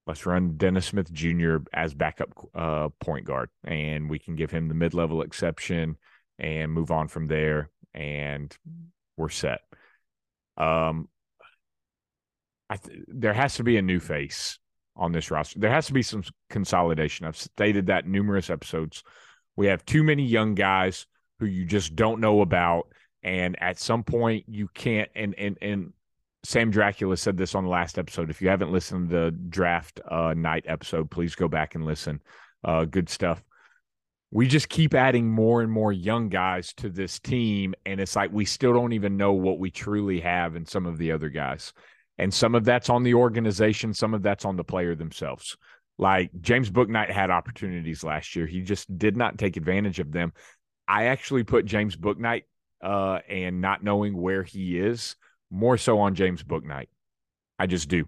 let's 0.08 0.26
run 0.26 0.58
Dennis 0.58 0.88
Smith 0.88 1.12
Jr. 1.12 1.58
as 1.74 1.93
backup 1.93 2.30
uh, 2.56 2.89
point 2.99 3.26
guard, 3.26 3.49
and 3.64 4.10
we 4.10 4.20
can 4.20 4.36
give 4.36 4.52
him 4.52 4.68
the 4.68 4.74
mid 4.74 4.93
level 4.93 5.22
exception 5.22 5.97
and 6.39 6.72
move 6.72 6.91
on 6.91 7.08
from 7.08 7.28
there, 7.28 7.70
and 7.93 8.56
we're 9.18 9.30
set. 9.30 9.60
Um, 10.58 11.08
I 12.70 12.78
th- 12.78 12.99
there 13.08 13.34
has 13.34 13.56
to 13.56 13.64
be 13.64 13.78
a 13.78 13.82
new 13.82 13.99
face 13.99 14.60
on 14.95 15.12
this 15.12 15.32
roster. 15.32 15.60
There 15.60 15.72
has 15.72 15.88
to 15.88 15.93
be 15.93 16.02
some 16.02 16.24
consolidation. 16.49 17.26
I've 17.26 17.38
stated 17.38 17.88
that 17.88 18.08
numerous 18.08 18.49
episodes. 18.49 19.04
We 19.56 19.68
have 19.68 19.86
too 19.86 20.04
many 20.04 20.24
young 20.24 20.56
guys 20.56 21.06
who 21.39 21.45
you 21.45 21.66
just 21.66 21.95
don't 21.95 22.22
know 22.22 22.41
about, 22.41 22.88
and 23.24 23.62
at 23.62 23.80
some 23.80 24.04
point 24.04 24.45
you 24.47 24.68
can't. 24.74 25.10
And 25.16 25.36
and 25.38 25.58
and 25.62 25.93
Sam 26.44 26.72
Dracula 26.72 27.18
said 27.18 27.38
this 27.38 27.54
on 27.54 27.64
the 27.64 27.70
last 27.70 28.00
episode. 28.00 28.30
If 28.30 28.42
you 28.42 28.50
haven't 28.50 28.72
listened 28.72 29.10
to 29.10 29.16
the 29.16 29.32
draft 29.32 30.00
uh, 30.10 30.34
night 30.36 30.66
episode, 30.68 31.12
please 31.12 31.36
go 31.36 31.48
back 31.48 31.76
and 31.76 31.86
listen. 31.86 32.22
Uh, 32.64 32.86
good 32.86 33.10
stuff. 33.10 33.44
We 34.32 34.48
just 34.48 34.70
keep 34.70 34.94
adding 34.94 35.30
more 35.30 35.62
and 35.62 35.72
more 35.72 35.92
young 35.92 36.30
guys 36.30 36.74
to 36.76 36.89
this 36.89 37.20
team, 37.20 37.76
and 37.86 38.00
it's 38.00 38.16
like 38.16 38.32
we 38.32 38.46
still 38.46 38.74
don't 38.74 38.94
even 38.94 39.18
know 39.18 39.34
what 39.34 39.60
we 39.60 39.70
truly 39.70 40.22
have 40.22 40.56
in 40.56 40.66
some 40.66 40.86
of 40.86 40.98
the 40.98 41.12
other 41.12 41.30
guys. 41.30 41.74
And 42.18 42.34
some 42.34 42.56
of 42.56 42.64
that's 42.64 42.89
on 42.89 43.04
the 43.04 43.14
organization, 43.14 43.94
some 43.94 44.14
of 44.14 44.24
that's 44.24 44.46
on 44.46 44.56
the 44.56 44.64
player 44.64 44.96
themselves. 44.96 45.58
Like 45.98 46.32
James 46.39 46.70
Bouknight 46.72 47.12
had 47.12 47.30
opportunities 47.30 48.04
last 48.04 48.36
year, 48.36 48.48
he 48.48 48.62
just 48.62 48.98
did 48.98 49.18
not 49.18 49.38
take 49.38 49.58
advantage 49.58 50.00
of 50.00 50.12
them. 50.12 50.34
I 50.88 51.06
actually 51.06 51.44
put 51.44 51.66
James 51.66 51.96
Bouknight 51.96 52.44
uh, 52.82 53.20
and 53.30 53.62
not 53.62 53.84
knowing 53.84 54.16
where 54.16 54.44
he 54.44 54.80
is 54.80 55.16
more 55.52 55.78
so 55.78 55.99
on 55.99 56.16
James 56.16 56.43
Bouknight. 56.43 56.88
I 57.60 57.68
just 57.68 57.89
do. 57.89 58.06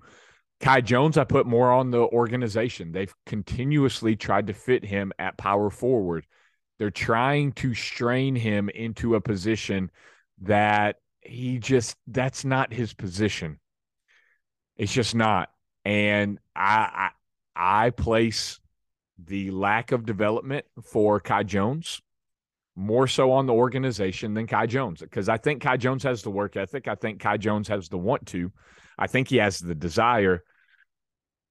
Kai 0.59 0.81
Jones, 0.81 1.17
I 1.17 1.25
put 1.25 1.45
more 1.45 1.71
on 1.71 1.91
the 1.91 1.99
organization. 1.99 2.91
They've 2.91 3.13
continuously 3.25 4.15
tried 4.15 4.47
to 4.47 4.53
fit 4.53 4.85
him 4.85 5.11
at 5.19 5.37
power 5.37 5.69
forward. 5.69 6.25
They're 6.79 6.89
trying 6.89 7.51
to 7.53 7.73
strain 7.73 8.35
him 8.35 8.69
into 8.69 9.15
a 9.15 9.21
position 9.21 9.91
that 10.41 10.95
he 11.21 11.59
just, 11.59 11.97
that's 12.07 12.45
not 12.45 12.73
his 12.73 12.93
position. 12.93 13.59
It's 14.77 14.93
just 14.93 15.15
not. 15.15 15.49
And 15.85 16.39
I, 16.55 17.11
I, 17.55 17.85
I 17.85 17.89
place 17.89 18.59
the 19.23 19.51
lack 19.51 19.91
of 19.91 20.05
development 20.05 20.65
for 20.83 21.19
Kai 21.19 21.43
Jones 21.43 22.01
more 22.75 23.07
so 23.07 23.31
on 23.31 23.45
the 23.45 23.53
organization 23.53 24.33
than 24.33 24.47
Kai 24.47 24.65
Jones 24.65 24.99
because 24.99 25.29
I 25.29 25.37
think 25.37 25.61
Kai 25.61 25.77
Jones 25.77 26.03
has 26.03 26.23
the 26.23 26.31
work 26.31 26.57
ethic. 26.57 26.87
I 26.87 26.95
think 26.95 27.19
Kai 27.19 27.37
Jones 27.37 27.67
has 27.67 27.89
the 27.89 27.97
want 27.97 28.25
to. 28.27 28.51
I 28.97 29.07
think 29.07 29.27
he 29.27 29.37
has 29.37 29.59
the 29.59 29.75
desire. 29.75 30.43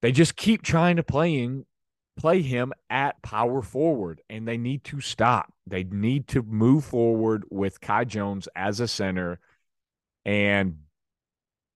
They 0.01 0.13
just 0.13 0.37
keep 0.37 0.63
trying 0.63 0.97
to 0.97 1.03
playing 1.03 1.65
play 2.17 2.43
him 2.43 2.73
at 2.91 3.23
power 3.23 3.63
forward 3.63 4.21
and 4.29 4.47
they 4.47 4.59
need 4.59 4.85
to 4.85 5.01
stop. 5.01 5.53
They 5.67 5.85
need 5.85 6.29
to 6.29 6.43
move 6.43 6.85
forward 6.85 7.45
with 7.51 7.81
Kai 7.81 8.05
Jones 8.05 8.49
as 8.55 8.81
a 8.81 8.89
center 8.89 9.39
and 10.25 10.79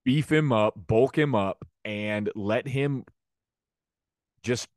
beef 0.05 0.31
him 0.31 0.53
up, 0.53 0.75
bulk 0.77 1.17
him 1.17 1.35
up 1.35 1.65
and 1.85 2.31
let 2.35 2.69
him 2.69 3.05
just 4.43 4.69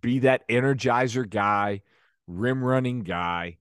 be 0.00 0.20
that 0.20 0.46
energizer 0.48 1.28
guy, 1.28 1.82
rim 2.26 2.62
running 2.62 3.00
guy 3.00 3.56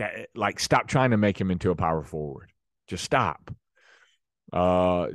that 0.00 0.28
like 0.34 0.58
stop 0.58 0.86
trying 0.86 1.10
to 1.10 1.16
make 1.16 1.40
him 1.40 1.50
into 1.50 1.70
a 1.70 1.76
power 1.76 2.02
forward. 2.02 2.50
Just 2.88 3.04
stop. 3.04 3.54
Uh 4.52 5.06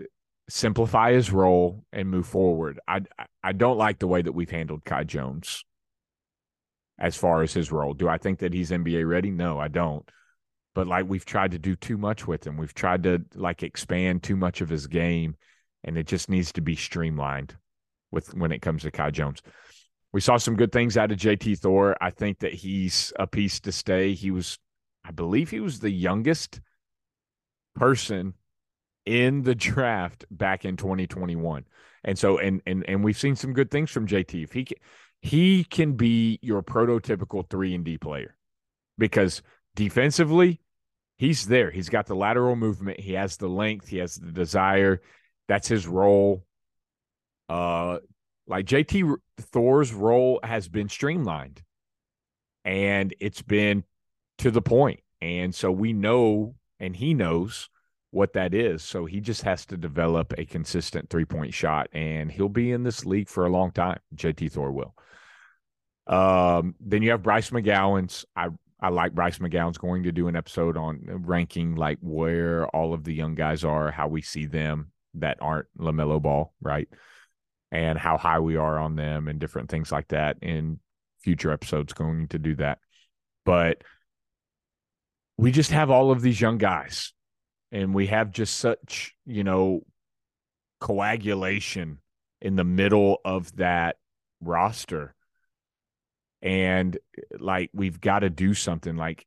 simplify 0.48 1.12
his 1.12 1.32
role 1.32 1.84
and 1.92 2.10
move 2.10 2.28
forward. 2.28 2.80
I 2.88 3.02
I 3.44 3.52
don't 3.52 3.78
like 3.78 4.00
the 4.00 4.08
way 4.08 4.22
that 4.22 4.32
we've 4.32 4.50
handled 4.50 4.86
Kai 4.86 5.04
Jones 5.04 5.66
as 7.00 7.16
far 7.16 7.42
as 7.42 7.54
his 7.54 7.72
role. 7.72 7.94
Do 7.94 8.08
I 8.08 8.18
think 8.18 8.40
that 8.40 8.54
he's 8.54 8.72
NBA 8.72 9.08
ready? 9.08 9.32
No, 9.32 9.60
I 9.60 9.68
don't. 9.68 10.10
But 10.74 10.88
like 10.88 11.06
we've 11.08 11.26
tried 11.26 11.52
to 11.52 11.60
do 11.60 11.76
too 11.76 11.98
much 11.98 12.28
with 12.28 12.46
him. 12.46 12.58
We've 12.58 12.74
tried 12.74 13.04
to 13.04 13.24
like 13.34 13.64
expand 13.64 14.24
too 14.24 14.36
much 14.36 14.62
of 14.62 14.70
his 14.70 14.88
game 14.88 15.36
and 15.84 15.98
it 15.98 16.08
just 16.08 16.30
needs 16.30 16.52
to 16.54 16.62
be 16.62 16.76
streamlined 16.76 17.56
with 18.12 18.34
when 18.34 18.52
it 18.52 18.62
comes 18.62 18.84
to 18.84 18.92
Kai 18.92 19.12
Jones. 19.12 19.42
We 20.14 20.22
saw 20.22 20.38
some 20.38 20.56
good 20.56 20.72
things 20.72 20.96
out 20.96 21.12
of 21.12 21.18
JT 21.18 21.60
Thor. 21.60 21.98
I 22.00 22.10
think 22.10 22.40
that 22.40 22.54
he's 22.54 23.12
a 23.20 23.28
piece 23.28 23.60
to 23.62 23.72
stay. 23.72 24.14
He 24.14 24.32
was, 24.32 24.58
I 25.06 25.12
believe, 25.12 25.52
he 25.52 25.60
was 25.60 25.80
the 25.80 25.92
youngest 25.92 26.62
person 27.76 28.34
in 29.06 29.44
the 29.44 29.56
draft 29.56 30.26
back 30.32 30.66
in 30.66 30.78
2021. 30.78 31.66
And 32.04 32.18
so 32.18 32.38
and 32.38 32.62
and 32.66 32.84
and 32.88 33.04
we've 33.04 33.18
seen 33.18 33.36
some 33.36 33.54
good 33.54 33.72
things 33.72 33.92
from 33.92 34.08
JT. 34.08 34.44
If 34.44 34.54
he 34.54 34.66
can, 34.66 34.78
he 35.22 35.64
can 35.64 35.94
be 35.94 36.40
your 36.42 36.62
prototypical 36.62 37.50
3 37.50 37.76
and 37.76 37.84
D 37.84 37.98
player. 37.98 38.36
Because 38.98 39.42
defensively, 39.76 40.62
he's 41.18 41.48
there. 41.48 41.72
He's 41.72 41.90
got 41.90 42.06
the 42.06 42.16
lateral 42.16 42.56
movement, 42.56 43.00
he 43.00 43.14
has 43.14 43.38
the 43.38 43.50
length, 43.50 43.88
he 43.88 43.98
has 43.98 44.16
the 44.16 44.32
desire. 44.32 45.02
That's 45.48 45.68
his 45.68 45.88
role. 45.88 46.46
Uh 47.50 48.00
like 48.48 48.66
JT 48.66 49.16
Thor's 49.40 49.94
role 49.94 50.40
has 50.44 50.68
been 50.68 50.90
streamlined 50.90 51.64
and 52.64 53.14
it's 53.20 53.42
been 53.42 53.84
to 54.40 54.52
the 54.52 54.62
point. 54.62 55.00
And 55.22 55.54
so 55.54 55.72
we 55.72 55.94
know 55.94 56.56
and 56.80 56.96
he 56.96 57.14
knows 57.14 57.70
what 58.12 58.34
that 58.34 58.54
is. 58.54 58.84
So 58.84 59.06
he 59.06 59.20
just 59.20 59.42
has 59.44 59.66
to 59.68 59.78
develop 59.78 60.34
a 60.38 60.46
consistent 60.46 61.10
three 61.10 61.26
point 61.26 61.54
shot, 61.54 61.90
and 61.92 62.32
he'll 62.32 62.50
be 62.50 62.72
in 62.72 62.84
this 62.84 63.06
league 63.06 63.30
for 63.30 63.46
a 63.46 63.50
long 63.50 63.72
time. 63.72 64.00
JT 64.16 64.52
Thor 64.52 64.72
will. 64.72 64.96
Um, 66.08 66.76
then 66.80 67.02
you 67.02 67.12
have 67.12 67.24
Bryce 67.24 67.50
McGowens. 67.50 68.26
I 68.36 68.50
I 68.80 68.90
like 68.90 69.14
Bryce 69.14 69.40
McGowens 69.40 69.80
going 69.80 70.04
to 70.04 70.12
do 70.12 70.28
an 70.28 70.36
episode 70.36 70.78
on 70.78 71.02
ranking 71.26 71.76
like 71.76 71.98
where 72.02 72.68
all 72.68 72.94
of 72.94 73.04
the 73.04 73.14
young 73.14 73.36
guys 73.36 73.64
are, 73.64 73.92
how 73.92 74.08
we 74.08 74.22
see 74.22 74.46
them 74.46 74.92
that 75.16 75.38
aren't 75.42 75.68
LaMelo 75.80 76.22
Ball, 76.22 76.54
right? 76.62 76.88
And 77.72 77.98
how 77.98 78.18
high 78.18 78.40
we 78.40 78.58
are 78.58 78.78
on 78.78 78.96
them 78.96 79.28
and 79.28 79.40
different 79.40 79.70
things 79.70 79.92
like 79.92 80.10
that 80.10 80.38
in 80.42 80.80
future 81.20 81.52
episodes 81.52 81.94
going 81.94 82.28
to 82.30 82.40
do 82.40 82.56
that. 82.56 82.80
But 83.44 83.82
we 85.38 85.52
just 85.52 85.72
have 85.72 85.90
all 85.90 86.12
of 86.12 86.22
these 86.22 86.40
young 86.40 86.58
guys 86.58 87.14
and 87.72 87.94
we 87.94 88.08
have 88.08 88.32
just 88.32 88.58
such 88.58 89.14
you 89.26 89.44
know 89.44 89.82
coagulation 90.80 92.00
in 92.42 92.56
the 92.56 92.64
middle 92.64 93.20
of 93.26 93.56
that 93.56 93.98
roster. 94.42 95.16
And 96.42 96.98
like 97.40 97.72
we've 97.74 98.00
got 98.00 98.20
to 98.20 98.30
do 98.30 98.54
something 98.54 98.96
like 98.96 99.26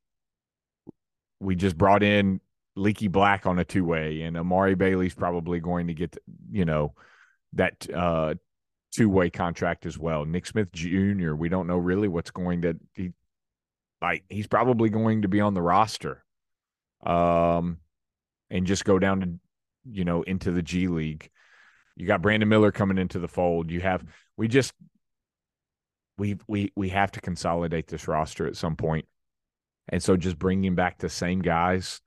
we 1.41 1.57
just 1.57 1.77
brought 1.77 2.03
in 2.03 2.41
Leaky 2.77 3.09
Black 3.09 3.45
on 3.45 3.59
a 3.59 3.65
two-way 3.65 4.23
and 4.23 4.37
Amari 4.37 4.77
Bailey's 4.77 5.15
probably 5.15 5.59
going 5.59 5.89
to 5.89 5.95
get 5.95 6.17
you 6.51 6.65
know 6.65 6.95
that 7.55 7.89
uh 7.93 8.35
two-way 8.95 9.31
contract 9.31 9.85
as 9.85 9.99
well. 9.99 10.25
Nick 10.25 10.47
Smith 10.47 10.71
Jr 10.73 11.35
we 11.35 11.49
don't 11.49 11.67
know 11.67 11.79
really 11.79 12.09
what's 12.09 12.31
going 12.31 12.63
to 12.63 12.79
he 12.95 13.11
like 14.01 14.25
he's 14.29 14.47
probably 14.47 14.89
going 14.89 15.23
to 15.23 15.29
be 15.29 15.41
on 15.41 15.55
the 15.55 15.63
roster 15.63 16.25
um 17.05 17.79
and 18.51 18.67
just 18.67 18.85
go 18.85 18.99
down 18.99 19.21
to 19.21 19.35
you 19.91 20.05
know 20.05 20.23
into 20.23 20.51
the 20.51 20.63
G 20.63 20.89
League. 20.89 21.31
You 21.97 22.07
got 22.07 22.23
Brandon 22.23 22.49
Miller 22.49 22.71
coming 22.73 22.99
into 22.99 23.19
the 23.19 23.29
fold. 23.29 23.71
You 23.71 23.81
have 23.81 24.05
we 24.37 24.49
just 24.49 24.73
we 26.17 26.39
we 26.47 26.73
we 26.77 26.91
have 26.91 27.13
to 27.13 27.21
consolidate 27.21 27.89
this 27.89 28.09
roster 28.09 28.47
at 28.47 28.57
some 28.57 28.77
point. 28.77 29.07
And 29.89 30.03
so 30.03 30.17
just 30.17 30.39
bringing 30.39 30.75
back 30.75 30.99
the 30.99 31.09
same 31.09 31.41
guys 31.41 32.01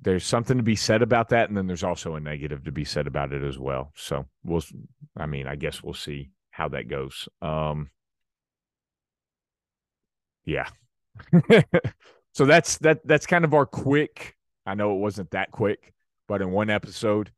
there's 0.00 0.24
something 0.24 0.56
to 0.56 0.62
be 0.62 0.76
said 0.76 1.02
about 1.02 1.28
that 1.28 1.48
and 1.48 1.56
then 1.56 1.66
there's 1.66 1.84
also 1.84 2.14
a 2.14 2.20
negative 2.20 2.64
to 2.64 2.72
be 2.72 2.84
said 2.84 3.06
about 3.06 3.32
it 3.32 3.42
as 3.42 3.58
well. 3.58 3.92
So 3.94 4.26
we'll 4.42 4.62
I 5.16 5.26
mean, 5.26 5.46
I 5.46 5.56
guess 5.56 5.82
we'll 5.82 5.94
see 5.94 6.30
how 6.50 6.68
that 6.68 6.88
goes. 6.88 7.28
Um 7.40 7.90
yeah. 10.44 10.68
so 12.32 12.44
that's 12.46 12.78
that 12.78 13.06
that's 13.06 13.26
kind 13.26 13.44
of 13.44 13.54
our 13.54 13.66
quick 13.66 14.36
I 14.64 14.74
know 14.74 14.94
it 14.94 15.00
wasn't 15.00 15.30
that 15.32 15.50
quick, 15.50 15.92
but 16.28 16.40
in 16.40 16.50
one 16.50 16.70
episode, 16.70 17.30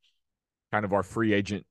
kind 0.73 0.85
of 0.85 0.93
our 0.93 1.03
free 1.03 1.33
agent 1.33 1.65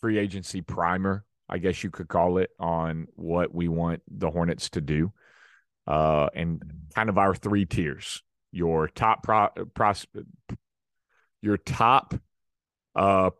free 0.00 0.18
agency 0.18 0.60
primer, 0.60 1.24
I 1.48 1.58
guess 1.58 1.82
you 1.82 1.90
could 1.90 2.08
call 2.08 2.38
it, 2.38 2.50
on 2.58 3.06
what 3.14 3.54
we 3.54 3.68
want 3.68 4.02
the 4.08 4.30
Hornets 4.30 4.70
to 4.70 4.80
do. 4.80 5.12
Uh, 5.86 6.28
and 6.34 6.62
kind 6.94 7.08
of 7.08 7.18
our 7.18 7.34
three 7.34 7.64
tiers. 7.64 8.22
Your 8.52 8.86
top 8.88 9.22
pro, 9.22 9.48
pros, 9.74 10.06
your 11.40 11.56
top 11.56 12.14
uh 12.94 13.30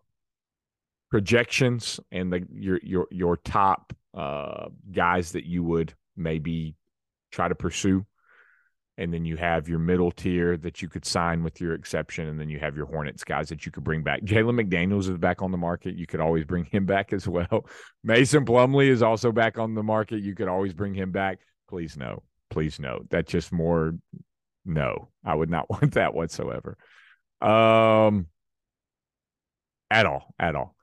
projections 1.11 2.01
and 2.11 2.33
the 2.33 2.47
your 2.51 2.81
your 2.83 3.07
your 3.11 3.37
top 3.37 3.93
uh 4.15 4.69
guys 4.91 5.33
that 5.33 5.45
you 5.45 5.63
would 5.63 5.93
maybe 6.17 6.75
try 7.33 7.49
to 7.49 7.55
pursue 7.55 8.07
and 8.99 9.13
then 9.13 9.25
you 9.25 9.37
have 9.37 9.69
your 9.69 9.79
middle 9.79 10.11
tier 10.11 10.57
that 10.59 10.83
you 10.83 10.89
could 10.89 11.05
sign 11.05 11.43
with 11.43 11.61
your 11.61 11.75
exception, 11.75 12.29
and 12.29 12.39
then 12.39 12.51
you 12.51 12.59
have 12.59 12.77
your 12.77 12.87
Hornets 12.87 13.25
guys 13.25 13.49
that 13.49 13.65
you 13.65 13.73
could 13.73 13.85
bring 13.85 14.03
back. 14.03 14.23
Jalen 14.23 14.61
McDaniels 14.61 15.11
is 15.11 15.17
back 15.17 15.41
on 15.41 15.51
the 15.51 15.59
market. 15.59 15.97
You 15.97 16.07
could 16.07 16.21
always 16.21 16.45
bring 16.45 16.65
him 16.67 16.85
back 16.85 17.13
as 17.13 17.27
well. 17.27 17.67
Mason 18.05 18.45
Plumlee 18.45 18.89
is 18.89 19.03
also 19.03 19.33
back 19.33 19.59
on 19.59 19.75
the 19.75 19.83
market. 19.83 20.23
You 20.23 20.35
could 20.35 20.49
always 20.49 20.75
bring 20.75 20.95
him 20.95 21.11
back. 21.11 21.41
Please 21.69 21.97
no, 21.97 22.23
please 22.51 22.79
no. 22.79 23.03
That's 23.09 23.31
just 23.31 23.51
more. 23.51 23.95
No, 24.65 25.09
I 25.25 25.35
would 25.35 25.51
not 25.51 25.71
want 25.71 25.95
that 25.95 26.13
whatsoever. 26.13 26.77
Um, 27.41 28.27
at 29.91 30.05
all, 30.05 30.35
at 30.39 30.55
all. 30.55 30.77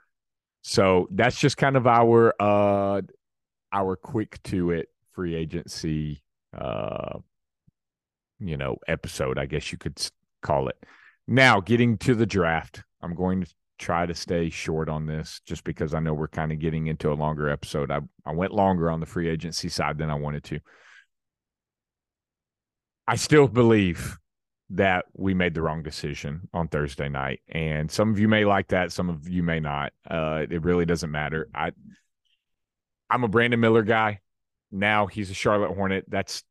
So 0.62 1.08
that's 1.12 1.40
just 1.40 1.58
kind 1.58 1.78
of 1.78 1.86
our 1.88 2.34
uh 2.40 3.02
our 3.72 3.96
quick 3.96 4.42
to 4.44 4.72
it 4.72 4.90
free 5.14 5.36
agency 5.36 6.24
uh 6.58 7.20
you 8.40 8.58
know, 8.58 8.78
episode, 8.88 9.38
I 9.38 9.46
guess 9.46 9.72
you 9.72 9.78
could 9.78 10.02
call 10.42 10.70
it. 10.70 10.78
Now, 11.28 11.60
getting 11.60 11.98
to 12.00 12.16
the 12.16 12.26
draft, 12.26 12.84
I'm 13.02 13.14
going 13.14 13.42
to 13.42 13.54
try 13.78 14.06
to 14.06 14.16
stay 14.16 14.50
short 14.50 14.90
on 14.90 15.06
this 15.06 15.42
just 15.46 15.64
because 15.64 15.94
I 15.94 16.00
know 16.00 16.14
we're 16.14 16.28
kind 16.28 16.52
of 16.52 16.60
getting 16.60 16.88
into 16.88 17.12
a 17.12 17.16
longer 17.16 17.50
episode. 17.50 17.92
I, 17.92 18.00
I 18.26 18.34
went 18.34 18.54
longer 18.54 18.90
on 18.90 19.00
the 19.00 19.06
free 19.06 19.30
agency 19.30 19.70
side 19.70 19.98
than 19.98 20.10
I 20.10 20.16
wanted 20.16 20.44
to. 20.46 20.60
I 23.08 23.16
still 23.16 23.48
believe 23.48 24.18
that 24.72 25.06
we 25.14 25.34
made 25.34 25.56
the 25.56 25.62
wrong 25.62 25.82
decision 25.82 26.48
on 26.54 26.68
Thursday 26.68 27.10
night. 27.10 27.42
And 27.50 27.90
some 27.90 28.12
of 28.12 28.20
you 28.20 28.28
may 28.28 28.46
like 28.46 28.68
that, 28.68 28.92
some 28.92 29.10
of 29.10 29.28
you 29.28 29.42
may 29.42 29.60
not. 29.60 29.94
Uh, 30.10 30.46
it 30.50 30.64
really 30.64 30.86
doesn't 30.86 31.10
matter. 31.10 31.50
I 31.56 31.72
I'm 33.10 33.24
a 33.24 33.28
Brandon 33.28 33.60
Miller 33.60 33.82
guy. 33.82 34.20
Now 34.72 35.08
he's 35.08 35.30
a 35.30 35.34
Charlotte 35.34 35.74
Hornet. 35.74 36.06
That's 36.08 36.44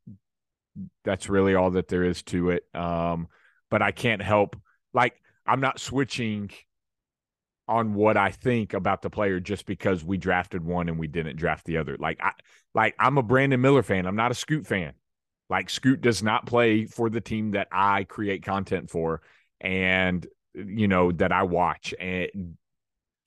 that's 1.03 1.29
really 1.29 1.55
all 1.55 1.71
that 1.71 1.87
there 1.87 2.03
is 2.03 2.23
to 2.23 2.51
it. 2.51 2.63
Um, 2.73 3.27
but 3.69 3.81
I 3.81 3.91
can't 3.91 4.21
help 4.21 4.55
like 4.93 5.21
I'm 5.45 5.61
not 5.61 5.79
switching 5.79 6.51
on 7.67 7.93
what 7.93 8.17
I 8.17 8.31
think 8.31 8.73
about 8.73 9.01
the 9.03 9.09
player 9.09 9.39
just 9.39 9.65
because 9.65 10.03
we 10.03 10.17
drafted 10.17 10.65
one 10.65 10.89
and 10.89 10.97
we 10.97 11.07
didn't 11.07 11.35
draft 11.35 11.65
the 11.65 11.77
other. 11.77 11.97
Like 11.97 12.19
I 12.21 12.31
like 12.73 12.95
I'm 12.99 13.17
a 13.17 13.23
Brandon 13.23 13.61
Miller 13.61 13.83
fan. 13.83 14.05
I'm 14.05 14.15
not 14.15 14.31
a 14.31 14.35
Scoot 14.35 14.65
fan. 14.65 14.93
Like 15.49 15.69
Scoot 15.69 16.01
does 16.01 16.21
not 16.23 16.45
play 16.45 16.85
for 16.85 17.09
the 17.09 17.21
team 17.21 17.51
that 17.51 17.67
I 17.71 18.03
create 18.03 18.43
content 18.43 18.89
for 18.89 19.21
and 19.61 20.25
you 20.53 20.87
know 20.87 21.11
that 21.11 21.31
I 21.31 21.43
watch 21.43 21.93
and 21.99 22.57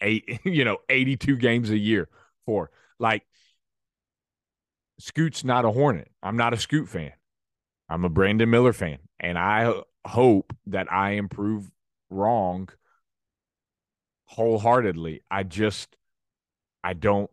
eight 0.00 0.40
you 0.44 0.64
know 0.64 0.78
82 0.88 1.36
games 1.36 1.70
a 1.70 1.78
year 1.78 2.08
for. 2.46 2.70
Like 2.98 3.24
Scoot's 5.02 5.42
not 5.42 5.64
a 5.64 5.70
Hornet. 5.72 6.12
I'm 6.22 6.36
not 6.36 6.54
a 6.54 6.56
Scoot 6.56 6.88
fan. 6.88 7.10
I'm 7.88 8.04
a 8.04 8.08
Brandon 8.08 8.48
Miller 8.48 8.72
fan, 8.72 8.98
and 9.18 9.36
I 9.36 9.72
hope 10.06 10.54
that 10.66 10.90
I 10.92 11.12
improve 11.12 11.68
wrong 12.08 12.68
wholeheartedly. 14.26 15.22
I 15.28 15.42
just 15.42 15.96
I 16.84 16.92
don't 16.92 17.28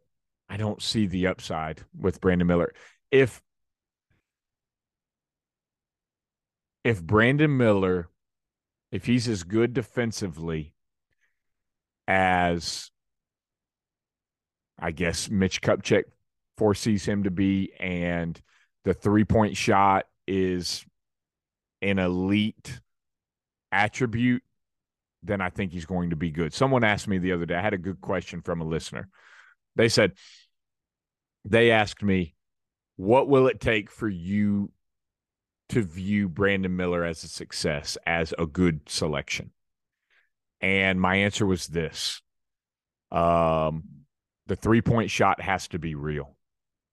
I 0.49 0.57
don't 0.57 0.81
see 0.81 1.05
the 1.05 1.27
upside 1.27 1.81
with 1.95 2.19
Brandon 2.19 2.47
Miller. 2.47 2.73
If 3.11 3.39
if 6.83 7.03
Brandon 7.03 7.55
Miller 7.55 8.09
if 8.91 9.05
he's 9.05 9.27
as 9.27 9.43
good 9.43 9.75
defensively 9.75 10.73
as 12.07 12.89
I 14.79 14.89
guess 14.89 15.29
Mitch 15.29 15.61
Kupchak 15.61 16.05
foresees 16.59 17.05
him 17.05 17.23
to 17.23 17.31
be 17.31 17.71
and 17.79 18.39
the 18.83 18.93
three-point 18.93 19.55
shot 19.55 20.05
is 20.27 20.85
an 21.81 21.97
elite 21.99 22.81
attribute, 23.71 24.43
then 25.23 25.39
I 25.39 25.49
think 25.49 25.71
he's 25.71 25.85
going 25.85 26.09
to 26.09 26.17
be 26.17 26.31
good. 26.31 26.53
Someone 26.53 26.83
asked 26.83 27.07
me 27.07 27.17
the 27.17 27.31
other 27.31 27.45
day, 27.45 27.55
I 27.55 27.61
had 27.61 27.73
a 27.73 27.77
good 27.77 28.01
question 28.01 28.41
from 28.41 28.59
a 28.59 28.65
listener. 28.65 29.07
They 29.77 29.87
said, 29.87 30.13
they 31.45 31.71
asked 31.71 32.03
me, 32.03 32.35
what 32.97 33.29
will 33.29 33.47
it 33.47 33.61
take 33.61 33.89
for 33.89 34.09
you 34.09 34.71
to 35.69 35.81
view 35.81 36.27
Brandon 36.27 36.75
Miller 36.75 37.05
as 37.05 37.23
a 37.23 37.29
success, 37.29 37.97
as 38.05 38.33
a 38.37 38.45
good 38.45 38.81
selection? 38.87 39.51
And 40.59 40.99
my 40.99 41.15
answer 41.15 41.45
was 41.45 41.67
this. 41.67 42.21
Um 43.11 43.83
the 44.47 44.55
three-point 44.55 45.11
shot 45.11 45.39
has 45.41 45.67
to 45.67 45.77
be 45.77 45.93
real. 45.93 46.35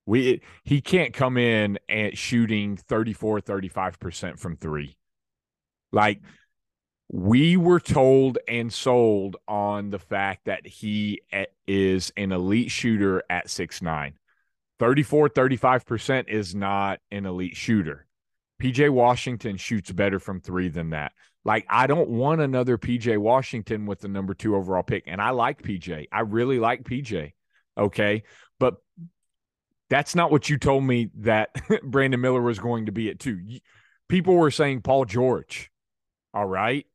We 0.07 0.41
he 0.63 0.81
can't 0.81 1.13
come 1.13 1.37
in 1.37 1.79
and 1.89 2.17
shooting 2.17 2.77
34 2.77 3.41
35% 3.41 4.39
from 4.39 4.57
3. 4.57 4.97
Like 5.93 6.21
we 7.09 7.57
were 7.57 7.81
told 7.81 8.39
and 8.49 8.73
sold 8.73 9.37
on 9.47 9.91
the 9.91 9.99
fact 9.99 10.47
that 10.47 10.67
he 10.67 11.21
is 11.67 12.13
an 12.17 12.33
elite 12.33 12.71
shooter 12.71 13.23
at 13.29 13.51
six 13.51 13.83
nine. 13.83 14.15
34 14.79 15.31
35% 15.31 16.29
is 16.29 16.55
not 16.55 17.01
an 17.11 17.27
elite 17.27 17.57
shooter. 17.57 18.07
PJ 18.61 18.91
Washington 18.91 19.57
shoots 19.57 19.91
better 19.93 20.19
from 20.19 20.41
3 20.41 20.69
than 20.69 20.91
that. 20.91 21.13
Like 21.45 21.67
I 21.69 21.87
don't 21.87 22.11
want 22.11 22.41
another 22.41 22.77
PJ 22.77 23.19
Washington 23.19 23.87
with 23.87 24.01
the 24.01 24.09
number 24.09 24.35
2 24.35 24.57
overall 24.57 24.83
pick 24.83 25.05
and 25.07 25.21
I 25.21 25.31
like 25.31 25.63
PJ. 25.63 26.07
I 26.13 26.21
really 26.21 26.59
like 26.59 26.83
PJ. 26.85 27.33
Okay? 27.79 28.23
That's 29.89 30.15
not 30.15 30.31
what 30.31 30.49
you 30.49 30.59
told 30.59 30.85
me 30.85 31.11
that 31.19 31.51
Brandon 31.85 32.21
Miller 32.21 32.43
was 32.43 32.59
going 32.59 32.87
to 32.87 32.93
be 32.93 33.09
at 33.09 33.21
2. 33.21 33.41
People 34.09 34.35
were 34.35 34.51
saying 34.51 34.83
Paul 34.83 35.05
George. 35.05 35.71
All 36.35 36.47
right? 36.47 36.87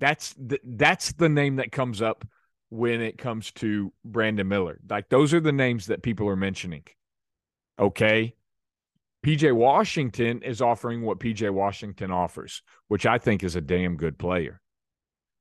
That's 0.00 0.34
the, 0.34 0.60
that's 0.64 1.12
the 1.12 1.28
name 1.28 1.56
that 1.56 1.72
comes 1.72 2.02
up 2.02 2.26
when 2.70 3.00
it 3.00 3.18
comes 3.18 3.50
to 3.52 3.92
Brandon 4.04 4.48
Miller. 4.48 4.78
Like 4.88 5.08
those 5.08 5.34
are 5.34 5.40
the 5.40 5.52
names 5.52 5.86
that 5.86 6.02
people 6.02 6.28
are 6.28 6.36
mentioning. 6.36 6.84
Okay. 7.78 8.34
PJ 9.24 9.52
Washington 9.52 10.42
is 10.42 10.60
offering 10.60 11.02
what 11.02 11.20
PJ 11.20 11.48
Washington 11.50 12.10
offers, 12.10 12.62
which 12.88 13.06
I 13.06 13.18
think 13.18 13.44
is 13.44 13.56
a 13.56 13.60
damn 13.60 13.96
good 13.96 14.18
player. 14.18 14.60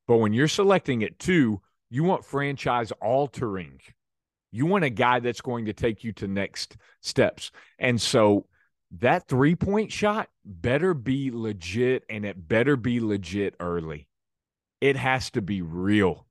But 0.07 0.17
when 0.17 0.33
you're 0.33 0.47
selecting 0.47 1.03
at 1.03 1.19
two, 1.19 1.61
you 1.89 2.03
want 2.03 2.25
franchise 2.25 2.91
altering. 3.01 3.79
You 4.51 4.65
want 4.65 4.83
a 4.83 4.89
guy 4.89 5.19
that's 5.19 5.41
going 5.41 5.65
to 5.65 5.73
take 5.73 6.03
you 6.03 6.11
to 6.13 6.27
next 6.27 6.77
steps. 7.01 7.51
And 7.79 8.01
so 8.01 8.47
that 8.99 9.27
three 9.27 9.55
point 9.55 9.91
shot 9.91 10.29
better 10.45 10.93
be 10.93 11.31
legit 11.31 12.03
and 12.09 12.25
it 12.25 12.47
better 12.47 12.75
be 12.75 12.99
legit 12.99 13.55
early 13.59 14.07
it 14.81 14.97
has 14.97 15.29
to 15.31 15.41
be 15.41 15.61
real. 15.61 16.25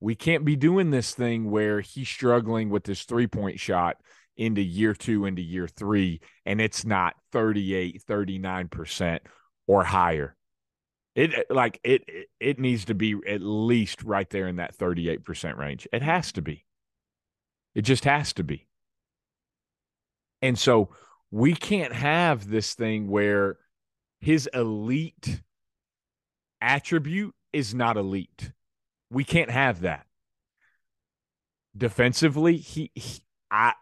We 0.00 0.16
can't 0.16 0.44
be 0.44 0.56
doing 0.56 0.90
this 0.90 1.14
thing 1.14 1.50
where 1.50 1.80
he's 1.80 2.08
struggling 2.08 2.68
with 2.68 2.84
this 2.84 3.04
three 3.04 3.28
point 3.28 3.58
shot 3.60 3.96
into 4.36 4.60
year 4.60 4.92
two, 4.92 5.24
into 5.24 5.40
year 5.40 5.68
three, 5.68 6.20
and 6.44 6.60
it's 6.60 6.84
not 6.84 7.14
38, 7.32 8.02
39% 8.06 9.20
or 9.68 9.84
higher. 9.84 10.36
It 11.14 11.48
like 11.48 11.78
it 11.84 12.02
it 12.40 12.58
needs 12.58 12.86
to 12.86 12.94
be 12.94 13.14
at 13.26 13.40
least 13.40 14.02
right 14.02 14.28
there 14.28 14.48
in 14.48 14.56
that 14.56 14.76
38% 14.76 15.56
range. 15.56 15.86
It 15.92 16.02
has 16.02 16.32
to 16.32 16.42
be. 16.42 16.64
It 17.74 17.82
just 17.82 18.04
has 18.04 18.32
to 18.34 18.44
be. 18.44 18.66
And 20.42 20.58
so 20.58 20.90
we 21.30 21.54
can't 21.54 21.92
have 21.92 22.48
this 22.48 22.74
thing 22.74 23.08
where 23.08 23.58
his 24.20 24.48
elite 24.54 25.42
attribute 26.60 27.34
is 27.52 27.74
not 27.74 27.96
elite. 27.96 28.52
We 29.10 29.24
can't 29.24 29.50
have 29.50 29.80
that. 29.80 30.06
Defensively, 31.76 32.56
he, 32.56 32.90
he 32.94 33.22
I 33.50 33.72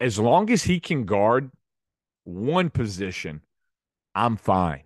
as 0.00 0.18
long 0.18 0.50
as 0.50 0.64
he 0.64 0.80
can 0.80 1.04
guard 1.04 1.50
one 2.24 2.70
position, 2.70 3.42
I'm 4.14 4.36
fine. 4.36 4.82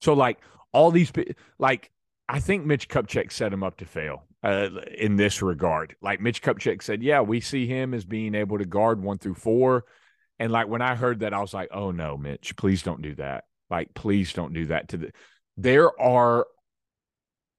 So 0.00 0.12
like 0.12 0.38
all 0.72 0.90
these 0.90 1.12
like 1.58 1.90
I 2.28 2.40
think 2.40 2.64
Mitch 2.64 2.88
Kupchak 2.88 3.32
set 3.32 3.52
him 3.52 3.62
up 3.62 3.76
to 3.78 3.84
fail 3.84 4.24
uh, 4.46 4.70
in 4.96 5.16
this 5.16 5.42
regard. 5.42 5.96
Like 6.00 6.20
Mitch 6.20 6.40
Kupchak 6.40 6.80
said, 6.80 7.02
yeah, 7.02 7.20
we 7.20 7.40
see 7.40 7.66
him 7.66 7.92
as 7.92 8.04
being 8.04 8.36
able 8.36 8.58
to 8.58 8.64
guard 8.64 9.02
one 9.02 9.18
through 9.18 9.34
four. 9.34 9.84
And 10.38 10.52
like 10.52 10.68
when 10.68 10.82
I 10.82 10.94
heard 10.94 11.20
that, 11.20 11.34
I 11.34 11.40
was 11.40 11.52
like, 11.52 11.68
oh 11.72 11.90
no, 11.90 12.16
Mitch, 12.16 12.54
please 12.56 12.84
don't 12.84 13.02
do 13.02 13.16
that. 13.16 13.44
Like, 13.70 13.92
please 13.94 14.32
don't 14.32 14.52
do 14.52 14.66
that 14.66 14.90
to 14.90 14.98
the. 14.98 15.12
There 15.56 16.00
are 16.00 16.46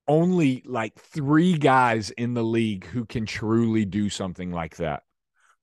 only 0.08 0.64
like 0.66 0.98
three 0.98 1.58
guys 1.58 2.12
in 2.12 2.34
the 2.34 2.44
league 2.44 2.86
who 2.86 3.06
can 3.06 3.26
truly 3.26 3.84
do 3.84 4.10
something 4.10 4.52
like 4.52 4.78
that, 4.78 5.04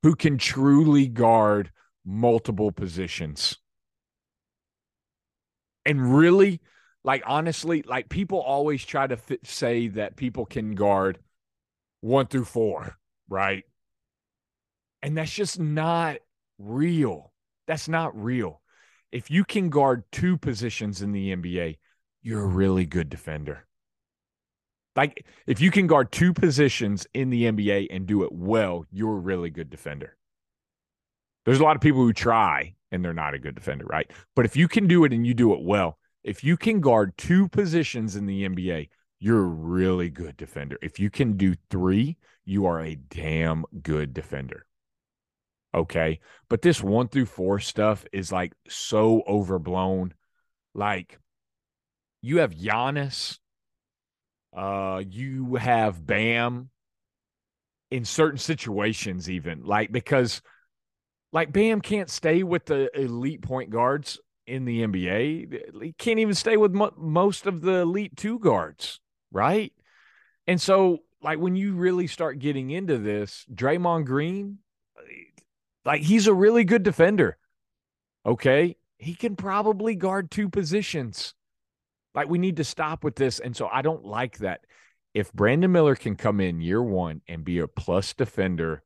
who 0.02 0.14
can 0.14 0.36
truly 0.36 1.08
guard 1.08 1.70
multiple 2.04 2.70
positions. 2.70 3.56
And 5.86 6.14
really, 6.14 6.60
like, 7.04 7.22
honestly, 7.26 7.82
like 7.82 8.08
people 8.08 8.40
always 8.40 8.84
try 8.84 9.06
to 9.06 9.16
fit, 9.16 9.46
say 9.46 9.88
that 9.88 10.16
people 10.16 10.46
can 10.46 10.74
guard 10.74 11.18
one 12.00 12.26
through 12.26 12.46
four, 12.46 12.96
right? 13.28 13.64
And 15.02 15.16
that's 15.16 15.32
just 15.32 15.60
not 15.60 16.16
real. 16.58 17.32
That's 17.66 17.88
not 17.88 18.20
real. 18.20 18.62
If 19.12 19.30
you 19.30 19.44
can 19.44 19.68
guard 19.68 20.04
two 20.10 20.38
positions 20.38 21.02
in 21.02 21.12
the 21.12 21.36
NBA, 21.36 21.76
you're 22.22 22.42
a 22.42 22.46
really 22.46 22.86
good 22.86 23.10
defender. 23.10 23.66
Like 24.96 25.26
if 25.46 25.60
you 25.60 25.70
can 25.70 25.86
guard 25.86 26.10
two 26.10 26.32
positions 26.32 27.06
in 27.12 27.30
the 27.30 27.44
NBA 27.44 27.88
and 27.90 28.06
do 28.06 28.24
it 28.24 28.32
well, 28.32 28.86
you're 28.90 29.16
a 29.16 29.20
really 29.20 29.50
good 29.50 29.68
defender. 29.68 30.16
There's 31.44 31.60
a 31.60 31.64
lot 31.64 31.76
of 31.76 31.82
people 31.82 32.00
who 32.00 32.12
try 32.12 32.74
and 32.90 33.04
they're 33.04 33.12
not 33.12 33.34
a 33.34 33.38
good 33.38 33.54
defender, 33.54 33.84
right? 33.84 34.10
But 34.34 34.46
if 34.46 34.56
you 34.56 34.68
can 34.68 34.86
do 34.86 35.04
it 35.04 35.12
and 35.12 35.26
you 35.26 35.34
do 35.34 35.52
it 35.52 35.60
well, 35.62 35.98
if 36.24 36.42
you 36.42 36.56
can 36.56 36.80
guard 36.80 37.16
two 37.16 37.48
positions 37.48 38.16
in 38.16 38.26
the 38.26 38.48
NBA, 38.48 38.88
you're 39.20 39.44
a 39.44 39.46
really 39.46 40.10
good 40.10 40.36
defender. 40.36 40.78
If 40.82 40.98
you 40.98 41.10
can 41.10 41.36
do 41.36 41.54
three, 41.70 42.16
you 42.44 42.66
are 42.66 42.80
a 42.80 42.96
damn 42.96 43.64
good 43.82 44.12
defender. 44.12 44.66
Okay. 45.74 46.20
But 46.48 46.62
this 46.62 46.82
one 46.82 47.08
through 47.08 47.26
four 47.26 47.58
stuff 47.60 48.04
is 48.12 48.32
like 48.32 48.52
so 48.68 49.22
overblown. 49.26 50.14
Like 50.74 51.18
you 52.22 52.38
have 52.38 52.54
Giannis 52.54 53.38
uh, 54.54 55.02
you 55.08 55.56
have 55.56 56.06
Bam 56.06 56.70
in 57.90 58.04
certain 58.04 58.38
situations, 58.38 59.28
even 59.28 59.64
like 59.64 59.90
because 59.90 60.42
like 61.32 61.52
Bam 61.52 61.80
can't 61.80 62.08
stay 62.08 62.42
with 62.42 62.66
the 62.66 62.88
elite 62.98 63.42
point 63.42 63.70
guards 63.70 64.20
in 64.46 64.64
the 64.64 64.82
NBA. 64.82 65.82
He 65.82 65.92
can't 65.92 66.18
even 66.18 66.34
stay 66.34 66.56
with 66.56 66.72
mo- 66.72 66.94
most 66.96 67.46
of 67.46 67.60
the 67.60 67.80
elite 67.80 68.16
two 68.16 68.38
guards, 68.38 69.00
right? 69.32 69.72
And 70.46 70.60
so, 70.60 70.98
like 71.22 71.38
when 71.38 71.56
you 71.56 71.74
really 71.74 72.06
start 72.06 72.38
getting 72.38 72.70
into 72.70 72.98
this, 72.98 73.46
Draymond 73.52 74.04
Green, 74.04 74.58
like 75.84 76.02
he's 76.02 76.26
a 76.26 76.34
really 76.34 76.64
good 76.64 76.82
defender. 76.82 77.38
Okay, 78.26 78.76
he 78.98 79.14
can 79.14 79.36
probably 79.36 79.94
guard 79.94 80.30
two 80.30 80.48
positions. 80.48 81.34
Like 82.14 82.28
we 82.28 82.38
need 82.38 82.56
to 82.56 82.64
stop 82.64 83.04
with 83.04 83.16
this. 83.16 83.40
And 83.40 83.56
so 83.56 83.68
I 83.70 83.82
don't 83.82 84.04
like 84.04 84.38
that. 84.38 84.60
If 85.12 85.32
Brandon 85.32 85.70
Miller 85.70 85.94
can 85.94 86.16
come 86.16 86.40
in 86.40 86.60
year 86.60 86.82
one 86.82 87.20
and 87.28 87.44
be 87.44 87.58
a 87.58 87.68
plus 87.68 88.14
defender 88.14 88.82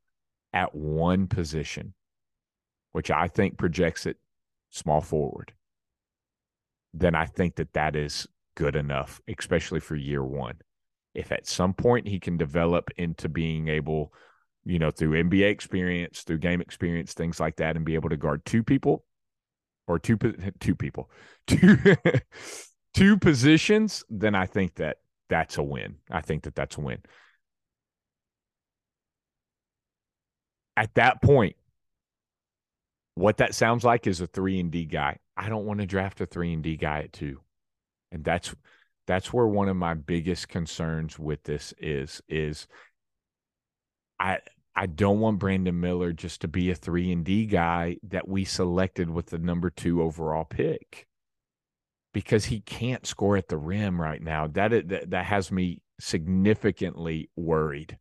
at 0.52 0.74
one 0.74 1.26
position, 1.26 1.94
which 2.92 3.10
I 3.10 3.28
think 3.28 3.58
projects 3.58 4.06
it 4.06 4.16
small 4.70 5.00
forward, 5.00 5.52
then 6.94 7.14
I 7.14 7.26
think 7.26 7.56
that 7.56 7.72
that 7.74 7.96
is 7.96 8.26
good 8.56 8.76
enough, 8.76 9.20
especially 9.38 9.80
for 9.80 9.96
year 9.96 10.24
one. 10.24 10.56
If 11.14 11.32
at 11.32 11.46
some 11.46 11.72
point 11.72 12.06
he 12.06 12.20
can 12.20 12.36
develop 12.36 12.90
into 12.96 13.28
being 13.28 13.68
able, 13.68 14.12
you 14.64 14.78
know, 14.78 14.90
through 14.90 15.22
NBA 15.22 15.50
experience, 15.50 16.22
through 16.22 16.38
game 16.38 16.60
experience, 16.60 17.14
things 17.14 17.40
like 17.40 17.56
that, 17.56 17.76
and 17.76 17.84
be 17.84 17.94
able 17.94 18.10
to 18.10 18.16
guard 18.16 18.44
two 18.44 18.62
people 18.62 19.04
or 19.86 19.98
two 19.98 20.16
two 20.60 20.74
people, 20.74 21.10
two 21.46 21.76
two 22.94 23.16
positions, 23.16 24.04
then 24.08 24.34
I 24.34 24.46
think 24.46 24.74
that 24.76 24.98
that's 25.28 25.58
a 25.58 25.62
win. 25.62 25.96
I 26.10 26.20
think 26.20 26.44
that 26.44 26.54
that's 26.54 26.76
a 26.76 26.80
win. 26.80 26.98
At 30.76 30.94
that 30.94 31.22
point, 31.22 31.56
what 33.18 33.38
that 33.38 33.54
sounds 33.54 33.84
like 33.84 34.06
is 34.06 34.20
a 34.20 34.26
3 34.26 34.60
and 34.60 34.70
D 34.70 34.84
guy. 34.84 35.18
I 35.36 35.48
don't 35.48 35.66
want 35.66 35.80
to 35.80 35.86
draft 35.86 36.20
a 36.20 36.26
3 36.26 36.52
and 36.54 36.62
D 36.62 36.76
guy 36.76 37.00
at 37.00 37.12
2. 37.12 37.40
And 38.12 38.24
that's 38.24 38.54
that's 39.06 39.32
where 39.32 39.46
one 39.46 39.68
of 39.68 39.76
my 39.76 39.94
biggest 39.94 40.48
concerns 40.48 41.18
with 41.18 41.42
this 41.44 41.74
is 41.78 42.22
is 42.28 42.68
I 44.20 44.38
I 44.76 44.86
don't 44.86 45.20
want 45.20 45.40
Brandon 45.40 45.78
Miller 45.80 46.12
just 46.12 46.42
to 46.42 46.48
be 46.48 46.70
a 46.70 46.74
3 46.74 47.12
and 47.12 47.24
D 47.24 47.46
guy 47.46 47.98
that 48.04 48.28
we 48.28 48.44
selected 48.44 49.10
with 49.10 49.26
the 49.26 49.38
number 49.38 49.70
2 49.70 50.02
overall 50.02 50.44
pick 50.44 51.06
because 52.14 52.46
he 52.46 52.60
can't 52.60 53.06
score 53.06 53.36
at 53.36 53.48
the 53.48 53.58
rim 53.58 54.00
right 54.00 54.22
now. 54.22 54.46
That 54.46 54.88
that, 54.88 55.10
that 55.10 55.26
has 55.26 55.50
me 55.50 55.82
significantly 56.00 57.30
worried. 57.36 57.98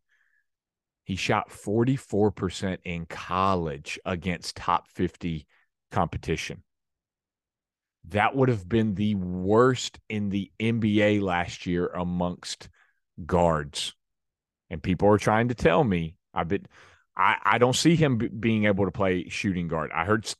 He 1.07 1.17
shot 1.17 1.49
44% 1.51 2.81
in 2.85 3.07
college 3.07 3.99
against 4.05 4.57
top 4.57 4.87
50 4.89 5.47
competition. 5.91 6.63
that 8.09 8.35
would 8.35 8.49
have 8.49 8.67
been 8.67 8.95
the 8.95 9.15
worst 9.15 9.99
in 10.09 10.29
the 10.29 10.51
NBA 10.59 11.19
last 11.19 11.65
year 11.65 11.87
amongst 11.87 12.69
guards. 13.25 13.95
And 14.69 14.83
people 14.83 15.09
are 15.09 15.17
trying 15.19 15.49
to 15.49 15.55
tell 15.55 15.83
me 15.83 16.15
I've 16.33 16.49
been 16.49 16.67
I, 17.17 17.37
I 17.43 17.57
don't 17.59 17.75
see 17.75 17.95
him 17.95 18.17
b- 18.17 18.29
being 18.29 18.65
able 18.65 18.85
to 18.85 18.91
play 18.91 19.29
shooting 19.29 19.67
guard. 19.67 19.91
I 19.93 20.05
heard 20.05 20.25
S- 20.25 20.35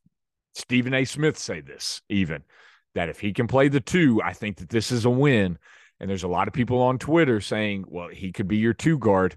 Stephen 0.56 0.94
A. 0.94 1.06
Smith 1.06 1.38
say 1.38 1.62
this 1.62 2.02
even 2.10 2.44
that 2.96 3.10
if 3.10 3.20
he 3.20 3.34
can 3.34 3.48
play 3.48 3.70
the 3.70 3.82
two, 3.82 4.22
I 4.24 4.34
think 4.34 4.58
that 4.58 4.70
this 4.70 4.92
is 4.92 5.06
a 5.06 5.10
win. 5.10 5.60
And 6.00 6.10
there's 6.10 6.24
a 6.24 6.28
lot 6.30 6.48
of 6.48 6.54
people 6.54 6.82
on 6.82 7.00
Twitter 7.00 7.42
saying, 7.42 7.86
well, 7.88 8.10
he 8.10 8.32
could 8.32 8.48
be 8.48 8.58
your 8.58 8.74
two 8.74 9.00
guard. 9.00 9.36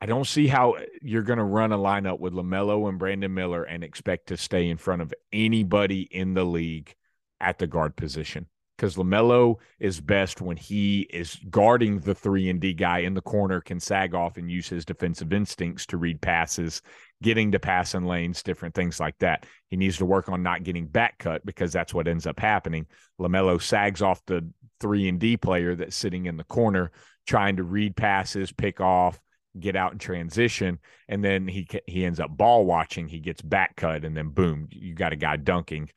I 0.00 0.06
don't 0.06 0.26
see 0.26 0.46
how 0.46 0.76
you're 1.02 1.22
going 1.22 1.38
to 1.38 1.44
run 1.44 1.72
a 1.72 1.78
lineup 1.78 2.20
with 2.20 2.32
LaMelo 2.32 2.88
and 2.88 2.98
Brandon 2.98 3.32
Miller 3.32 3.64
and 3.64 3.84
expect 3.84 4.28
to 4.28 4.36
stay 4.36 4.68
in 4.68 4.78
front 4.78 5.02
of 5.02 5.12
anybody 5.32 6.02
in 6.02 6.34
the 6.34 6.44
league 6.44 6.94
at 7.40 7.58
the 7.58 7.66
guard 7.66 7.96
position 7.96 8.46
because 8.80 8.96
LaMelo 8.96 9.56
is 9.78 10.00
best 10.00 10.40
when 10.40 10.56
he 10.56 11.02
is 11.10 11.38
guarding 11.50 11.98
the 11.98 12.14
three 12.14 12.48
and 12.48 12.60
D 12.60 12.72
guy 12.72 13.00
in 13.00 13.12
the 13.12 13.20
corner, 13.20 13.60
can 13.60 13.78
sag 13.78 14.14
off 14.14 14.38
and 14.38 14.50
use 14.50 14.70
his 14.70 14.86
defensive 14.86 15.34
instincts 15.34 15.84
to 15.84 15.98
read 15.98 16.22
passes, 16.22 16.80
getting 17.22 17.52
to 17.52 17.58
passing 17.58 18.06
lanes, 18.06 18.42
different 18.42 18.74
things 18.74 18.98
like 18.98 19.18
that. 19.18 19.44
He 19.68 19.76
needs 19.76 19.98
to 19.98 20.06
work 20.06 20.30
on 20.30 20.42
not 20.42 20.62
getting 20.62 20.86
back 20.86 21.18
cut 21.18 21.44
because 21.44 21.74
that's 21.74 21.92
what 21.92 22.08
ends 22.08 22.26
up 22.26 22.40
happening. 22.40 22.86
LaMelo 23.20 23.60
sags 23.60 24.00
off 24.00 24.24
the 24.24 24.48
three 24.80 25.08
and 25.08 25.20
D 25.20 25.36
player 25.36 25.74
that's 25.74 25.94
sitting 25.94 26.24
in 26.24 26.38
the 26.38 26.44
corner, 26.44 26.90
trying 27.26 27.56
to 27.56 27.64
read 27.64 27.96
passes, 27.96 28.50
pick 28.50 28.80
off, 28.80 29.20
get 29.58 29.76
out 29.76 29.92
and 29.92 30.00
transition, 30.00 30.78
and 31.08 31.24
then 31.24 31.48
he 31.48 31.66
he 31.86 32.04
ends 32.04 32.20
up 32.20 32.36
ball 32.36 32.64
watching. 32.64 33.08
He 33.08 33.20
gets 33.20 33.42
back 33.42 33.76
cut, 33.76 34.04
and 34.04 34.16
then 34.16 34.28
boom, 34.28 34.68
you 34.70 34.94
got 34.94 35.12
a 35.12 35.16
guy 35.16 35.36
dunking 35.36 35.90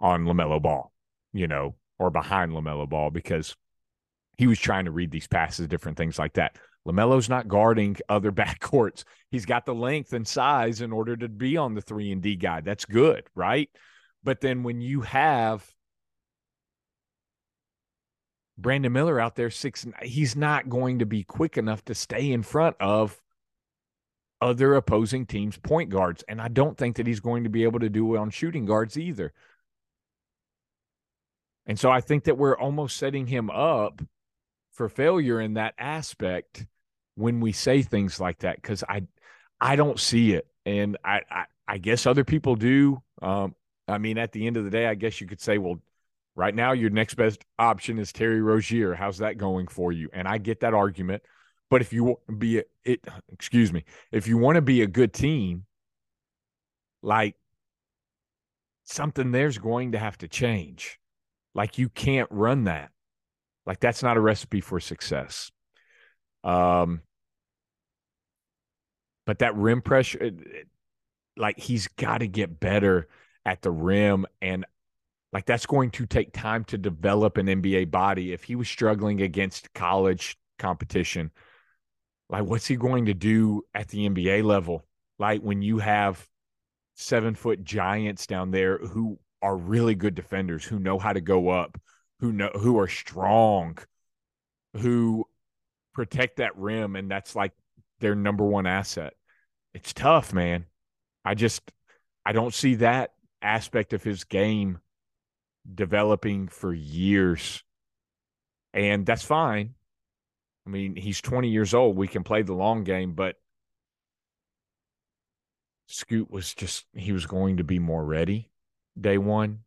on 0.00 0.24
LaMelo 0.24 0.60
Ball. 0.60 0.92
You 1.32 1.48
know, 1.48 1.76
or 1.98 2.10
behind 2.10 2.52
LaMelo 2.52 2.88
Ball 2.88 3.10
because 3.10 3.56
he 4.36 4.46
was 4.46 4.58
trying 4.58 4.86
to 4.86 4.90
read 4.90 5.10
these 5.10 5.28
passes, 5.28 5.68
different 5.68 5.96
things 5.96 6.18
like 6.18 6.34
that. 6.34 6.58
LaMelo's 6.86 7.28
not 7.28 7.48
guarding 7.48 7.96
other 8.08 8.32
backcourts. 8.32 9.04
He's 9.30 9.46
got 9.46 9.66
the 9.66 9.74
length 9.74 10.12
and 10.12 10.26
size 10.26 10.80
in 10.80 10.92
order 10.92 11.16
to 11.16 11.28
be 11.28 11.56
on 11.56 11.74
the 11.74 11.80
3 11.80 12.12
and 12.12 12.22
D 12.22 12.36
guy. 12.36 12.60
That's 12.60 12.84
good, 12.84 13.28
right? 13.34 13.70
But 14.24 14.40
then 14.40 14.62
when 14.62 14.80
you 14.80 15.02
have 15.02 15.64
Brandon 18.58 18.92
Miller 18.92 19.20
out 19.20 19.34
there 19.36 19.50
six 19.50 19.86
he's 20.02 20.36
not 20.36 20.68
going 20.68 20.98
to 20.98 21.06
be 21.06 21.24
quick 21.24 21.56
enough 21.56 21.84
to 21.86 21.94
stay 21.94 22.32
in 22.32 22.42
front 22.42 22.76
of 22.80 23.20
other 24.40 24.74
opposing 24.74 25.24
teams 25.24 25.56
point 25.56 25.88
guards 25.90 26.24
and 26.28 26.40
I 26.40 26.48
don't 26.48 26.76
think 26.76 26.96
that 26.96 27.06
he's 27.06 27.20
going 27.20 27.44
to 27.44 27.50
be 27.50 27.64
able 27.64 27.80
to 27.80 27.88
do 27.88 28.14
it 28.14 28.18
on 28.18 28.30
shooting 28.30 28.66
guards 28.66 28.98
either. 28.98 29.32
And 31.66 31.78
so 31.78 31.90
I 31.90 32.00
think 32.00 32.24
that 32.24 32.36
we're 32.36 32.58
almost 32.58 32.96
setting 32.96 33.26
him 33.26 33.48
up 33.50 34.02
for 34.72 34.88
failure 34.88 35.40
in 35.40 35.54
that 35.54 35.74
aspect 35.78 36.66
when 37.14 37.40
we 37.40 37.52
say 37.52 37.82
things 37.82 38.18
like 38.18 38.38
that 38.38 38.56
because 38.56 38.82
I 38.88 39.02
I 39.60 39.76
don't 39.76 40.00
see 40.00 40.32
it, 40.32 40.46
and 40.66 40.96
I, 41.04 41.20
I 41.30 41.44
I, 41.68 41.78
guess 41.78 42.06
other 42.06 42.24
people 42.24 42.56
do. 42.56 43.00
Um, 43.20 43.54
I 43.86 43.98
mean, 43.98 44.18
at 44.18 44.32
the 44.32 44.46
end 44.46 44.56
of 44.56 44.64
the 44.64 44.70
day, 44.70 44.86
I 44.86 44.94
guess 44.94 45.20
you 45.20 45.26
could 45.26 45.40
say, 45.40 45.58
well, 45.58 45.78
right 46.34 46.54
now 46.54 46.72
your 46.72 46.90
next 46.90 47.14
best 47.14 47.44
option 47.58 47.98
is 47.98 48.12
Terry 48.12 48.40
Rozier. 48.40 48.94
How's 48.94 49.18
that 49.18 49.38
going 49.38 49.66
for 49.66 49.92
you? 49.92 50.08
And 50.12 50.26
I 50.26 50.38
get 50.38 50.60
that 50.60 50.74
argument, 50.74 51.22
but 51.70 51.80
if 51.80 51.92
you 51.92 52.18
be 52.38 52.58
a, 52.58 52.64
it, 52.84 53.04
excuse 53.32 53.72
me, 53.72 53.84
if 54.10 54.26
you 54.26 54.38
want 54.38 54.56
to 54.56 54.62
be 54.62 54.82
a 54.82 54.86
good 54.86 55.12
team, 55.12 55.64
like 57.02 57.36
something 58.84 59.32
there's 59.32 59.58
going 59.58 59.92
to 59.92 59.98
have 59.98 60.18
to 60.18 60.28
change. 60.28 60.98
Like 61.54 61.78
you 61.78 61.88
can't 61.88 62.28
run 62.30 62.64
that. 62.64 62.90
Like 63.66 63.80
that's 63.80 64.02
not 64.02 64.16
a 64.16 64.20
recipe 64.20 64.60
for 64.60 64.80
success. 64.80 65.50
Um, 66.44 67.02
but 69.26 69.38
that 69.38 69.54
rim 69.54 69.82
pressure, 69.82 70.32
like 71.36 71.58
he's 71.58 71.88
got 71.88 72.18
to 72.18 72.26
get 72.26 72.58
better 72.58 73.08
at 73.44 73.62
the 73.62 73.70
rim, 73.70 74.26
and 74.40 74.64
like 75.32 75.46
that's 75.46 75.66
going 75.66 75.90
to 75.92 76.06
take 76.06 76.32
time 76.32 76.64
to 76.64 76.78
develop 76.78 77.38
an 77.38 77.46
NBA 77.46 77.90
body. 77.90 78.32
If 78.32 78.44
he 78.44 78.54
was 78.54 78.68
struggling 78.68 79.22
against 79.22 79.72
college 79.72 80.36
competition, 80.58 81.30
like 82.28 82.44
what's 82.44 82.66
he 82.66 82.76
going 82.76 83.06
to 83.06 83.14
do 83.14 83.62
at 83.74 83.88
the 83.88 84.08
NBA 84.08 84.44
level? 84.44 84.84
Like 85.18 85.40
when 85.40 85.62
you 85.62 85.78
have 85.78 86.26
seven 86.94 87.34
foot 87.34 87.64
giants 87.64 88.26
down 88.26 88.50
there 88.50 88.78
who 88.78 89.18
are 89.40 89.56
really 89.56 89.94
good 89.94 90.14
defenders 90.14 90.64
who 90.64 90.78
know 90.78 90.98
how 90.98 91.12
to 91.12 91.20
go 91.20 91.48
up, 91.48 91.80
who 92.20 92.32
know 92.32 92.50
who 92.54 92.78
are 92.78 92.88
strong, 92.88 93.78
who 94.76 95.26
protect 95.94 96.36
that 96.36 96.56
rim, 96.56 96.94
and 96.96 97.10
that's 97.10 97.34
like 97.34 97.52
their 98.00 98.14
number 98.14 98.44
one 98.44 98.66
asset. 98.66 99.14
It's 99.74 99.92
tough, 99.92 100.32
man. 100.32 100.66
I 101.24 101.34
just 101.34 101.72
I 102.24 102.32
don't 102.32 102.54
see 102.54 102.76
that 102.76 103.12
aspect 103.40 103.92
of 103.92 104.02
his 104.02 104.24
game 104.24 104.78
developing 105.74 106.48
for 106.48 106.72
years. 106.72 107.62
And 108.74 109.04
that's 109.04 109.24
fine. 109.24 109.74
I 110.66 110.70
mean, 110.70 110.96
he's 110.96 111.20
20 111.20 111.48
years 111.48 111.74
old. 111.74 111.96
We 111.96 112.08
can 112.08 112.22
play 112.22 112.42
the 112.42 112.54
long 112.54 112.84
game, 112.84 113.14
but 113.14 113.36
Scoot 115.86 116.30
was 116.30 116.54
just 116.54 116.86
he 116.94 117.12
was 117.12 117.26
going 117.26 117.58
to 117.58 117.64
be 117.64 117.78
more 117.78 118.04
ready 118.04 118.50
day 118.98 119.18
one, 119.18 119.60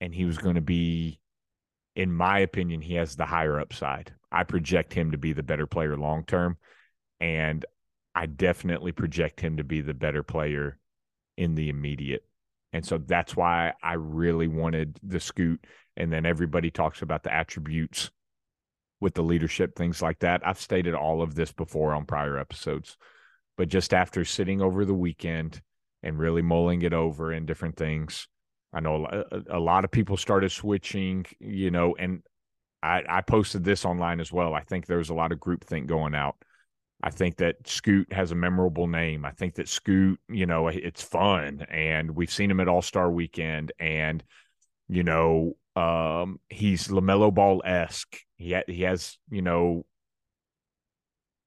and 0.00 0.14
he 0.14 0.24
was 0.24 0.38
going 0.38 0.56
to 0.56 0.60
be, 0.60 1.20
in 1.94 2.12
my 2.12 2.40
opinion, 2.40 2.80
he 2.80 2.94
has 2.94 3.16
the 3.16 3.26
higher 3.26 3.60
upside. 3.60 4.12
I 4.30 4.44
project 4.44 4.92
him 4.92 5.12
to 5.12 5.18
be 5.18 5.32
the 5.32 5.42
better 5.42 5.66
player 5.66 5.96
long 5.96 6.24
term, 6.24 6.56
and 7.20 7.64
I 8.14 8.26
definitely 8.26 8.92
project 8.92 9.40
him 9.40 9.58
to 9.58 9.64
be 9.64 9.80
the 9.80 9.94
better 9.94 10.22
player 10.22 10.78
in 11.36 11.54
the 11.54 11.68
immediate. 11.68 12.24
And 12.72 12.84
so 12.84 12.98
that's 12.98 13.36
why 13.36 13.72
I 13.82 13.94
really 13.94 14.48
wanted 14.48 14.98
the 15.02 15.20
scoot. 15.20 15.64
And 15.96 16.12
then 16.12 16.26
everybody 16.26 16.70
talks 16.70 17.02
about 17.02 17.22
the 17.22 17.32
attributes 17.32 18.10
with 19.00 19.14
the 19.14 19.22
leadership, 19.22 19.74
things 19.76 20.02
like 20.02 20.18
that. 20.20 20.46
I've 20.46 20.60
stated 20.60 20.94
all 20.94 21.22
of 21.22 21.34
this 21.34 21.52
before 21.52 21.94
on 21.94 22.06
prior 22.06 22.38
episodes, 22.38 22.96
but 23.56 23.68
just 23.68 23.94
after 23.94 24.24
sitting 24.24 24.60
over 24.60 24.84
the 24.84 24.94
weekend 24.94 25.60
and 26.02 26.18
really 26.18 26.42
mulling 26.42 26.82
it 26.82 26.92
over 26.92 27.32
and 27.32 27.46
different 27.46 27.76
things, 27.76 28.28
I 28.72 28.80
know 28.80 29.06
a, 29.50 29.58
lot 29.58 29.84
of 29.84 29.90
people 29.90 30.16
started 30.16 30.50
switching, 30.50 31.24
you 31.40 31.70
know, 31.70 31.96
and 31.98 32.22
I, 32.82 33.02
I 33.08 33.20
posted 33.22 33.64
this 33.64 33.84
online 33.84 34.20
as 34.20 34.30
well. 34.30 34.54
I 34.54 34.62
think 34.62 34.86
there 34.86 34.98
was 34.98 35.08
a 35.08 35.14
lot 35.14 35.32
of 35.32 35.38
groupthink 35.38 35.86
going 35.86 36.14
out. 36.14 36.36
I 37.02 37.10
think 37.10 37.36
that 37.36 37.56
Scoot 37.66 38.12
has 38.12 38.32
a 38.32 38.36
memorable 38.36 38.86
name. 38.86 39.24
I 39.24 39.30
think 39.30 39.54
that 39.56 39.68
Scoot, 39.68 40.18
you 40.28 40.46
know, 40.46 40.68
it's 40.68 41.02
fun, 41.02 41.66
and 41.70 42.16
we've 42.16 42.30
seen 42.30 42.50
him 42.50 42.60
at 42.60 42.68
All 42.68 42.82
Star 42.82 43.10
Weekend, 43.10 43.72
and 43.78 44.24
you 44.88 45.02
know, 45.02 45.56
um, 45.74 46.40
he's 46.48 46.88
LaMelo 46.88 47.32
Ball 47.32 47.62
esque. 47.64 48.16
He 48.36 48.52
ha- 48.52 48.62
he 48.66 48.82
has, 48.82 49.18
you 49.30 49.42
know, 49.42 49.84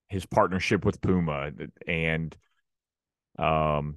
his 0.07 0.25
partnership 0.25 0.85
with 0.85 1.01
Puma, 1.01 1.51
and 1.87 2.35
um, 3.39 3.95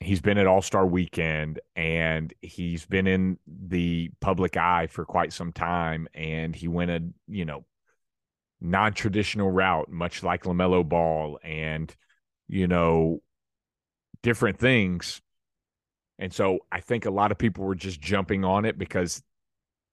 he's 0.00 0.20
been 0.20 0.38
at 0.38 0.46
All 0.46 0.62
Star 0.62 0.86
Weekend 0.86 1.60
and 1.74 2.32
he's 2.40 2.86
been 2.86 3.06
in 3.06 3.38
the 3.46 4.10
public 4.20 4.56
eye 4.56 4.86
for 4.88 5.04
quite 5.04 5.32
some 5.32 5.52
time. 5.52 6.08
And 6.14 6.54
he 6.54 6.68
went 6.68 6.90
a 6.90 7.02
you 7.28 7.44
know 7.44 7.64
non 8.60 8.92
traditional 8.92 9.50
route, 9.50 9.90
much 9.90 10.22
like 10.22 10.44
LaMelo 10.44 10.88
Ball, 10.88 11.38
and 11.42 11.94
you 12.48 12.66
know 12.66 13.20
different 14.22 14.58
things. 14.58 15.20
And 16.18 16.32
so 16.32 16.60
I 16.72 16.80
think 16.80 17.04
a 17.04 17.10
lot 17.10 17.30
of 17.30 17.38
people 17.38 17.64
were 17.64 17.74
just 17.74 18.00
jumping 18.00 18.44
on 18.44 18.64
it 18.64 18.78
because 18.78 19.22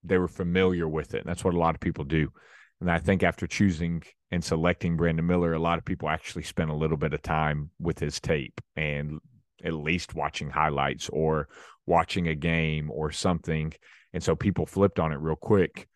they 0.04 0.18
were 0.18 0.28
familiar 0.28 0.88
with 0.88 1.14
it. 1.14 1.20
And 1.20 1.28
that's 1.28 1.44
what 1.44 1.54
a 1.54 1.60
lot 1.60 1.76
of 1.76 1.82
people 1.82 2.04
do. 2.06 2.32
And 2.80 2.90
I 2.92 3.00
think 3.00 3.24
after 3.24 3.48
choosing 3.48 4.04
and 4.32 4.44
selecting 4.44 4.98
Brandon 4.98 5.26
Miller, 5.26 5.54
a 5.54 5.60
lot 5.60 5.78
of 5.78 5.86
people 5.86 6.10
actually 6.10 6.44
spent 6.44 6.70
a 6.70 6.76
little 6.76 6.98
bit 6.98 7.14
of 7.14 7.22
time 7.22 7.70
with 7.80 8.00
his 8.00 8.20
tape 8.20 8.60
and 8.76 9.20
at 9.64 9.74
least 9.74 10.16
watching 10.16 10.50
highlights 10.50 11.10
or 11.10 11.48
watching 11.86 12.28
a 12.28 12.36
game 12.36 12.90
or 12.92 13.12
something. 13.12 13.74
And 14.14 14.22
so 14.22 14.36
people 14.36 14.66
flipped 14.66 15.00
on 15.00 15.12
it 15.12 15.20
real 15.20 15.36
quick. 15.36 15.88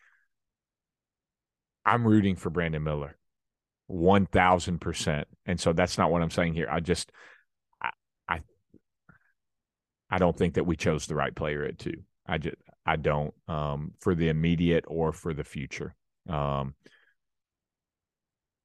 I'm 1.88 2.06
rooting 2.06 2.36
for 2.36 2.50
Brandon 2.50 2.84
Miller 2.84 3.18
1000%. 3.90 5.24
And 5.46 5.60
so 5.60 5.72
that's 5.72 5.98
not 5.98 6.12
what 6.12 6.22
I'm 6.22 6.30
saying 6.30 6.54
here. 6.54 6.68
I 6.70 6.82
just, 6.82 7.12
I, 7.82 7.92
I, 8.28 8.42
I 10.10 10.18
don't 10.18 10.38
think 10.38 10.56
that 10.56 10.66
we 10.66 10.76
chose 10.76 11.08
the 11.08 11.16
right 11.16 11.34
player 11.34 11.64
at 11.64 11.80
two. 11.80 12.04
I 12.28 12.40
just, 12.40 12.58
I 12.86 12.98
don't, 12.98 13.34
um, 13.48 13.94
for 14.00 14.16
the 14.16 14.28
immediate 14.28 14.84
or 14.88 15.14
for 15.14 15.34
the 15.34 15.46
future. 15.46 15.96
Um, 16.30 16.76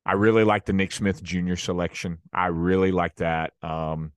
I 0.04 0.14
really 0.14 0.42
like 0.42 0.64
the 0.64 0.72
Nick 0.72 0.90
Smith 0.90 1.22
Jr. 1.22 1.54
selection. 1.54 2.18
I 2.32 2.46
really 2.46 2.90
like 2.90 3.14
that. 3.16 3.52
Um, 3.62 4.12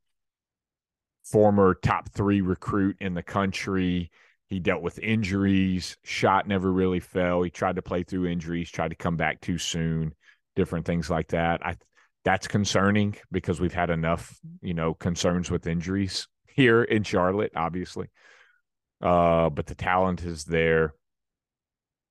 former 1.23 1.75
top 1.75 2.09
three 2.11 2.41
recruit 2.41 2.97
in 2.99 3.13
the 3.13 3.21
country. 3.21 4.09
He 4.47 4.59
dealt 4.59 4.81
with 4.81 4.99
injuries. 4.99 5.97
Shot 6.03 6.47
never 6.47 6.71
really 6.71 6.99
fell. 6.99 7.41
He 7.41 7.49
tried 7.49 7.77
to 7.77 7.81
play 7.81 8.03
through 8.03 8.27
injuries, 8.27 8.69
tried 8.69 8.89
to 8.89 8.95
come 8.95 9.17
back 9.17 9.41
too 9.41 9.57
soon, 9.57 10.13
different 10.55 10.85
things 10.85 11.09
like 11.09 11.29
that. 11.29 11.65
I 11.65 11.75
that's 12.23 12.47
concerning 12.47 13.15
because 13.31 13.61
we've 13.61 13.73
had 13.73 13.91
enough, 13.91 14.35
you 14.61 14.73
know, 14.73 14.95
concerns 14.95 15.51
with 15.51 15.67
injuries 15.67 16.27
here 16.47 16.83
in 16.83 17.03
Charlotte, 17.03 17.53
obviously. 17.55 18.07
Uh, 19.01 19.49
but 19.49 19.67
the 19.67 19.75
talent 19.75 20.23
is 20.23 20.43
there. 20.43 20.93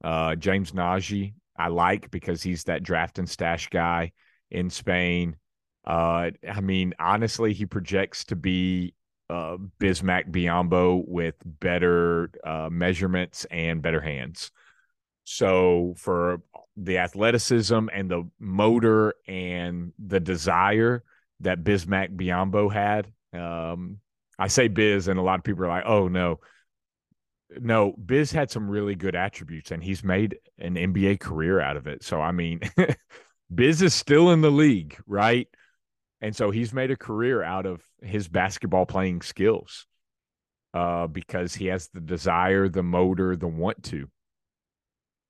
Uh, 0.02 0.34
James 0.36 0.72
Nnaji, 0.72 1.34
I 1.56 1.68
like 1.68 2.10
because 2.10 2.42
he's 2.42 2.64
that 2.64 2.82
draft 2.82 3.18
and 3.18 3.28
stash 3.28 3.68
guy 3.68 4.12
in 4.50 4.70
Spain. 4.70 5.36
Uh, 5.84 6.30
I 6.48 6.60
mean, 6.60 6.94
honestly, 6.98 7.52
he 7.52 7.66
projects 7.66 8.24
to 8.26 8.36
be 8.36 8.94
uh, 9.30 9.56
Bismack 9.80 10.30
Biyombo 10.30 11.06
with 11.06 11.34
better 11.44 12.30
uh, 12.44 12.68
measurements 12.70 13.46
and 13.50 13.82
better 13.82 14.00
hands. 14.00 14.50
So 15.24 15.94
for 15.96 16.42
the 16.76 16.98
athleticism 16.98 17.88
and 17.92 18.10
the 18.10 18.28
motor 18.38 19.14
and 19.26 19.92
the 20.04 20.20
desire 20.20 21.02
that 21.40 21.64
Bismack 21.64 22.14
Biyombo 22.14 22.72
had, 22.72 23.10
um, 23.32 23.98
I 24.38 24.48
say 24.48 24.68
Biz, 24.68 25.08
and 25.08 25.18
a 25.18 25.22
lot 25.22 25.38
of 25.38 25.44
people 25.44 25.64
are 25.64 25.68
like, 25.68 25.86
"Oh 25.86 26.08
no, 26.08 26.40
no." 27.58 27.92
Biz 27.92 28.32
had 28.32 28.50
some 28.50 28.68
really 28.68 28.94
good 28.94 29.14
attributes, 29.14 29.70
and 29.70 29.82
he's 29.82 30.04
made 30.04 30.38
an 30.58 30.74
NBA 30.74 31.20
career 31.20 31.60
out 31.60 31.76
of 31.76 31.86
it. 31.86 32.02
So 32.04 32.20
I 32.20 32.32
mean, 32.32 32.60
Biz 33.54 33.82
is 33.82 33.94
still 33.94 34.30
in 34.30 34.40
the 34.40 34.50
league, 34.50 34.98
right? 35.06 35.48
And 36.24 36.34
so 36.34 36.50
he's 36.50 36.72
made 36.72 36.90
a 36.90 36.96
career 36.96 37.42
out 37.42 37.66
of 37.66 37.82
his 38.00 38.28
basketball 38.28 38.86
playing 38.86 39.20
skills 39.20 39.86
uh, 40.72 41.06
because 41.06 41.54
he 41.54 41.66
has 41.66 41.88
the 41.88 42.00
desire, 42.00 42.66
the 42.66 42.82
motor, 42.82 43.36
the 43.36 43.46
want 43.46 43.82
to, 43.84 44.08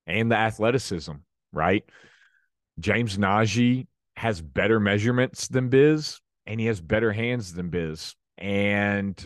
and 0.07 0.31
the 0.31 0.37
athleticism, 0.37 1.11
right? 1.51 1.83
James 2.79 3.17
Nnaji 3.17 3.87
has 4.15 4.39
better 4.39 4.79
measurements 4.79 5.49
than 5.49 5.67
Biz, 5.67 6.21
and 6.45 6.61
he 6.61 6.67
has 6.67 6.79
better 6.79 7.11
hands 7.11 7.51
than 7.51 7.67
Biz. 7.71 8.15
And 8.37 9.21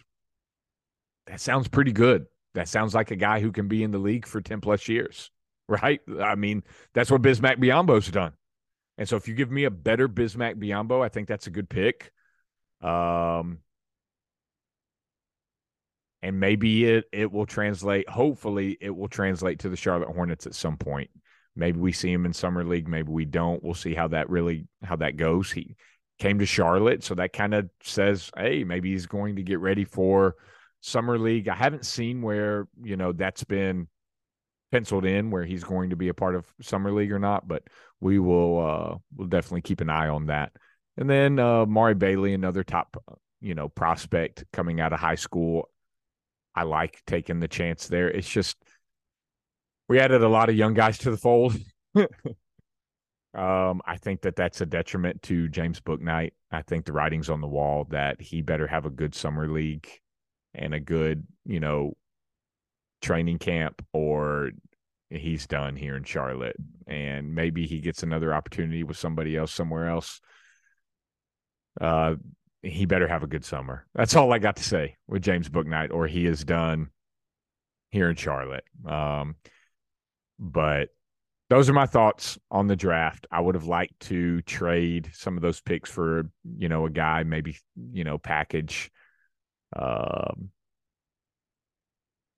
that 1.28 1.40
sounds 1.40 1.68
pretty 1.68 1.92
good. 1.92 2.26
That 2.56 2.68
sounds 2.68 2.96
like 2.96 3.12
a 3.12 3.16
guy 3.16 3.42
who 3.42 3.52
can 3.52 3.68
be 3.68 3.84
in 3.84 3.92
the 3.92 4.00
league 4.00 4.26
for 4.26 4.42
10 4.42 4.60
plus 4.60 4.88
years, 4.88 5.30
right? 5.68 6.02
I 6.20 6.34
mean, 6.34 6.64
that's 6.96 7.12
what 7.12 7.22
Bismack 7.22 7.58
Biyombo's 7.58 8.08
done. 8.08 8.34
And 9.00 9.08
so 9.08 9.16
if 9.16 9.30
you 9.30 9.34
give 9.34 9.50
me 9.50 9.64
a 9.64 9.72
better 9.72 10.10
Bismack 10.10 10.56
Biyombo, 10.56 11.04
I 11.04 11.08
think 11.08 11.30
that's 11.30 11.48
a 11.48 11.52
good 11.52 11.70
pick. 11.70 12.12
Um, 12.82 13.60
and 16.22 16.38
maybe 16.38 16.84
it 16.84 17.06
it 17.14 17.32
will 17.32 17.46
translate. 17.46 18.10
Hopefully, 18.10 18.78
it 18.82 18.90
will 18.90 19.08
translate 19.08 19.60
to 19.60 19.70
the 19.70 19.78
Charlotte 19.78 20.14
Hornets 20.14 20.46
at 20.46 20.54
some 20.54 20.76
point. 20.76 21.10
Maybe 21.56 21.80
we 21.80 21.94
see 21.94 22.12
him 22.12 22.26
in 22.26 22.34
summer 22.34 22.66
league. 22.66 22.90
Maybe 22.90 23.10
we 23.10 23.24
don't. 23.24 23.64
We'll 23.64 23.74
see 23.74 23.94
how 23.94 24.10
that 24.10 24.30
really 24.30 24.68
how 24.84 24.98
that 24.98 25.16
goes. 25.16 25.50
He 25.50 25.78
came 26.20 26.38
to 26.40 26.46
Charlotte, 26.46 27.02
so 27.02 27.16
that 27.16 27.32
kind 27.32 27.54
of 27.54 27.70
says, 27.82 28.30
hey, 28.36 28.66
maybe 28.66 28.92
he's 28.92 29.06
going 29.06 29.38
to 29.38 29.44
get 29.44 29.62
ready 29.62 29.86
for 29.86 30.36
summer 30.82 31.18
league. 31.18 31.48
I 31.48 31.56
haven't 31.56 31.86
seen 31.86 32.22
where 32.22 32.68
you 32.84 32.98
know 32.98 33.14
that's 33.14 33.46
been 33.46 33.88
penciled 34.72 35.06
in 35.06 35.32
where 35.32 35.46
he's 35.46 35.64
going 35.64 35.90
to 35.90 35.96
be 35.96 36.10
a 36.10 36.14
part 36.14 36.36
of 36.36 36.46
summer 36.62 36.92
league 36.92 37.12
or 37.12 37.20
not, 37.20 37.48
but 37.48 37.64
we 38.02 38.20
will 38.20 38.60
uh 38.60 38.98
we'll 39.16 39.28
definitely 39.28 39.62
keep 39.62 39.82
an 39.82 39.90
eye 39.90 40.08
on 40.08 40.28
that. 40.28 40.52
And 40.98 41.10
then 41.10 41.40
uh 41.40 41.66
Mari 41.66 41.96
Bailey, 41.96 42.34
another 42.34 42.64
top 42.64 42.96
you 43.42 43.56
know 43.56 43.70
prospect 43.70 44.46
coming 44.52 44.80
out 44.82 44.94
of 44.94 45.00
high 45.00 45.16
school. 45.16 45.70
I 46.56 46.64
like 46.64 47.02
taking 47.06 47.40
the 47.40 47.48
chance 47.48 47.88
there. 47.88 48.10
It's 48.10 48.30
just 48.30 48.58
we 49.88 50.00
added 50.00 50.24
a 50.24 50.30
lot 50.30 50.50
of 50.50 50.56
young 50.56 50.74
guys 50.74 51.00
to 51.00 51.12
the 51.12 51.18
fold. 51.18 51.56
um, 51.96 52.08
I 53.34 53.98
think 54.02 54.22
that 54.22 54.36
that's 54.36 54.62
a 54.62 54.66
detriment 54.66 55.22
to 55.24 55.48
James 55.48 55.80
Bouknight. 55.80 56.32
I 56.52 56.62
think 56.62 56.86
the 56.86 56.94
writing's 56.94 57.30
on 57.30 57.42
the 57.42 57.48
wall 57.48 57.88
that 57.90 58.22
he 58.22 58.42
better 58.42 58.68
have 58.68 58.86
a 58.86 58.92
good 58.92 59.16
summer 59.16 59.48
league 59.48 59.88
and 60.54 60.74
a 60.74 60.80
good, 60.80 61.26
you 61.46 61.60
know, 61.60 61.94
training 63.02 63.40
camp 63.40 63.84
or 63.94 64.52
he's 65.10 65.48
done 65.48 65.76
here 65.76 65.96
in 65.96 66.04
Charlotte 66.04 66.56
and 66.88 67.34
maybe 67.34 67.66
he 67.66 67.80
gets 67.80 68.04
another 68.04 68.34
opportunity 68.34 68.84
with 68.84 68.98
somebody 68.98 69.36
else 69.36 69.52
somewhere 69.52 69.90
else. 69.90 70.22
Uh 71.82 72.16
he 72.62 72.86
better 72.86 73.08
have 73.08 73.24
a 73.24 73.28
good 73.28 73.46
summer. 73.46 73.88
That's 73.96 74.16
all 74.16 74.34
I 74.34 74.40
got 74.40 74.58
to 74.58 74.64
say 74.64 74.98
with 75.08 75.24
James 75.24 75.50
Bouknight 75.50 75.92
or 75.92 76.08
he 76.08 76.26
is 76.26 76.44
done 76.44 76.90
here 77.90 78.10
in 78.10 78.16
Charlotte. 78.16 78.66
Um 78.88 79.36
but 80.38 80.90
those 81.50 81.68
are 81.70 81.74
my 81.74 81.88
thoughts 81.88 82.38
on 82.52 82.68
the 82.68 82.76
draft. 82.76 83.26
I 83.32 83.42
would 83.42 83.56
have 83.56 83.66
liked 83.66 84.00
to 84.02 84.44
trade 84.44 85.10
some 85.14 85.36
of 85.36 85.42
those 85.42 85.60
picks 85.60 85.90
for, 85.90 86.30
you 86.58 86.70
know, 86.70 86.86
a 86.86 86.92
guy 86.92 87.24
maybe, 87.24 87.58
you 87.92 88.04
know, 88.04 88.20
package 88.20 88.92
um 89.76 90.52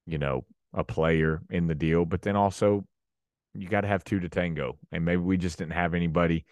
you 0.05 0.17
know, 0.17 0.45
a 0.73 0.83
player 0.83 1.41
in 1.49 1.67
the 1.67 1.75
deal, 1.75 2.05
but 2.05 2.21
then 2.21 2.35
also 2.35 2.85
you 3.53 3.67
got 3.67 3.81
to 3.81 3.87
have 3.87 4.03
two 4.03 4.19
to 4.19 4.29
tango. 4.29 4.77
And 4.91 5.03
maybe 5.05 5.21
we 5.21 5.37
just 5.37 5.57
didn't 5.57 5.73
have 5.73 5.93
anybody. 5.93 6.45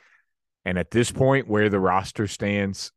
And 0.66 0.78
at 0.78 0.92
this 0.92 1.12
point, 1.12 1.48
where 1.48 1.70
the 1.70 1.80
roster 1.80 2.28
stands, 2.28 2.92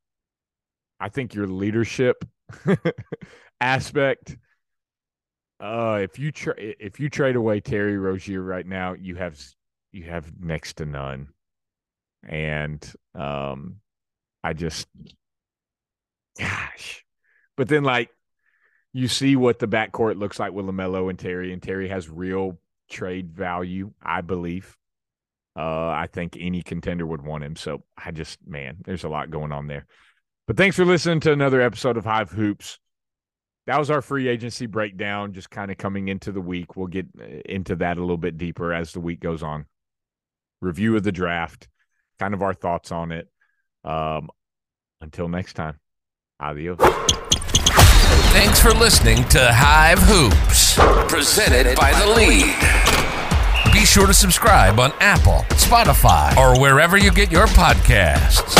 I 1.00 1.08
think 1.08 1.34
your 1.34 1.46
leadership 1.46 2.24
aspect. 3.60 4.36
Uh, 5.58 6.00
if 6.02 6.18
you 6.18 6.32
tra- 6.32 6.54
if 6.58 7.00
you 7.00 7.08
trade 7.08 7.34
away 7.34 7.60
Terry 7.60 7.96
Rozier 7.96 8.42
right 8.42 8.66
now, 8.66 8.92
you 8.92 9.14
have 9.16 9.40
you 9.90 10.04
have 10.04 10.30
next 10.38 10.74
to 10.74 10.86
none, 10.86 11.28
and 12.28 12.92
um, 13.14 13.76
I 14.44 14.52
just, 14.52 14.86
gosh, 16.38 17.04
but 17.56 17.68
then 17.68 17.84
like 17.84 18.10
you 18.96 19.08
see 19.08 19.36
what 19.36 19.58
the 19.58 19.68
backcourt 19.68 20.18
looks 20.18 20.38
like 20.38 20.52
with 20.52 20.64
LaMelo 20.64 21.10
and 21.10 21.18
Terry, 21.18 21.52
and 21.52 21.62
Terry 21.62 21.90
has 21.90 22.08
real 22.08 22.58
trade 22.88 23.30
value, 23.30 23.92
I 24.02 24.22
believe. 24.22 24.74
Uh, 25.54 25.88
I 25.88 26.08
think 26.10 26.34
any 26.40 26.62
contender 26.62 27.04
would 27.04 27.20
want 27.20 27.44
him. 27.44 27.56
So 27.56 27.82
I 28.02 28.10
just, 28.10 28.38
man, 28.46 28.78
there's 28.86 29.04
a 29.04 29.10
lot 29.10 29.30
going 29.30 29.52
on 29.52 29.66
there. 29.66 29.84
But 30.46 30.56
thanks 30.56 30.76
for 30.76 30.86
listening 30.86 31.20
to 31.20 31.32
another 31.32 31.60
episode 31.60 31.98
of 31.98 32.06
Hive 32.06 32.30
Hoops. 32.30 32.78
That 33.66 33.78
was 33.78 33.90
our 33.90 34.00
free 34.00 34.28
agency 34.28 34.64
breakdown, 34.64 35.34
just 35.34 35.50
kind 35.50 35.70
of 35.70 35.76
coming 35.76 36.08
into 36.08 36.32
the 36.32 36.40
week. 36.40 36.74
We'll 36.74 36.86
get 36.86 37.06
uh, 37.20 37.24
into 37.44 37.76
that 37.76 37.98
a 37.98 38.00
little 38.00 38.16
bit 38.16 38.38
deeper 38.38 38.72
as 38.72 38.92
the 38.92 39.00
week 39.00 39.20
goes 39.20 39.42
on. 39.42 39.66
Review 40.62 40.96
of 40.96 41.02
the 41.02 41.12
draft, 41.12 41.68
kind 42.18 42.32
of 42.32 42.40
our 42.40 42.54
thoughts 42.54 42.92
on 42.92 43.12
it. 43.12 43.28
Um, 43.84 44.30
until 45.02 45.28
next 45.28 45.52
time, 45.52 45.78
adios. 46.40 46.78
Thanks 48.36 48.60
for 48.60 48.72
listening 48.72 49.24
to 49.30 49.38
Hive 49.40 49.98
Hoops, 49.98 50.74
presented 51.10 51.74
by 51.74 51.98
The 51.98 52.06
Lead. 52.06 53.72
Be 53.72 53.86
sure 53.86 54.06
to 54.06 54.12
subscribe 54.12 54.78
on 54.78 54.92
Apple, 55.00 55.46
Spotify, 55.52 56.36
or 56.36 56.60
wherever 56.60 56.98
you 56.98 57.10
get 57.10 57.32
your 57.32 57.46
podcasts. 57.46 58.54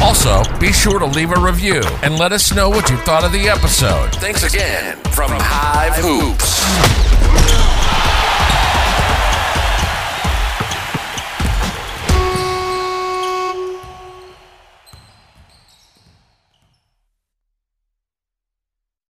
Also, 0.00 0.44
be 0.60 0.72
sure 0.72 1.00
to 1.00 1.06
leave 1.06 1.32
a 1.32 1.40
review 1.40 1.82
and 2.04 2.16
let 2.16 2.30
us 2.30 2.54
know 2.54 2.70
what 2.70 2.88
you 2.90 2.96
thought 2.98 3.24
of 3.24 3.32
the 3.32 3.48
episode. 3.48 4.14
Thanks 4.20 4.44
again 4.44 4.96
from 5.10 5.32
Hive 5.32 5.94
Hoops. 5.96 6.62